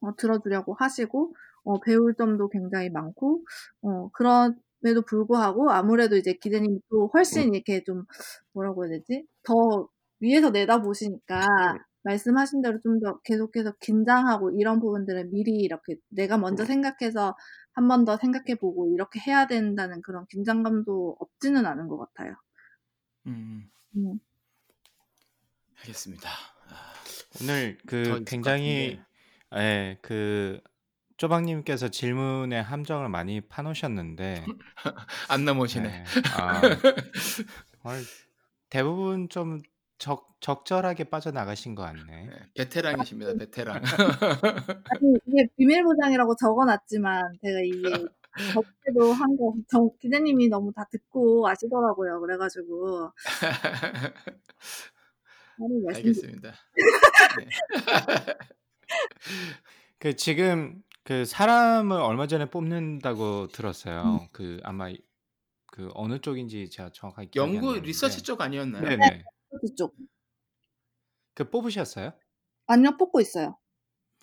어, 0.00 0.14
들어주려고 0.16 0.74
하시고 0.74 1.34
어, 1.64 1.80
배울 1.80 2.14
점도 2.16 2.48
굉장히 2.48 2.90
많고 2.90 3.44
어, 3.82 4.08
그럼에도 4.12 5.02
불구하고 5.06 5.70
아무래도 5.70 6.16
이제 6.16 6.34
기대님이 6.34 6.80
또 6.90 7.10
훨씬 7.14 7.54
이렇게 7.54 7.82
좀 7.84 8.04
뭐라고 8.52 8.84
해야 8.86 8.98
되지? 8.98 9.26
더 9.44 9.88
위에서 10.20 10.50
내다 10.50 10.82
보시니까 10.82 11.46
말씀하신 12.04 12.62
대로 12.62 12.78
좀 12.80 13.00
더 13.00 13.20
계속해서 13.24 13.72
긴장하고 13.80 14.50
이런 14.52 14.80
부분들은 14.80 15.30
미리 15.32 15.52
이렇게 15.60 15.96
내가 16.08 16.38
먼저 16.38 16.64
생각해서 16.64 17.36
한 17.72 17.88
번 17.88 18.04
더 18.04 18.16
생각해보고 18.16 18.92
이렇게 18.92 19.20
해야 19.20 19.46
된다는 19.46 20.02
그런 20.02 20.26
긴장감도 20.28 21.16
없지는 21.20 21.64
않은 21.66 21.88
것 21.88 21.98
같아요. 21.98 22.34
음, 23.26 23.70
음. 23.96 24.18
알겠습니다. 25.80 26.28
아, 26.28 26.92
오늘 27.42 27.78
더그 27.86 28.24
굉장히. 28.26 29.00
예, 29.56 29.98
그 30.02 30.60
쪼박님께서 31.16 31.88
질문의 31.88 32.62
함정을 32.62 33.08
많이 33.08 33.40
파놓으셨는데 33.40 34.44
안 35.30 35.44
넘어오시네. 35.44 35.88
예, 35.88 36.04
아, 36.34 36.60
대부분 38.70 39.28
좀 39.28 39.62
적, 39.98 40.26
적절하게 40.40 41.04
빠져나가신 41.04 41.74
것 41.74 41.82
같네. 41.82 42.26
네, 42.26 42.32
베테랑이십니다. 42.56 43.34
베테랑. 43.34 43.82
아니 44.90 45.18
이게 45.26 45.48
비밀 45.56 45.82
보장이라고 45.82 46.36
적어놨지만 46.36 47.38
제가 47.42 47.58
이게 47.64 47.90
적게도 48.52 49.12
한거 49.12 49.54
기자님이 50.00 50.48
너무 50.48 50.72
다 50.72 50.86
듣고 50.90 51.48
아시더라고요. 51.48 52.20
그래가지고 52.20 53.10
아니 55.60 55.82
알겠습니다. 55.96 56.52
네. 57.38 57.48
그 59.98 60.14
지금 60.14 60.82
그 61.02 61.24
사람을 61.24 61.96
얼마 61.96 62.28
전에 62.28 62.48
뽑는다고 62.48 63.42
음. 63.42 63.48
들었어요. 63.50 64.28
그 64.30 64.60
아마 64.62 64.92
그그 65.72 65.90
어느 65.94 66.20
쪽인지 66.20 66.70
제가 66.70 66.90
정확하게 66.92 67.30
연구 67.34 67.66
나는데. 67.68 67.86
리서치 67.86 68.22
쪽 68.22 68.40
아니었나요? 68.40 68.84
네네. 68.84 69.24
그쪽. 69.60 69.94
그 71.34 71.48
뽑으셨어요? 71.50 72.12
아니요, 72.66 72.96
뽑고 72.96 73.20
있어요. 73.20 73.58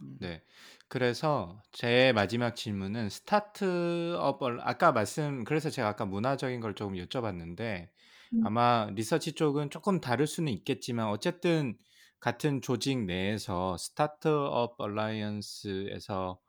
음. 0.02 0.18
네. 0.20 0.44
그래서 0.88 1.62
제 1.72 2.12
마지막 2.14 2.56
질문은 2.56 3.10
스타트업을 3.10 4.60
아까 4.62 4.92
말씀 4.92 5.44
그래서 5.44 5.70
제가 5.70 5.90
아까 5.90 6.06
문화적인 6.06 6.60
걸 6.62 6.76
조금 6.76 6.96
여쭤봤는데 6.96 7.90
음. 8.34 8.42
아마 8.46 8.90
리서치 8.94 9.34
쪽은 9.34 9.70
조금 9.72 10.02
다를 10.02 10.28
수는 10.28 10.52
있겠지만 10.54 11.08
어쨌든 11.08 11.78
같은 12.20 12.62
조직 12.62 13.00
내에서 13.06 13.78
스타트업 13.78 14.76
얼라이언스에서 14.80 16.40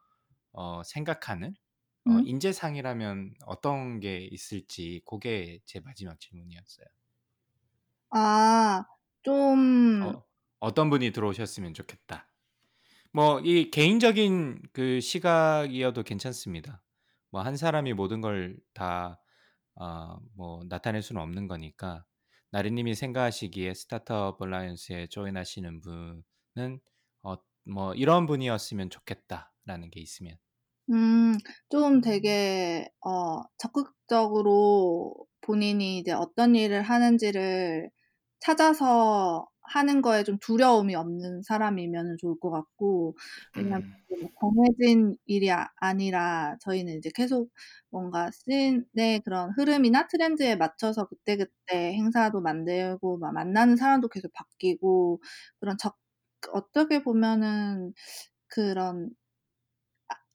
어, 0.53 0.83
생각하는 0.85 1.55
어, 2.07 2.12
음. 2.12 2.27
인재상이라면 2.27 3.35
어떤 3.47 4.01
게 4.01 4.18
있을지 4.31 5.03
그게 5.07 5.61
제 5.66 5.81
마지막 5.81 6.18
질문이었어요. 6.20 6.87
아, 8.19 8.85
좀, 9.23 9.43
어, 10.05 10.23
어떤 10.61 10.91
분이 10.91 11.12
들어오셨으면 11.12 11.75
좋겠다. 11.75 12.31
뭐 13.12 13.41
이 13.45 13.71
개인적인 13.73 14.62
그 14.75 15.01
시각이어도 15.01 16.03
괜찮습니다. 16.05 16.83
뭐 17.33 17.43
한 17.43 17.57
사람이 17.57 17.95
모든 17.95 18.21
걸다 18.23 19.21
어, 19.77 20.19
뭐 20.37 20.62
나타낼 20.69 21.03
수는 21.03 21.23
없는 21.23 21.49
거니까 21.49 22.07
나리님이 22.53 22.95
생각하시기에 22.97 23.75
스타트업 23.75 24.41
얼라이언스에 24.43 25.09
조인하시는 25.09 25.81
분은 25.83 26.81
어, 27.25 27.37
뭐 27.67 27.95
이런 27.95 28.27
분이었으면 28.27 28.91
좋겠다라는 28.91 29.91
게 29.93 30.01
있으면 30.01 30.37
음, 30.91 31.37
좀 31.69 32.01
되게, 32.01 32.89
어, 33.05 33.43
적극적으로 33.59 35.27
본인이 35.41 35.99
이제 35.99 36.12
어떤 36.12 36.55
일을 36.55 36.83
하는지를 36.83 37.91
찾아서 38.41 39.47
하는 39.62 40.03
거에 40.03 40.22
좀 40.24 40.39
두려움이 40.41 40.95
없는 40.95 41.43
사람이면 41.43 42.16
좋을 42.20 42.39
것 42.41 42.51
같고, 42.51 43.16
왜냐면 43.57 43.82
음. 43.82 43.97
뭐 44.20 44.30
정해진 44.41 45.16
일이 45.26 45.51
아, 45.53 45.68
아니라 45.76 46.57
저희는 46.62 46.99
이제 46.99 47.11
계속 47.14 47.51
뭔가 47.91 48.30
씬의 48.32 49.20
그런 49.24 49.51
흐름이나 49.57 50.07
트렌드에 50.09 50.57
맞춰서 50.57 51.07
그때그때 51.09 51.93
행사도 51.95 52.41
만들고, 52.43 53.18
막 53.18 53.32
만나는 53.34 53.76
사람도 53.76 54.09
계속 54.09 54.32
바뀌고, 54.34 55.20
그런 55.61 55.76
적, 55.78 55.97
어떻게 56.53 57.03
보면은 57.03 57.93
그런 58.49 59.11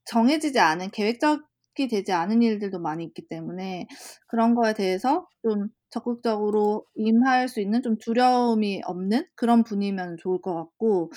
정해지지 0.06 0.60
않은 0.60 0.92
계획적 0.92 1.48
이 1.80 1.88
되지 1.88 2.12
않은 2.12 2.42
일들도 2.44 2.80
많이 2.80 3.04
있기 3.06 3.28
때문에 3.28 3.88
그런 4.28 4.56
거에 4.56 4.74
대해서 4.74 5.28
좀 5.42 5.70
적극적으로 5.92 6.86
임할 6.96 7.48
수 7.50 7.62
있는 7.62 7.82
좀 7.84 7.98
두려움이 7.98 8.82
없는 8.86 9.28
그런 9.36 9.64
분이면 9.64 10.18
좋을 10.18 10.42
것 10.42 10.56
같고 10.56 11.12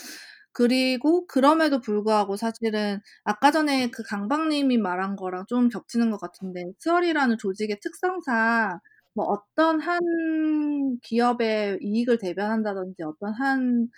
그리고 0.53 1.27
그럼에도 1.27 1.81
불구하고 1.81 2.37
사실은 2.37 3.01
아까 3.25 3.51
전에 3.51 3.91
그 3.91 4.03
강박님이 4.05 4.79
말한 4.79 5.17
거랑 5.17 5.47
좀 5.49 5.69
겹치는 5.69 6.11
것 6.11 6.19
같은데 6.21 6.65
스월이라는 6.79 7.39
조직의 7.39 7.81
특성상 7.81 8.79
뭐 9.15 9.27
어떤 9.27 9.81
한 9.81 10.99
기업의 11.03 11.79
이익을 11.83 12.19
대변한다든지 12.19 13.03
어떤 13.05 13.33
한 13.35 13.89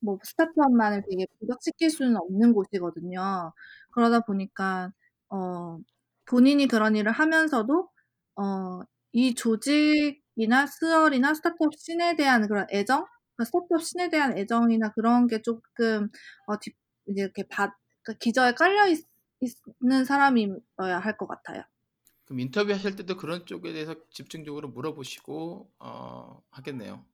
뭐 0.00 0.18
스타트업만을 0.22 1.02
되게 1.08 1.26
부각시킬 1.40 1.90
수는 1.90 2.16
없는 2.16 2.52
곳이거든요. 2.52 3.52
그러다 3.92 4.20
보니까 4.20 4.92
어 5.30 5.78
본인이 6.26 6.66
그런 6.68 6.96
일을 6.96 7.12
하면서도 7.12 7.88
어 8.36 8.80
이 9.16 9.34
조직이나 9.34 10.66
스월이나 10.66 11.34
스타트업 11.34 11.74
씬에 11.76 12.16
대한 12.16 12.46
그런 12.48 12.66
애정, 12.72 13.06
그러니까 13.36 13.44
스타트업 13.46 13.82
씬에 13.82 14.10
대한 14.10 14.38
애정이나 14.38 14.92
그런 14.94 15.26
게 15.28 15.42
조금 15.42 16.10
어 16.46 16.58
뒷, 16.60 16.76
이제 17.08 17.22
이렇게 17.22 17.44
받, 17.48 17.74
그러니까 18.04 18.18
기저에 18.20 18.52
깔려 18.54 18.88
있, 18.88 19.04
있는 19.82 20.04
사람이어야 20.04 20.98
할 21.00 21.16
것 21.18 21.26
같아요. 21.28 21.62
그럼 22.24 22.40
인터뷰 22.40 22.72
하실 22.72 22.96
때도 22.96 23.16
그런 23.16 23.46
쪽에 23.46 23.72
대해서 23.72 23.94
집중적으로 24.10 24.68
물어보시고 24.68 25.72
어, 25.78 26.42
하겠네요. 26.50 27.04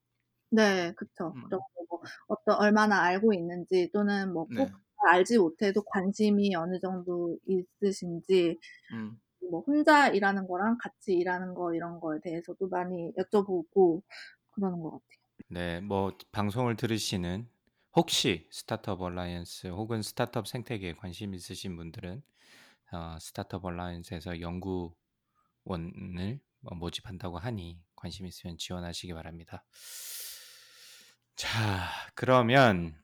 네, 0.51 0.93
그쵸. 0.97 1.35
음. 1.35 1.63
뭐 1.89 2.01
어떤 2.29 2.57
얼마나 2.61 3.03
알고 3.03 3.33
있는지 3.33 3.91
또는 3.93 4.33
뭐꼭 4.33 4.71
네. 4.71 4.73
알지 5.11 5.39
못해도 5.39 5.83
관심이 5.85 6.55
어느 6.55 6.79
정도 6.81 7.39
있으신지 7.47 8.59
음. 8.93 9.21
뭐 9.53 9.61
혼자 9.61 10.09
일하는 10.09 10.47
거랑 10.47 10.79
같이 10.79 11.13
일하는 11.13 11.53
거 11.53 11.75
이런 11.75 12.01
거에 12.01 12.19
대해서도 12.23 12.69
많이 12.69 13.13
여쭤보고 13.19 14.03
그러는 14.53 14.81
것 14.81 14.93
같아요. 14.93 15.23
네, 15.49 15.81
뭐 15.81 16.17
방송을 16.33 16.77
들으시는 16.77 17.47
혹시 17.95 18.49
스타트업 18.51 19.03
얼라이언스 19.03 19.67
혹은 19.67 20.01
스타트업 20.01 20.49
생태계에 20.49 20.95
관심 20.95 21.35
있으신 21.35 21.77
분들은 21.77 22.23
어, 22.93 23.19
스타트업 23.21 23.67
얼라이언스에서 23.67 24.41
연구원을 24.41 24.95
뭐 26.61 26.79
모집한다고 26.79 27.37
하니 27.39 27.79
관심 27.95 28.25
있으면 28.25 28.57
지원하시기 28.57 29.13
바랍니다. 29.13 29.67
자, 31.37 31.91
그러면 32.15 32.97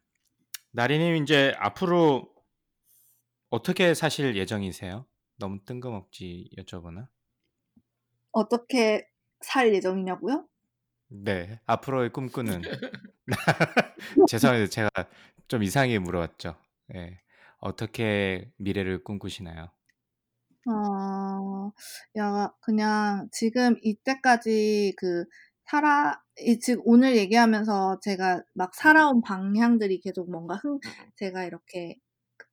나리님 0.70 1.22
이제 1.22 1.54
앞으로 1.58 2.34
어떻게 3.50 3.92
사실 3.92 4.34
예정이세요? 4.36 5.06
너무 5.38 5.58
뜬금없지 5.64 6.50
여쭤보나? 6.58 7.08
어떻게 8.32 9.08
살 9.40 9.72
예정이냐고요? 9.74 10.46
네, 11.08 11.60
앞으로의 11.66 12.10
꿈꾸는 12.12 12.62
죄송해요, 14.28 14.66
제가 14.68 14.90
좀 15.48 15.62
이상하게 15.62 15.98
물어봤죠. 16.00 16.56
예, 16.94 17.20
어떻게 17.58 18.50
미래를 18.58 19.04
꿈꾸시나요? 19.04 19.70
어, 20.66 21.72
야, 22.18 22.52
그냥 22.60 23.28
지금 23.32 23.76
이때까지 23.82 24.94
그 24.98 25.24
살아, 25.64 26.20
이 26.40 26.58
지금 26.60 26.82
오늘 26.84 27.16
얘기하면서 27.16 28.00
제가 28.00 28.42
막 28.54 28.74
살아온 28.74 29.22
방향들이 29.22 30.00
계속 30.00 30.30
뭔가 30.30 30.56
흥, 30.56 30.78
제가 31.16 31.44
이렇게 31.44 31.96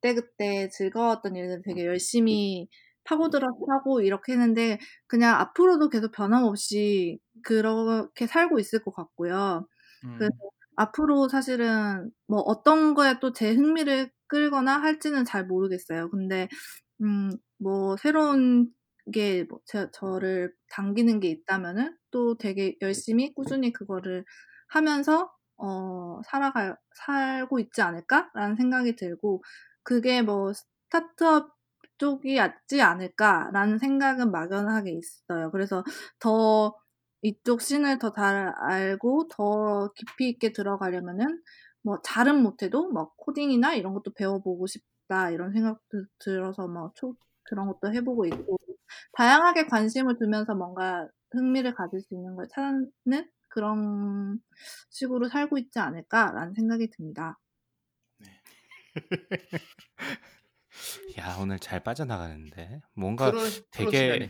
그때그때 0.01 0.69
즐거웠던 0.69 1.35
일들 1.35 1.61
되게 1.65 1.85
열심히 1.85 2.67
파고들어서 3.03 3.53
하고 3.69 4.01
이렇게 4.01 4.33
했는데 4.33 4.79
그냥 5.07 5.35
앞으로도 5.39 5.89
계속 5.89 6.11
변함없이 6.11 7.19
그렇게 7.43 8.27
살고 8.27 8.59
있을 8.59 8.83
것 8.83 8.91
같고요. 8.95 9.67
음. 10.03 10.17
그래서 10.17 10.31
앞으로 10.77 11.29
사실은 11.29 12.11
뭐 12.27 12.39
어떤 12.41 12.93
거에 12.95 13.19
또 13.19 13.31
제 13.33 13.53
흥미를 13.53 14.11
끌거나 14.27 14.81
할지는 14.81 15.23
잘 15.25 15.45
모르겠어요. 15.45 16.09
근데 16.09 16.49
음, 17.01 17.31
뭐 17.59 17.97
새로운 17.97 18.71
게 19.13 19.45
뭐 19.49 19.59
저를 19.93 20.53
당기는 20.71 21.19
게 21.19 21.29
있다면은 21.29 21.95
또 22.11 22.37
되게 22.37 22.75
열심히 22.81 23.33
꾸준히 23.35 23.71
그거를 23.73 24.25
하면서 24.69 25.31
어, 25.57 26.21
살아가 26.25 26.75
살고 26.95 27.59
있지 27.59 27.81
않을까라는 27.81 28.55
생각이 28.57 28.95
들고 28.95 29.43
그게 29.85 30.23
뭐 30.23 30.53
스타트업 30.53 31.55
쪽이었지 31.99 32.81
않을까라는 32.81 33.79
생각은 33.79 34.31
막연하게 34.31 34.91
있어요. 34.93 35.51
그래서 35.51 35.83
더 36.19 36.75
이쪽 37.21 37.61
씬을 37.61 37.99
더 37.99 38.11
잘 38.13 38.53
알고 38.57 39.29
더 39.29 39.91
깊이 39.95 40.29
있게 40.29 40.51
들어가려면은 40.53 41.41
뭐 41.83 41.99
잘은 42.03 42.41
못해도 42.43 42.91
뭐 42.91 43.11
코딩이나 43.17 43.75
이런 43.75 43.93
것도 43.93 44.11
배워보고 44.13 44.67
싶다 44.67 45.31
이런 45.31 45.53
생각도 45.53 46.05
들어서 46.19 46.67
뭐 46.67 46.91
초, 46.95 47.15
그런 47.43 47.67
것도 47.67 47.93
해보고 47.93 48.25
있고 48.27 48.57
다양하게 49.13 49.67
관심을 49.67 50.17
두면서 50.17 50.55
뭔가 50.55 51.07
흥미를 51.31 51.73
가질 51.75 52.01
수 52.01 52.13
있는 52.15 52.35
걸 52.35 52.47
찾는 52.49 53.29
그런 53.49 54.39
식으로 54.89 55.29
살고 55.29 55.57
있지 55.59 55.79
않을까라는 55.79 56.53
생각이 56.55 56.89
듭니다. 56.91 57.37
야, 61.19 61.37
오늘 61.39 61.59
잘 61.59 61.83
빠져나가는데 61.83 62.81
뭔가 62.93 63.31
프로 63.31 63.41
되게. 63.71 64.29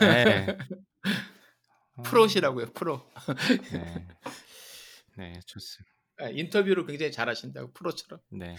네. 0.00 0.58
어, 1.96 2.02
프로시라고요, 2.02 2.72
프로. 2.72 3.08
네, 3.72 4.06
네, 5.16 5.40
좋습니다. 5.46 5.92
아, 6.18 6.28
인터뷰를 6.28 6.86
굉장히 6.86 7.12
잘하신다고 7.12 7.72
프로처럼. 7.72 8.20
네. 8.30 8.56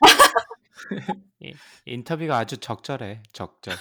이, 1.40 1.54
인터뷰가 1.86 2.38
아주 2.38 2.58
적절해, 2.58 3.22
적절. 3.32 3.74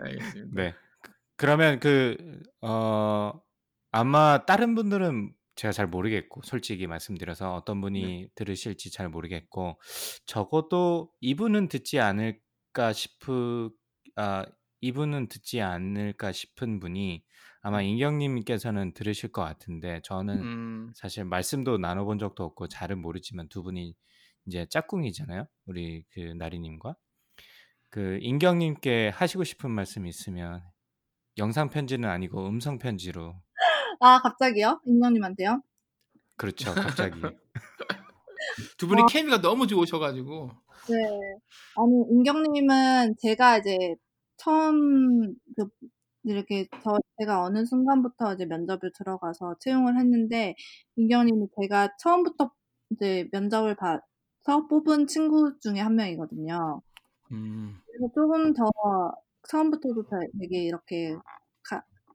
알겠습니다. 0.00 0.62
네. 0.62 0.74
그러면 1.36 1.80
그, 1.80 2.42
어, 2.60 3.40
아마 3.90 4.44
다른 4.44 4.74
분들은 4.74 5.32
제가 5.56 5.72
잘 5.72 5.86
모르겠고, 5.86 6.42
솔직히 6.44 6.86
말씀드려서 6.86 7.54
어떤 7.54 7.80
분이 7.80 8.02
네. 8.02 8.28
들으실지 8.34 8.90
잘 8.92 9.08
모르겠고, 9.08 9.80
적어도 10.26 11.10
이분은 11.20 11.68
듣지 11.68 12.00
않을까 12.00 12.92
싶으, 12.92 13.70
아, 14.16 14.44
이분은 14.80 15.28
듣지 15.28 15.60
않을까 15.60 16.32
싶은 16.32 16.80
분이 16.80 17.22
아마 17.62 17.80
음. 17.80 17.84
인경님께서는 17.84 18.94
들으실 18.94 19.30
것 19.32 19.42
같은데 19.42 20.00
저는 20.04 20.40
음. 20.40 20.92
사실 20.94 21.24
말씀도 21.24 21.78
나눠본 21.78 22.18
적도 22.18 22.44
없고 22.44 22.68
잘은 22.68 23.00
모르지만 23.00 23.48
두 23.48 23.62
분이 23.62 23.94
이제 24.46 24.66
짝꿍이잖아요. 24.70 25.46
우리 25.66 26.04
그 26.10 26.20
나리님과 26.20 26.96
그 27.90 28.18
인경님께 28.22 29.10
하시고 29.10 29.44
싶은 29.44 29.70
말씀 29.70 30.06
있으면 30.06 30.62
영상 31.38 31.70
편지는 31.70 32.08
아니고 32.08 32.48
음성 32.48 32.78
편지로 32.78 33.34
아 34.00 34.20
갑자기요? 34.20 34.80
인형님한테요? 34.84 35.62
그렇죠. 36.36 36.72
갑자기 36.74 37.20
두 38.78 38.88
분이 38.88 39.02
아. 39.02 39.06
케미가 39.06 39.40
너무 39.40 39.66
좋으셔 39.66 39.98
가지고 39.98 40.50
네. 40.88 40.96
아니 41.76 42.04
인경님은 42.10 43.16
제가 43.20 43.58
이제 43.58 43.76
처음 44.38 45.34
그 45.56 45.68
이렇게 46.24 46.66
저 46.82 46.98
제가 47.18 47.44
어느 47.44 47.64
순간부터 47.66 48.34
이제 48.34 48.46
면접을 48.46 48.90
들어가서 48.96 49.56
채용을 49.60 49.98
했는데 49.98 50.54
인경님이 50.96 51.48
제가 51.60 51.90
처음부터 51.98 52.50
이제 52.90 53.28
면접을 53.32 53.76
봐서 53.76 54.66
뽑은 54.68 55.06
친구 55.06 55.58
중에 55.60 55.80
한 55.80 55.94
명이거든요. 55.96 56.80
음. 57.32 57.76
그래서 57.86 58.12
조금 58.14 58.52
더 58.54 58.64
처음부터도 59.48 60.04
되- 60.08 60.38
되게 60.40 60.64
이렇게 60.64 61.14
가- 61.14 61.22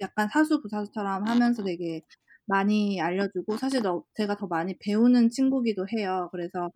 약간 0.01 0.27
사수 0.29 0.61
부사수처럼 0.61 1.27
하면서 1.27 1.63
되게 1.63 2.01
많이 2.45 3.01
알려주고 3.01 3.57
사실 3.57 3.81
더- 3.81 4.03
제가 4.15 4.35
더 4.37 4.47
많이 4.47 4.77
배우는 4.79 5.29
친구기도 5.29 5.85
해요. 5.97 6.29
그래서 6.31 6.71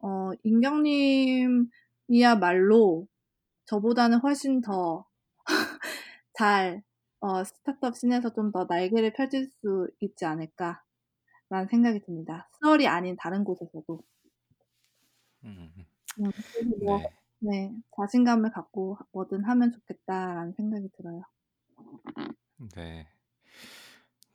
어, 0.00 0.32
인경님이야말로 0.44 1.70
저보다는 3.66 4.18
훨씬 4.20 4.60
더 4.62 5.06
잘 6.38 6.82
어, 7.20 7.42
스타트업 7.44 7.96
scene에서 7.96 8.32
좀 8.34 8.52
더 8.52 8.66
날개를 8.68 9.12
펼칠 9.14 9.46
수 9.46 9.88
있지 10.00 10.24
않을까라는 10.26 11.04
생각이 11.70 12.02
듭니다. 12.06 12.50
스얼이 12.60 12.88
아닌 12.88 13.16
다른 13.18 13.44
곳에서도. 13.44 14.00
음, 15.44 15.86
음, 16.18 16.30
뭐, 16.84 16.98
네. 16.98 17.04
네, 17.40 17.72
자신감을 17.96 18.50
갖고 18.52 18.96
뭐든 19.12 19.44
하면 19.44 19.72
좋겠다라는 19.72 20.54
생각이 20.56 20.88
들어요. 20.96 21.22
네. 22.74 23.06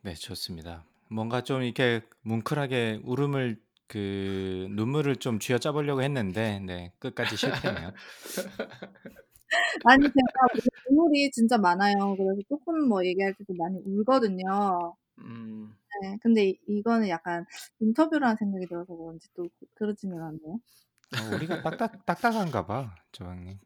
네, 0.01 0.13
좋습니다. 0.13 0.85
뭔가 1.09 1.41
좀 1.41 1.63
이렇게 1.63 2.01
뭉클하게 2.21 3.01
울음을 3.03 3.61
그 3.87 4.67
눈물을 4.71 5.15
좀 5.17 5.39
쥐어짜 5.39 5.71
보려고 5.71 6.03
했는데 6.03 6.59
네, 6.59 6.93
끝까지 6.99 7.35
실패네요. 7.35 7.91
아니 9.85 10.03
제가 10.03 10.47
눈물이 10.89 11.31
진짜 11.31 11.57
많아요. 11.57 12.15
그래서 12.17 12.41
조금 12.49 12.87
뭐 12.87 13.05
얘기할 13.05 13.33
때도 13.35 13.53
많이 13.55 13.79
울거든요. 13.85 14.95
음. 15.19 15.75
네, 16.01 16.17
근데 16.21 16.49
이- 16.49 16.59
이거는 16.67 17.09
약간 17.09 17.45
인터뷰라는 17.79 18.37
생각이 18.37 18.67
들어서 18.67 18.95
그런지 18.95 19.27
또 19.35 19.43
그- 19.59 19.65
그러지는 19.75 20.21
않네요. 20.21 20.59
어, 21.17 21.35
우리가 21.35 21.61
딱딱 21.61 22.05
딱딱한가 22.05 22.65
봐, 22.65 22.95
조방님. 23.11 23.59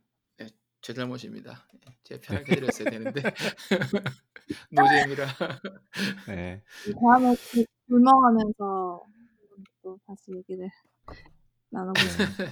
제 0.83 0.93
잘못입니다. 0.93 1.65
제 2.03 2.19
편하게 2.19 2.51
해드렸어야 2.51 2.89
되는데 2.91 3.21
노잼이라. 4.69 5.27
네. 6.27 6.61
다음에 7.01 7.35
그 7.51 7.65
불멍하면서 7.87 9.03
또 9.81 9.97
다시 10.05 10.33
얘기를 10.35 10.69
나눠보겠습니다. 11.69 12.43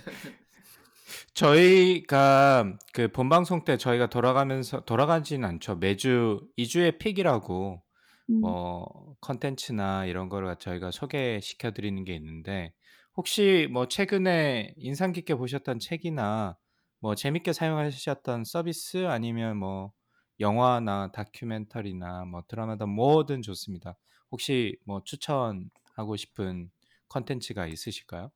저희가 1.33 2.77
그 2.93 3.09
본방송 3.09 3.65
때 3.65 3.75
저희가 3.75 4.07
돌아가면서 4.07 4.85
돌아가지는 4.85 5.47
않죠. 5.49 5.75
매주 5.75 6.47
2주의 6.57 6.97
픽이라고 6.99 7.83
음, 8.29 8.39
뭐 8.39 9.15
컨텐츠나 9.19 10.05
이런 10.05 10.29
거를 10.29 10.55
저희가 10.57 10.91
소개시켜 10.91 11.71
드리는 11.71 12.01
게 12.05 12.15
있는데 12.15 12.71
혹시 13.17 13.67
뭐 13.73 13.89
최근에 13.89 14.73
인상 14.77 15.11
깊게 15.11 15.35
보셨던 15.35 15.79
책이나 15.79 16.57
뭐 17.01 17.15
재밌게 17.15 17.53
사용하셨던 17.53 18.45
서비스 18.45 19.07
아니면 19.07 19.57
뭐 19.57 19.91
영화나 20.39 21.11
다큐멘터리나 21.11 22.25
뭐 22.25 22.43
드라마든 22.47 22.89
뭐든 22.89 23.41
좋습니다. 23.41 23.97
혹시 24.31 24.77
뭐 24.85 25.01
추천하고 25.03 26.15
싶은 26.15 26.69
컨텐츠가 27.09 27.67
있으실까요? 27.67 28.31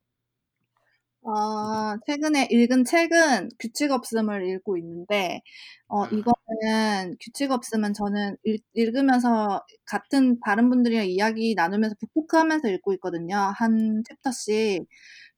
어, 1.28 1.98
최근에 2.06 2.48
읽은 2.52 2.86
책은 2.86 3.50
규칙 3.60 3.92
없음을 3.92 4.48
읽고 4.48 4.78
있는데, 4.78 5.42
어, 5.88 6.04
아. 6.04 6.10
이거는 6.12 7.18
규칙 7.20 7.52
없음은 7.52 7.94
저는 7.94 8.38
읽, 8.44 8.64
읽으면서 8.76 9.64
같은 9.86 10.40
다른 10.46 10.70
분들이랑 10.70 11.08
이야기 11.08 11.56
나누면서 11.56 11.96
북토크 12.00 12.38
하면서 12.38 12.68
읽고 12.70 12.94
있거든요. 12.96 13.36
한 13.58 14.04
챕터씩. 14.08 14.86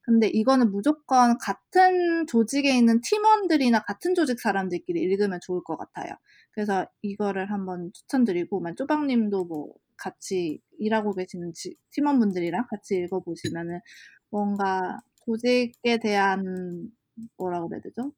근데 0.08 0.28
이거는 0.30 0.72
무조건 0.72 1.38
같은 1.40 2.28
조직에 2.28 2.78
있는 2.78 3.02
팀원들이나 3.02 3.82
같은 3.84 4.16
조직 4.16 4.40
사람들끼리 4.42 5.02
읽으면 5.02 5.40
좋을 5.44 5.64
것 5.66 5.78
같아요. 5.78 6.14
그래서 6.54 6.88
이거를 7.04 7.52
한번 7.52 7.92
추천드리고, 7.94 8.62
만 8.62 8.76
쪼박님도 8.78 9.46
뭐 9.46 9.74
같이 9.98 10.62
일하고 10.80 11.14
계시는 11.16 11.54
지- 11.56 11.76
팀원분들이랑 11.92 12.68
같이 12.70 12.96
읽어보시면은 12.98 13.82
뭔가 14.32 15.00
조직에 15.26 15.98
대한 16.02 16.90
뭐라고 17.38 17.68
그래야 17.70 17.82
되죠? 17.82 18.14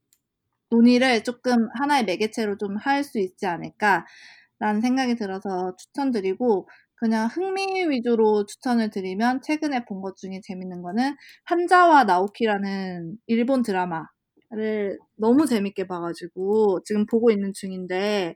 논의를 0.72 1.24
조금 1.24 1.70
하나의 1.80 2.06
매개체로 2.06 2.58
좀 2.58 2.78
할 2.78 3.04
수 3.04 3.20
있지 3.20 3.46
않을까라는 3.48 4.82
생각이 4.82 5.16
들어서 5.16 5.76
추천드리고 5.78 6.70
그냥 7.00 7.28
흥미 7.28 7.88
위주로 7.90 8.46
추천을 8.46 8.90
드리면 8.90 9.42
최근에 9.42 9.86
본 9.86 10.02
것 10.02 10.16
중에 10.18 10.40
재밌는 10.44 10.82
거는 10.82 11.16
한자와 11.46 12.06
나오키라는 12.06 13.18
일본 13.28 13.64
드라마를 13.64 15.00
너무 15.18 15.46
재밌게 15.46 15.88
봐가지고 15.88 16.84
지금 16.86 17.06
보고 17.06 17.32
있는 17.32 17.54
중인데 17.54 18.36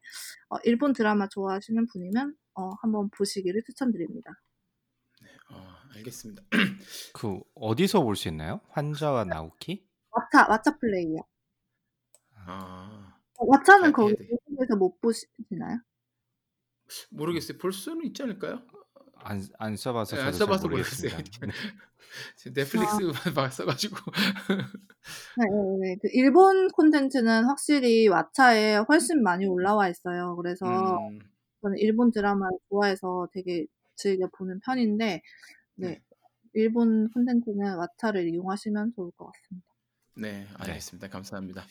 어, 0.49 0.57
일본 0.65 0.93
드라마 0.93 1.27
좋아하시는 1.29 1.87
분이면 1.87 2.35
어, 2.55 2.69
한번 2.81 3.09
보시기를 3.17 3.63
추천드립니다. 3.65 4.31
어, 5.49 5.75
알겠습니다. 5.95 6.43
그 7.13 7.41
어디서 7.55 8.01
볼 8.03 8.15
수 8.15 8.27
있나요? 8.29 8.61
환자와 8.69 9.25
나오키? 9.25 9.87
왓챠 10.11 10.47
왓챠 10.47 10.79
플레이요. 10.79 11.19
아, 12.45 13.19
어, 13.37 13.45
왓챠는 13.45 13.81
잘 13.81 13.91
거기 13.93 14.13
해야 14.13 14.15
돼. 14.15 14.31
미국에서 14.47 14.75
못 14.75 14.99
보시나요? 15.01 15.79
모르겠어요. 17.11 17.57
볼 17.57 17.73
수는 17.73 18.05
있지 18.05 18.23
않을까요? 18.23 18.61
안, 19.15 19.41
안 19.57 19.75
써봐서 19.75 20.15
네, 20.15 20.21
안잘 20.23 20.39
써봐서. 20.39 20.67
모르겠어요. 20.67 21.11
지금 22.35 22.53
넷플릭스만 22.53 23.13
봤어가지고. 23.33 23.95
네, 25.37 25.45
네, 25.45 25.77
네. 25.81 25.95
그 26.01 26.09
일본 26.13 26.69
콘텐츠는 26.69 27.45
확실히 27.45 28.07
왓챠에 28.07 28.85
훨씬 28.87 29.23
많이 29.23 29.45
올라와 29.45 29.89
있어요. 29.89 30.35
그래서 30.35 30.65
음, 31.09 31.19
저는 31.61 31.77
일본 31.77 32.11
드라마를 32.11 32.57
좋아해서 32.69 33.27
되게 33.33 33.65
즐겨 33.95 34.27
보는 34.37 34.59
편인데, 34.59 35.21
네. 35.75 35.87
네. 35.87 36.01
일본 36.53 37.09
콘텐츠는 37.11 37.77
왓챠를 37.77 38.31
이용하시면 38.31 38.93
좋을 38.95 39.11
것 39.17 39.31
같습니다. 39.31 39.67
네, 40.15 40.45
알겠습니다. 40.59 41.07
감사합니다. 41.07 41.63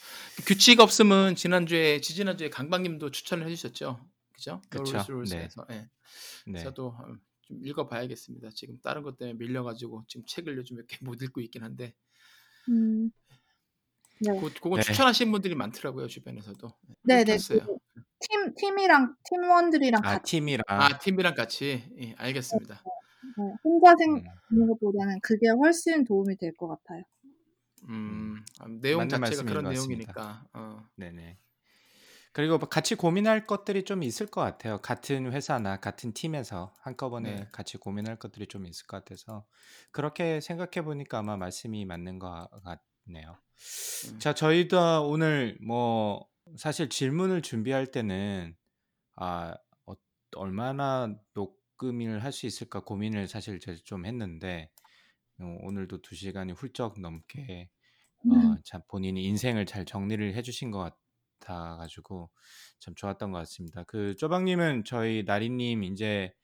규칙 0.47 0.81
없음은 0.81 1.37
지난주에 1.37 2.01
지지난주에 2.01 2.51
강박님도 2.51 3.13
추천을 3.13 3.47
해주셨죠, 3.47 4.01
그죠? 4.43 4.61
롤스 4.93 5.11
롤스에서. 5.11 5.66
네. 5.68 5.88
네. 6.47 6.62
저도 6.64 6.88
어, 6.88 7.16
좀 7.43 7.64
읽어봐야겠습니다. 7.64 8.51
지금 8.51 8.78
다른 8.80 9.03
것 9.03 9.16
때문에 9.16 9.38
밀려가지고 9.38 10.05
지금 10.09 10.24
책을 10.26 10.57
요즘 10.57 10.76
몇 10.76 10.86
개 10.86 10.99
못 11.05 11.20
읽고 11.22 11.40
있긴 11.40 11.62
한데, 11.64 11.95
음, 12.68 13.11
네. 14.20 14.30
그, 14.40 14.53
그건 14.55 14.74
네. 14.76 14.82
추천하신 14.82 15.32
분들이 15.32 15.55
많더라고요 15.55 16.07
주변에서도. 16.07 16.72
네, 17.05 17.24
네. 17.24 17.36
그 17.36 17.61
팀, 18.20 18.55
팀이랑, 18.55 19.16
팀원들이랑 19.28 20.01
아 20.05 20.11
같이, 20.14 20.30
팀이랑 20.36 20.62
아 20.68 20.99
팀이랑 20.99 21.34
같이 21.34 21.90
예, 21.99 22.14
알겠습니다. 22.18 22.82
네, 23.36 23.55
혼자 23.64 23.95
생, 23.99 24.20
음, 24.53 24.66
것보다는 24.68 25.18
그게 25.22 25.49
훨씬 25.49 26.05
도움이 26.05 26.36
될 26.36 26.53
것 26.57 26.68
같아요. 26.68 27.03
음, 27.88 28.45
아, 28.61 28.66
내용 28.68 28.99
맞는 29.01 29.09
자체가 29.09 29.43
그런. 29.43 29.64
내용이니까. 29.68 30.45
어, 30.53 30.88
네네. 30.97 31.38
그리고 32.33 32.59
뭐 32.59 32.68
같이 32.68 32.95
고민할 32.95 33.47
것들이 33.47 33.85
좀 33.85 34.03
있을 34.03 34.26
것 34.26 34.41
같아요. 34.41 34.78
같은 34.78 35.30
회사나 35.33 35.78
같은 35.80 36.12
팀에서 36.14 36.72
한꺼번에 36.80 37.35
네. 37.37 37.49
같이 37.53 37.76
고민할 37.78 38.16
것들이 38.18 38.47
좀 38.47 38.66
있을 38.66 38.87
것 38.87 38.99
같아서 39.05 39.47
그렇게 39.91 40.41
생각해 40.41 40.85
보니까 40.85 41.18
아마 41.18 41.37
말씀이 41.37 41.85
맞는 41.85 42.18
것 42.18 42.49
같네요. 42.64 43.37
음. 44.09 44.18
자, 44.18 44.35
저희도 44.35 45.09
오늘 45.09 45.59
뭐 45.64 46.26
사실 46.57 46.89
질문을 46.89 47.43
준비할 47.43 47.87
때는 47.87 48.57
아 49.16 49.55
어, 49.87 49.95
얼마나 50.37 51.14
녹음을 51.35 52.24
할 52.24 52.33
수 52.33 52.47
있을까 52.47 52.80
고민을 52.80 53.28
사실 53.28 53.61
제가 53.61 53.78
좀 53.85 54.07
했는데 54.07 54.70
어, 55.41 55.57
오늘도 55.62 56.03
두 56.03 56.14
시간이 56.14 56.53
훌쩍 56.53 57.01
넘게 57.01 57.70
어, 58.28 58.57
참 58.64 58.83
본인이 58.89 59.24
인생을 59.24 59.66
잘 59.66 59.85
정리를 59.85 60.35
해주신 60.35 60.70
것 60.70 60.78
같아 61.43 61.76
가지고 61.76 62.30
참 62.80 62.95
좋았던 62.95 63.32
것 63.32 63.38
같습니다. 63.40 63.84
그 63.84 64.14
쪼박님은 64.16 64.84
저희 64.84 65.24
나리님 65.24 65.82
인제 65.84 66.34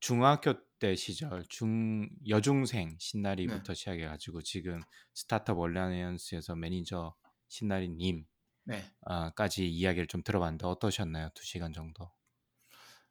중학교 0.00 0.54
때 0.78 0.94
시절 0.96 1.44
중 1.48 2.08
여중생 2.28 2.96
네. 3.42 3.62
신나리부터 3.62 3.74
시작해 3.74 4.06
가지고 4.06 4.42
지금 4.42 4.80
스타트업 5.14 5.58
얼라이언스에서 5.58 6.56
매니저 6.56 7.14
신나리님 7.48 8.26
네. 8.64 8.90
아 9.02 9.30
까지 9.32 9.68
이야기를 9.70 10.06
좀 10.08 10.22
들어봤는데 10.24 10.66
어떠셨나요? 10.66 11.30
2 11.34 11.44
시간 11.44 11.72
정도. 11.72 12.10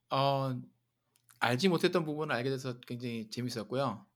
어 0.09 0.53
알지 1.39 1.69
못했던 1.69 2.05
부분을 2.05 2.35
알게 2.35 2.49
돼서 2.51 2.79
굉장히 2.81 3.29
재밌었고요. 3.29 4.07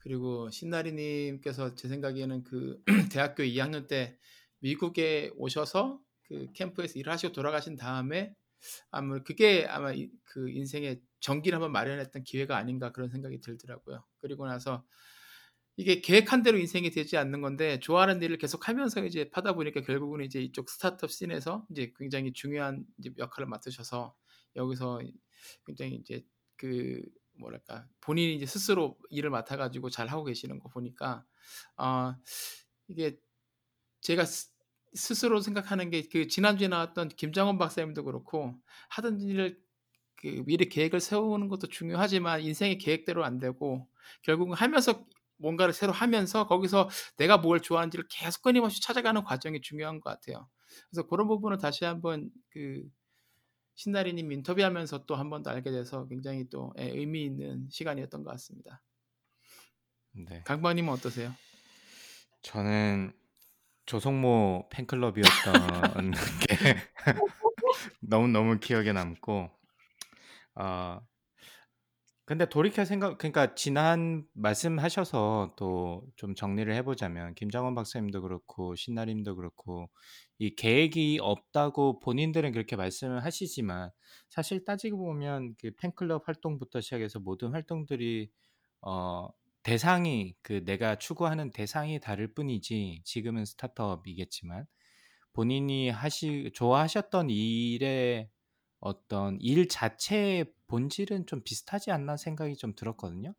그리고 0.00 0.50
신나리 0.50 0.92
님께서 0.94 1.74
제 1.76 1.88
생각에는 1.88 2.44
그 2.44 2.82
대학교 3.12 3.44
2 3.44 3.58
학년 3.60 3.88
때 3.88 4.18
미국에 4.60 5.32
오셔서 5.36 6.00
그 6.28 6.48
캠프에서 6.54 6.98
일을 6.98 7.12
하시고 7.12 7.32
돌아가신 7.32 7.76
다음에 7.76 8.34
아마 8.90 9.18
그게 9.22 9.66
아마 9.66 9.92
이 9.92 10.10
그 10.34 10.50
인생의 10.50 11.00
전기를 11.20 11.54
한번 11.56 11.70
마련했던 11.72 12.24
기회가 12.24 12.56
아닌가 12.56 12.90
그런 12.90 13.08
생각이 13.08 13.40
들더라고요. 13.40 14.04
그리고 14.18 14.46
나서 14.48 14.84
이게 15.76 16.00
계획한 16.00 16.42
대로 16.42 16.58
인생이 16.58 16.90
되지 16.90 17.16
않는 17.16 17.40
건데 17.40 17.80
좋아하는 17.80 18.22
일을 18.22 18.38
계속 18.38 18.68
하면서 18.68 19.04
이제 19.04 19.28
하다 19.32 19.54
보니까 19.54 19.80
결국은 19.82 20.24
이제 20.24 20.40
이쪽 20.40 20.70
스타트업 20.70 21.10
scene에서 21.10 21.66
이제 21.70 21.92
굉장히 21.96 22.32
중요한 22.32 22.84
이제 22.98 23.10
역할을 23.18 23.46
맡으셔서 23.48 24.14
여기서 24.56 25.00
굉장히 25.66 25.96
이제 25.96 26.24
그 26.56 27.00
뭐랄까 27.38 27.88
본인이 28.00 28.36
이제 28.36 28.46
스스로 28.46 28.98
일을 29.10 29.30
맡아 29.30 29.56
가지고 29.56 29.90
잘 29.90 30.08
하고 30.08 30.24
계시는 30.24 30.60
거 30.60 30.68
보니까 30.68 31.24
어 31.76 32.14
이게 32.88 33.18
제가 34.02 34.24
스 34.94 35.14
스스로 35.14 35.40
생각하는 35.40 35.90
게 35.90 36.02
그 36.10 36.28
지난주에 36.28 36.68
나왔던 36.68 37.08
김장원 37.10 37.58
박사님도 37.58 38.04
그렇고 38.04 38.54
하던 38.90 39.20
일을 39.20 39.58
그 40.16 40.42
미리 40.46 40.68
계획을 40.68 41.00
세우는 41.00 41.48
것도 41.48 41.68
중요하지만 41.68 42.40
인생의 42.42 42.78
계획대로 42.78 43.24
안 43.24 43.38
되고 43.38 43.88
결국은 44.22 44.54
하면서 44.56 45.04
뭔가를 45.38 45.74
새로 45.74 45.92
하면서 45.92 46.46
거기서 46.46 46.88
내가 47.18 47.38
뭘 47.38 47.60
좋아하는지를 47.60 48.06
계속 48.10 48.42
끊임없이 48.42 48.80
찾아가는 48.82 49.22
과정이 49.24 49.60
중요한 49.60 50.00
것 50.00 50.10
같아요. 50.10 50.48
그래서 50.90 51.06
고런 51.06 51.26
부분을 51.28 51.58
다시 51.58 51.84
한번 51.84 52.30
그 52.50 52.82
신나리 53.76 54.12
님 54.14 54.30
인터뷰하면서 54.32 55.06
또 55.06 55.16
한 55.16 55.30
번 55.30 55.42
더 55.42 55.50
알게 55.50 55.70
돼서 55.72 56.06
굉장히 56.08 56.48
또예 56.48 56.90
의미 56.90 57.24
있는 57.24 57.68
시간이었던 57.70 58.22
것 58.24 58.30
같습니다. 58.32 58.82
네. 60.12 60.42
강박 60.44 60.74
님은 60.74 60.92
어떠세요? 60.92 61.34
저는 62.42 63.12
조성모 63.86 64.68
팬클럽이었던 64.70 66.12
게 66.48 66.76
너무너무 68.00 68.58
기억에 68.58 68.92
남고 68.92 69.50
어 70.56 71.00
근데 72.26 72.46
돌이켜 72.48 72.86
생각 72.86 73.18
그러니까 73.18 73.54
지난 73.54 74.24
말씀하셔서 74.32 75.54
또 75.56 76.02
좀 76.16 76.34
정리를 76.34 76.72
해 76.74 76.82
보자면 76.82 77.34
김장원 77.34 77.74
박사님도 77.74 78.22
그렇고 78.22 78.74
신나리 78.76 79.14
님도 79.14 79.36
그렇고 79.36 79.90
이 80.38 80.54
계획이 80.54 81.18
없다고 81.20 82.00
본인들은 82.00 82.52
그렇게 82.52 82.76
말씀을 82.76 83.24
하시지만 83.24 83.90
사실 84.30 84.64
따지고 84.64 84.98
보면 84.98 85.54
그 85.60 85.70
팬클럽 85.78 86.26
활동부터 86.28 86.80
시작해서 86.80 87.20
모든 87.20 87.52
활동들이 87.52 88.30
어 88.82 89.28
대상이 89.64 90.36
그 90.42 90.64
내가 90.64 90.96
추구하는 90.98 91.50
대상이 91.52 92.00
다를 92.00 92.34
뿐이지 92.34 93.02
지금은 93.04 93.44
스타트업이겠지만 93.46 94.66
본인이 95.34 95.90
하시 95.90 96.50
좋아하셨던 96.54 97.30
일의 97.30 98.30
어떤 98.80 99.38
일 99.40 99.68
자체의 99.68 100.52
본질은 100.68 101.26
좀 101.26 101.42
비슷하지 101.44 101.90
않나 101.92 102.16
생각이 102.16 102.56
좀 102.56 102.74
들었거든요. 102.74 103.34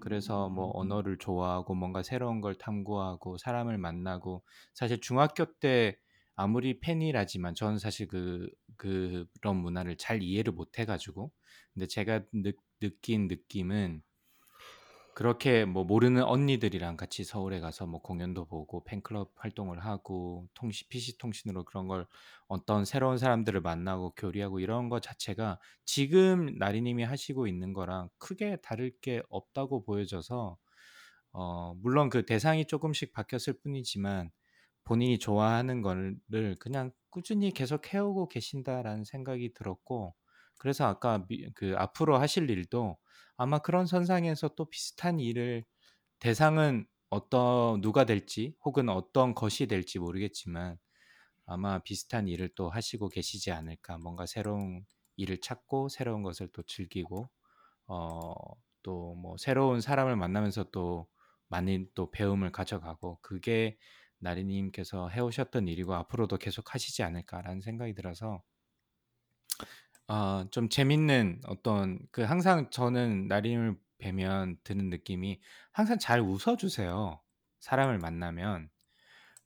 그래서 0.00 0.48
뭐 0.50 0.70
언어를 0.74 1.18
좋아하고 1.18 1.74
뭔가 1.74 2.02
새로운 2.02 2.40
걸 2.40 2.54
탐구하고 2.56 3.38
사람을 3.38 3.78
만나고 3.78 4.44
사실 4.74 5.00
중학교 5.00 5.46
때 5.60 5.98
아무리 6.36 6.80
팬이라지만 6.80 7.54
저는 7.54 7.78
사실 7.78 8.08
그 8.08 8.50
그런 8.76 9.56
문화를 9.56 9.96
잘 9.96 10.22
이해를 10.22 10.52
못 10.52 10.78
해 10.78 10.84
가지고 10.84 11.32
근데 11.74 11.86
제가 11.86 12.22
느 12.34 12.52
느낀 12.80 13.28
느낌은 13.28 14.02
그렇게 15.14 15.64
뭐 15.64 15.84
모르는 15.84 16.24
언니들이랑 16.24 16.96
같이 16.96 17.24
서울에 17.24 17.60
가서 17.60 17.86
뭐 17.86 18.00
공연도 18.02 18.46
보고 18.46 18.82
팬클럽 18.84 19.32
활동을 19.36 19.78
하고 19.84 20.48
통신 20.54 20.86
PC 20.90 21.18
통신으로 21.18 21.64
그런 21.64 21.86
걸 21.88 22.06
어떤 22.48 22.84
새로운 22.84 23.16
사람들을 23.18 23.60
만나고 23.60 24.14
교류하고 24.16 24.60
이런 24.60 24.88
거 24.88 25.00
자체가 25.00 25.60
지금 25.84 26.58
나리 26.58 26.82
님이 26.82 27.04
하시고 27.04 27.46
있는 27.46 27.72
거랑 27.72 28.08
크게 28.18 28.56
다를 28.62 28.92
게 29.00 29.22
없다고 29.28 29.84
보여져서 29.84 30.58
어 31.32 31.74
물론 31.76 32.10
그 32.10 32.26
대상이 32.26 32.66
쪼금씩 32.66 33.12
바뀌었을 33.12 33.58
뿐이지만 33.60 34.30
본인이 34.84 35.18
좋아하는 35.18 35.82
거를 35.82 36.56
그냥 36.60 36.92
꾸준히 37.10 37.52
계속 37.52 37.94
해 37.94 37.98
오고 37.98 38.28
계신다라는 38.28 39.04
생각이 39.04 39.54
들었고 39.54 40.14
그래서 40.64 40.86
아까 40.86 41.26
미 41.28 41.50
그 41.54 41.76
앞으로 41.78 42.18
하실 42.18 42.50
일도 42.50 42.98
아마 43.38 43.60
그런 43.60 43.86
선상에서 43.86 44.50
또 44.56 44.70
비슷한 44.70 45.20
일을 45.20 45.64
대상은 46.20 46.86
어떤 47.10 47.80
누가 47.82 48.04
될지 48.06 48.56
혹은 48.64 48.88
어떤 48.90 49.34
것이 49.34 49.66
될지 49.68 49.98
모르겠지만 50.00 50.78
아마 51.46 51.78
비슷한 51.80 52.28
일을 52.28 52.50
또 52.56 52.70
하시고 52.70 53.08
계시지 53.10 53.50
않을까. 53.52 53.98
뭔가 53.98 54.26
새로운 54.26 54.84
일을 55.16 55.40
찾고 55.40 55.88
새로운 55.90 56.22
것을 56.22 56.48
또 56.52 56.62
즐기고 56.64 57.30
어 57.88 58.34
또 58.84 59.14
뭐 59.16 59.36
새로운 59.38 59.80
사람을 59.80 60.16
만나면서 60.16 60.70
또 60.72 61.08
많은 61.48 61.88
또 61.94 62.10
배움을 62.10 62.52
가져가고 62.52 63.18
그게 63.22 63.78
나리 64.18 64.44
님께서 64.44 65.08
해 65.10 65.20
오셨던 65.20 65.68
일이고 65.68 65.94
'앞으로도 65.94 66.38
계속 66.38 66.74
하시지 66.74 67.02
않을까.'라는 67.02 67.62
생각이 67.62 67.94
들어서 67.94 68.42
아 70.06 70.46
좀 70.50 70.68
재밌는 70.68 71.40
어떤 71.46 71.98
그 72.12 72.22
항상 72.22 72.70
저는 72.70 73.28
나리 73.28 73.50
님을 73.50 73.76
뵈면 73.98 74.58
드는 74.64 74.90
느낌이 74.90 75.40
항상 75.72 75.98
잘 75.98 76.20
웃어 76.20 76.56
주세요, 76.58 77.22
사람을 77.60 77.98
만나면. 77.98 78.68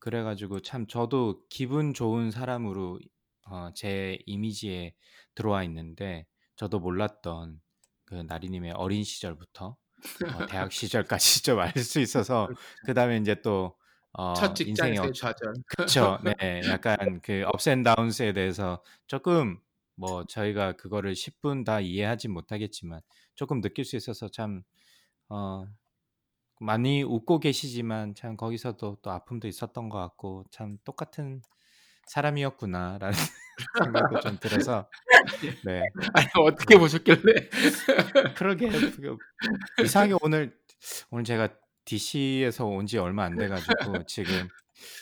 그래 0.00 0.22
가지고 0.22 0.61
참 0.61 0.86
저도 0.86 1.44
기분 1.50 1.94
좋은 1.94 2.30
사람으로 2.30 3.00
어 3.46 3.72
제 3.74 4.18
이미지에 4.26 4.94
들어와 5.34 5.64
있는데 5.64 6.26
저도 6.56 6.80
몰랐던 6.80 7.61
그 8.06 8.14
나리 8.16 8.50
님의 8.50 8.72
어린 8.72 9.04
시절부터 9.04 9.76
어 10.26 10.44
대학 10.46 10.72
시절까지 10.72 11.42
좀 11.44 11.59
알 11.61 11.72
수 11.78 12.00
있어서 12.00 12.52
그렇죠. 12.54 12.84
그다음에 12.84 13.16
인제 13.18 13.42
또 13.42 13.76
어 14.18 14.52
첫 14.52 14.54
인생의 14.64 14.98
어 15.00 15.09
직장에서의 15.09 15.12
좌절. 15.14 15.54
그쵸. 15.66 16.18
네. 16.24 16.66
약간 16.68 17.20
그 17.22 17.44
ups 17.54 17.68
and 17.68 17.84
downs에 17.88 18.32
대해서 18.32 18.82
쪼끔 19.06 19.61
뭐 19.99 20.24
저희가 20.26 20.74
그거를 20.74 21.14
10분 21.16 21.64
다 21.64 21.80
이해하진 21.80 22.32
못하겠지만 22.32 23.01
쪼끔 23.36 23.61
느낄 23.62 23.84
수 23.86 23.96
있어서 23.96 24.28
참 24.30 24.64
어 25.30 25.66
많이 26.60 27.02
웃고 27.02 27.40
계시지만 27.40 28.14
참 28.14 28.36
거기서도 28.36 28.98
또 29.02 29.10
아픔도 29.10 29.48
있었던 29.48 29.89
것 29.89 29.98
같고 29.98 30.44
'참 30.51 30.78
똑같은 30.85 31.43
사람이었구나.'라는 32.06 33.12
생각도 33.74 34.18
좀 34.18 34.39
들어서 34.39 34.90
네. 35.62 35.90
아니 36.14 36.27
어떻게 36.40 36.77
네. 36.77 36.78
보셨길래? 36.78 37.51
그러게요. 38.35 38.85
그 38.90 39.18
이상하게 39.81 40.14
오늘 40.22 40.59
오늘 41.10 41.24
제가 41.24 41.48
DC에서 41.86 42.66
온 42.66 42.86
지 42.86 42.98
얼마 42.98 43.24
안 43.24 43.39
돼 43.39 43.48
가지고 43.48 44.05
지금 44.05 44.51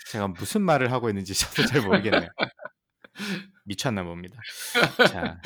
제가 0.08 0.28
무슨 0.28 0.62
말을 0.62 0.92
하고 0.92 1.08
있는지 1.10 1.34
저도 1.34 1.64
잘 1.64 1.82
모르겠네요. 1.82 2.30
미쳤나 3.66 4.04
봅니다. 4.04 4.40
자. 5.12 5.40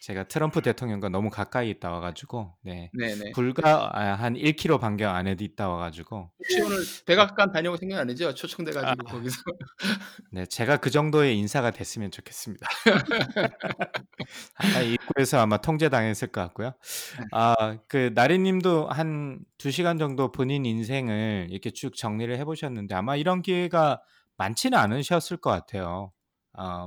제가 0.00 0.22
트럼프 0.28 0.62
대통령과 0.62 1.08
너무 1.08 1.30
가까이 1.30 1.68
있다 1.68 1.90
와 1.90 1.98
가지고 1.98 2.54
네. 2.62 2.92
네네. 2.92 3.32
불과 3.34 3.90
아 3.92 4.16
한1 4.16 4.54
킬로 4.56 4.78
반경 4.78 5.12
안에도 5.12 5.42
있다 5.42 5.68
와 5.68 5.78
가지고 5.78 6.30
혹시 6.38 6.60
오늘 6.62 6.78
백악관 7.06 7.50
다녀올 7.50 7.76
생각 7.76 7.98
아니죠? 7.98 8.32
초청돼 8.32 8.70
가지고 8.70 9.08
아. 9.08 9.12
거기서. 9.12 9.36
네. 10.30 10.46
제가 10.46 10.76
그 10.76 10.90
정도의 10.90 11.36
인사가 11.36 11.72
됐으면 11.72 12.12
좋겠습니다. 12.12 12.68
아마 14.54 14.80
입구에서 14.82 15.40
아마 15.40 15.56
통제당했을 15.56 16.28
것 16.28 16.40
같고요. 16.42 16.68
네. 17.18 17.24
아그 17.32 18.12
나리 18.14 18.38
님도 18.38 18.88
한 18.88 19.40
2 19.58 19.72
시간 19.72 19.98
정도 19.98 20.30
본인 20.30 20.64
인생을 20.66 21.48
이렇게 21.50 21.70
쭉 21.72 21.96
정리를 21.96 22.36
해 22.38 22.44
보셨는데 22.44 22.94
아마 22.94 23.16
이런 23.16 23.42
기회가 23.42 24.00
많지는 24.36 24.78
않으셨을 24.78 25.38
것 25.38 25.50
같아요. 25.50 26.12
어 26.52 26.86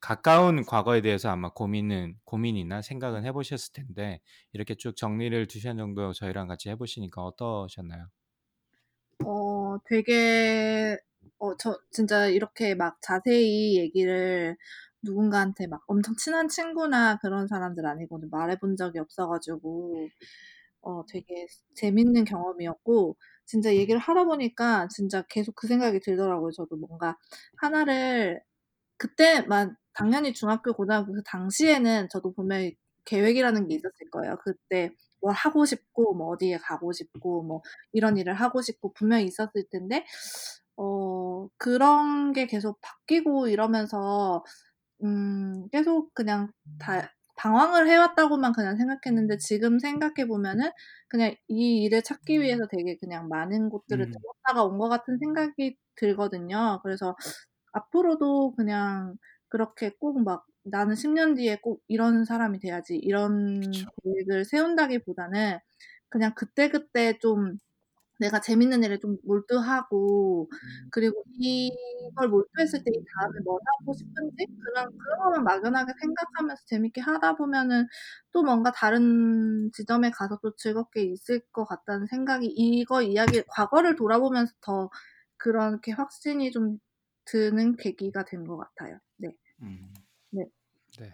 가까운 0.00 0.64
과거에 0.64 1.00
대해서 1.02 1.30
아마 1.30 1.50
고민은 1.52 2.16
고민이나 2.24 2.82
생각은 2.82 3.24
해 3.24 3.32
보셨을 3.32 3.72
텐데 3.72 4.20
이렇게 4.52 4.74
쭉 4.74 4.96
정리를 4.96 5.46
2 5.46 5.58
시간 5.60 5.76
정도 5.78 6.12
저희랑 6.12 6.48
같이 6.48 6.68
해 6.70 6.76
보시니까 6.76 7.22
어떠셨나요? 7.22 8.08
어 9.24 9.78
되게 9.84 10.96
어, 11.38 11.56
저 11.56 11.78
진짜 11.90 12.26
이렇게 12.26 12.74
막 12.74 12.98
자세히 13.02 13.76
얘기를 13.78 14.56
누군가한테 15.02 15.66
막 15.66 15.82
엄청 15.86 16.16
친한 16.16 16.48
친구나 16.48 17.16
그런 17.18 17.46
사람들 17.48 17.86
아니고는 17.86 18.30
말해본 18.30 18.76
적이 18.76 18.98
없어가지고 19.00 20.08
어, 20.82 21.04
되게 21.08 21.46
재밌는 21.76 22.24
경험이었고 22.24 23.16
진짜 23.46 23.74
얘기를 23.74 24.00
하다 24.00 24.24
보니까 24.24 24.88
진짜 24.88 25.22
계속 25.28 25.54
그 25.56 25.66
생각이 25.68 26.00
들더라고요. 26.00 26.52
저도 26.52 26.76
뭔가 26.76 27.18
하나를 27.58 28.42
그때만 28.98 29.76
당연히 29.94 30.32
중학교 30.32 30.72
고등학교 30.72 31.12
그 31.12 31.22
당시에는 31.24 32.08
저도 32.10 32.32
보면 32.32 32.70
계획이라는 33.04 33.68
게 33.68 33.74
있었을 33.76 34.10
거예요. 34.10 34.36
그때 34.44 34.90
뭘 35.20 35.34
하고 35.34 35.64
싶고 35.66 36.14
뭐 36.14 36.28
어디에 36.28 36.58
가고 36.58 36.92
싶고 36.92 37.42
뭐 37.42 37.62
이런 37.92 38.16
일을 38.16 38.34
하고 38.34 38.62
싶고 38.62 38.92
분명히 38.94 39.24
있었을 39.26 39.64
텐데 39.70 40.04
어 40.76 41.48
그런 41.58 42.32
게 42.32 42.46
계속 42.46 42.80
바뀌고 42.82 43.48
이러면서 43.48 44.44
음 45.04 45.68
계속 45.72 46.12
그냥 46.14 46.52
다 46.78 47.12
방황을 47.36 47.88
해왔다고만 47.88 48.52
그냥 48.52 48.76
생각했는데 48.76 49.38
지금 49.38 49.78
생각해 49.78 50.26
보면은 50.28 50.70
그냥 51.08 51.34
이 51.48 51.82
일을 51.84 52.02
찾기 52.02 52.40
위해서 52.40 52.66
되게 52.70 52.98
그냥 52.98 53.28
많은 53.28 53.70
곳들을 53.70 54.06
음. 54.06 54.12
들었다가 54.12 54.64
온 54.66 54.78
것 54.78 54.88
같은 54.90 55.18
생각이 55.18 55.76
들거든요. 55.96 56.80
그래서 56.82 57.16
앞으로도 57.72 58.54
그냥 58.56 59.16
그렇게 59.50 59.90
꼭 59.98 60.18
막 60.24 60.46
나는 60.64 60.96
10년 60.96 61.34
뒤에 61.36 61.58
꼭 61.62 61.82
이런 61.88 62.24
사람이 62.26 62.60
돼야지 62.60 62.96
이런 62.98 63.86
그쵸. 63.86 63.90
계획을 64.04 64.44
세운다기보다는 64.46 65.58
그냥 66.10 66.34
그때그때 66.36 67.18
좀 67.20 67.58
내가 68.20 68.40
재밌는 68.40 68.84
일에 68.84 68.98
좀 68.98 69.16
몰두하고 69.24 70.50
그리고 70.90 71.24
이걸 71.38 72.28
몰두했을 72.28 72.80
때 72.84 72.90
이 72.94 73.02
다음에 73.18 73.40
뭘 73.44 73.58
하고 73.64 73.94
싶은지 73.94 74.46
그런 74.58 74.90
그런 74.98 75.18
것만 75.20 75.44
막연하게 75.44 75.92
생각하면서 76.00 76.62
재밌게 76.66 77.00
하다 77.00 77.36
보면은 77.36 77.86
또 78.32 78.42
뭔가 78.42 78.72
다른 78.72 79.70
지점에 79.72 80.10
가서 80.10 80.38
또 80.42 80.54
즐겁게 80.56 81.02
있을 81.04 81.40
것 81.52 81.64
같다는 81.64 82.06
생각이 82.08 82.46
이거 82.48 83.02
이야기 83.02 83.42
과거를 83.48 83.96
돌아보면서 83.96 84.52
더 84.62 84.90
그렇게 85.38 85.92
확신이 85.92 86.50
좀 86.52 86.78
드는 87.24 87.76
계기가 87.76 88.24
된 88.26 88.44
것 88.46 88.58
같아요. 88.58 88.98
네. 89.16 89.30
음. 89.62 89.92
네. 90.30 90.44
네. 90.98 91.12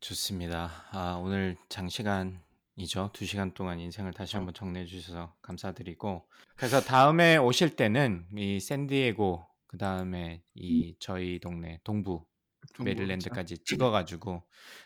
좋습니다. 0.00 0.70
아, 0.92 1.14
오늘 1.22 1.56
장시간이죠. 1.68 3.10
두 3.12 3.24
시간 3.26 3.52
동안 3.52 3.80
인생을 3.80 4.12
다시 4.12 4.36
어. 4.36 4.40
한번 4.40 4.54
정리해 4.54 4.86
주셔서 4.86 5.34
감사드리고 5.42 6.28
그래서 6.56 6.80
다음에 6.80 7.36
오실 7.36 7.76
때는 7.76 8.26
이 8.36 8.60
샌디에고 8.60 9.46
그 9.66 9.76
다음에 9.78 10.42
이 10.54 10.96
저희 11.00 11.40
동네 11.40 11.80
동부 11.84 12.24
메릴랜드까지 12.82 13.58
찍어 13.64 13.90
가지고 13.90 14.44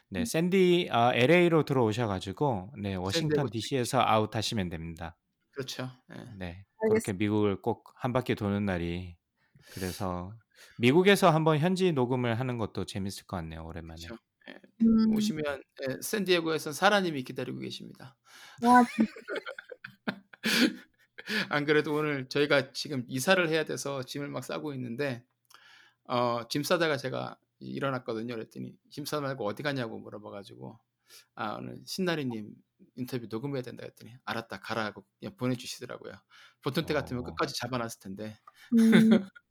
네 0.09 0.21
음. 0.21 0.25
샌디 0.25 0.89
아, 0.91 1.13
LA로 1.15 1.65
들어오셔 1.65 2.07
가지고 2.07 2.73
네 2.81 2.95
워싱턴 2.95 3.49
DC에서 3.51 4.01
아웃 4.01 4.35
하시면 4.35 4.69
됩니다. 4.71 5.17
그렇죠. 5.53 5.91
예. 6.13 6.17
네 6.39 6.47
알겠습니다. 6.81 6.89
그렇게 6.89 7.13
미국을 7.13 7.61
꼭 7.61 7.93
한 7.97 8.13
바퀴 8.13 8.35
도는 8.35 8.65
날이 8.65 9.17
그래서 9.75 10.33
미국에서 10.79 11.31
한번 11.31 11.59
현지 11.59 11.93
녹음을 11.93 12.39
하는 12.39 12.59
것도 12.59 12.85
재밌을 12.87 13.25
것 13.27 13.37
같네요 13.39 13.65
오랜만에. 13.65 14.03
그렇죠. 14.07 14.23
예. 14.49 14.61
음. 14.83 15.15
오시면 15.17 15.63
예, 15.89 15.97
샌디에고에서 16.03 16.73
사라님이 16.73 17.23
기다리고 17.25 17.59
계십니다. 17.61 18.17
와, 18.63 18.83
안 21.51 21.65
그래도 21.65 21.95
오늘 21.95 22.29
저희가 22.29 22.73
지금 22.73 23.05
이사를 23.09 23.49
해야 23.49 23.65
돼서 23.65 24.03
짐을 24.03 24.29
막 24.29 24.45
싸고 24.45 24.75
있는데 24.75 25.25
어, 26.05 26.47
짐 26.49 26.63
싸다가 26.65 26.97
제가 26.99 27.37
일어났거든요. 27.61 28.35
그랬더니 28.35 28.75
짐 28.91 29.05
싸 29.07 29.21
말고 29.21 29.45
어디 29.47 29.63
가냐고 29.63 29.99
물어봐가지고 29.99 30.79
아 31.37 31.55
오늘 31.57 31.81
신나리님 31.87 32.55
인터뷰 32.97 33.27
녹음해야 33.31 33.63
된다 33.63 33.85
했더니 33.85 34.15
알았다 34.25 34.61
가라 34.61 34.85
하고 34.87 35.05
그냥 35.21 35.37
보내주시더라고요. 35.37 36.15
보통 36.63 36.85
때 36.87 36.95
같으면 36.95 37.23
어. 37.23 37.27
끝까지 37.27 37.55
잡아놨을 37.57 38.01
텐데 38.01 38.39
음. 38.79 38.79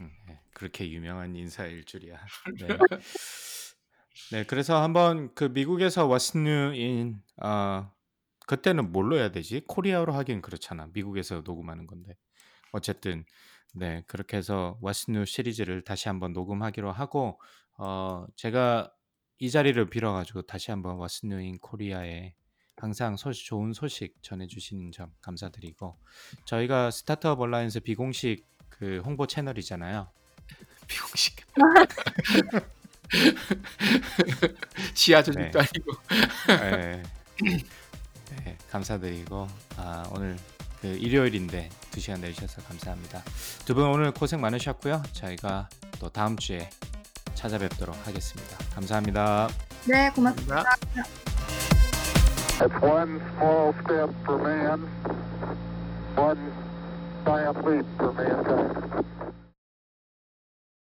음, 0.00 0.10
네, 0.26 0.40
그렇게 0.54 0.90
유명한 0.90 1.34
인사일 1.36 1.84
줄이야. 1.84 2.18
네. 2.60 2.68
네, 4.30 4.44
그래서 4.44 4.82
한번 4.82 5.34
그 5.34 5.44
미국에서 5.44 6.08
What's 6.08 6.36
New 6.36 6.72
in 6.72 7.22
어, 7.42 7.90
그때는 8.46 8.92
뭘로 8.92 9.16
해야 9.16 9.30
되지? 9.30 9.62
코리아로 9.66 10.12
하긴 10.12 10.42
그렇잖아. 10.42 10.88
미국에서 10.92 11.42
녹음하는 11.44 11.86
건데. 11.86 12.16
어쨌든 12.72 13.24
네, 13.74 14.02
그렇게 14.06 14.36
해서 14.36 14.78
What's 14.82 15.08
New 15.08 15.24
시리즈를 15.26 15.82
다시 15.82 16.08
한번 16.08 16.32
녹음하기로 16.32 16.90
하고 16.92 17.40
어, 17.78 18.26
제가 18.36 18.92
이 19.38 19.50
자리를 19.50 19.84
빌어 19.90 20.12
가지고 20.12 20.42
다시 20.42 20.70
한번 20.70 20.98
What's 20.98 21.24
New 21.24 21.38
in 21.40 21.58
Korea에 21.58 22.34
항상 22.76 23.16
소식, 23.16 23.46
좋은 23.46 23.72
소식 23.72 24.16
전해 24.22 24.46
주시는 24.46 24.92
점 24.92 25.12
감사드리고 25.20 25.98
저희가 26.46 26.90
스타트업 26.90 27.40
얼라이언스 27.40 27.80
비공식 27.80 28.51
그 28.82 29.00
홍보 29.04 29.28
채널이잖아요. 29.28 30.08
비공식 30.88 31.36
지하 34.94 35.22
조직도 35.22 35.60
네. 35.60 35.68
아니고 35.68 35.92
네. 36.76 37.00
네, 38.44 38.58
감사드리고 38.72 39.46
아, 39.76 40.02
오늘 40.10 40.36
그 40.80 40.88
일요일인데 40.88 41.70
두 41.92 42.00
시간 42.00 42.20
내주셔서 42.20 42.60
감사합니다. 42.62 43.22
두 43.66 43.74
분 43.76 43.84
오늘 43.84 44.10
고생 44.10 44.40
많으셨고요. 44.40 45.00
저희가 45.12 45.68
또 46.00 46.08
다음 46.08 46.36
주에 46.36 46.68
찾아뵙도록 47.36 47.96
하겠습니다. 48.04 48.56
감사합니다. 48.74 49.48
네, 49.86 50.10
고맙습니다. 50.10 50.64
It's 52.58 52.82
one 52.82 53.20
small 53.36 53.72
step 53.84 54.10
for 54.24 54.42
Triumph 57.24 57.64
lead 57.64 57.86
for 57.98 58.12
mankind. 58.14 59.21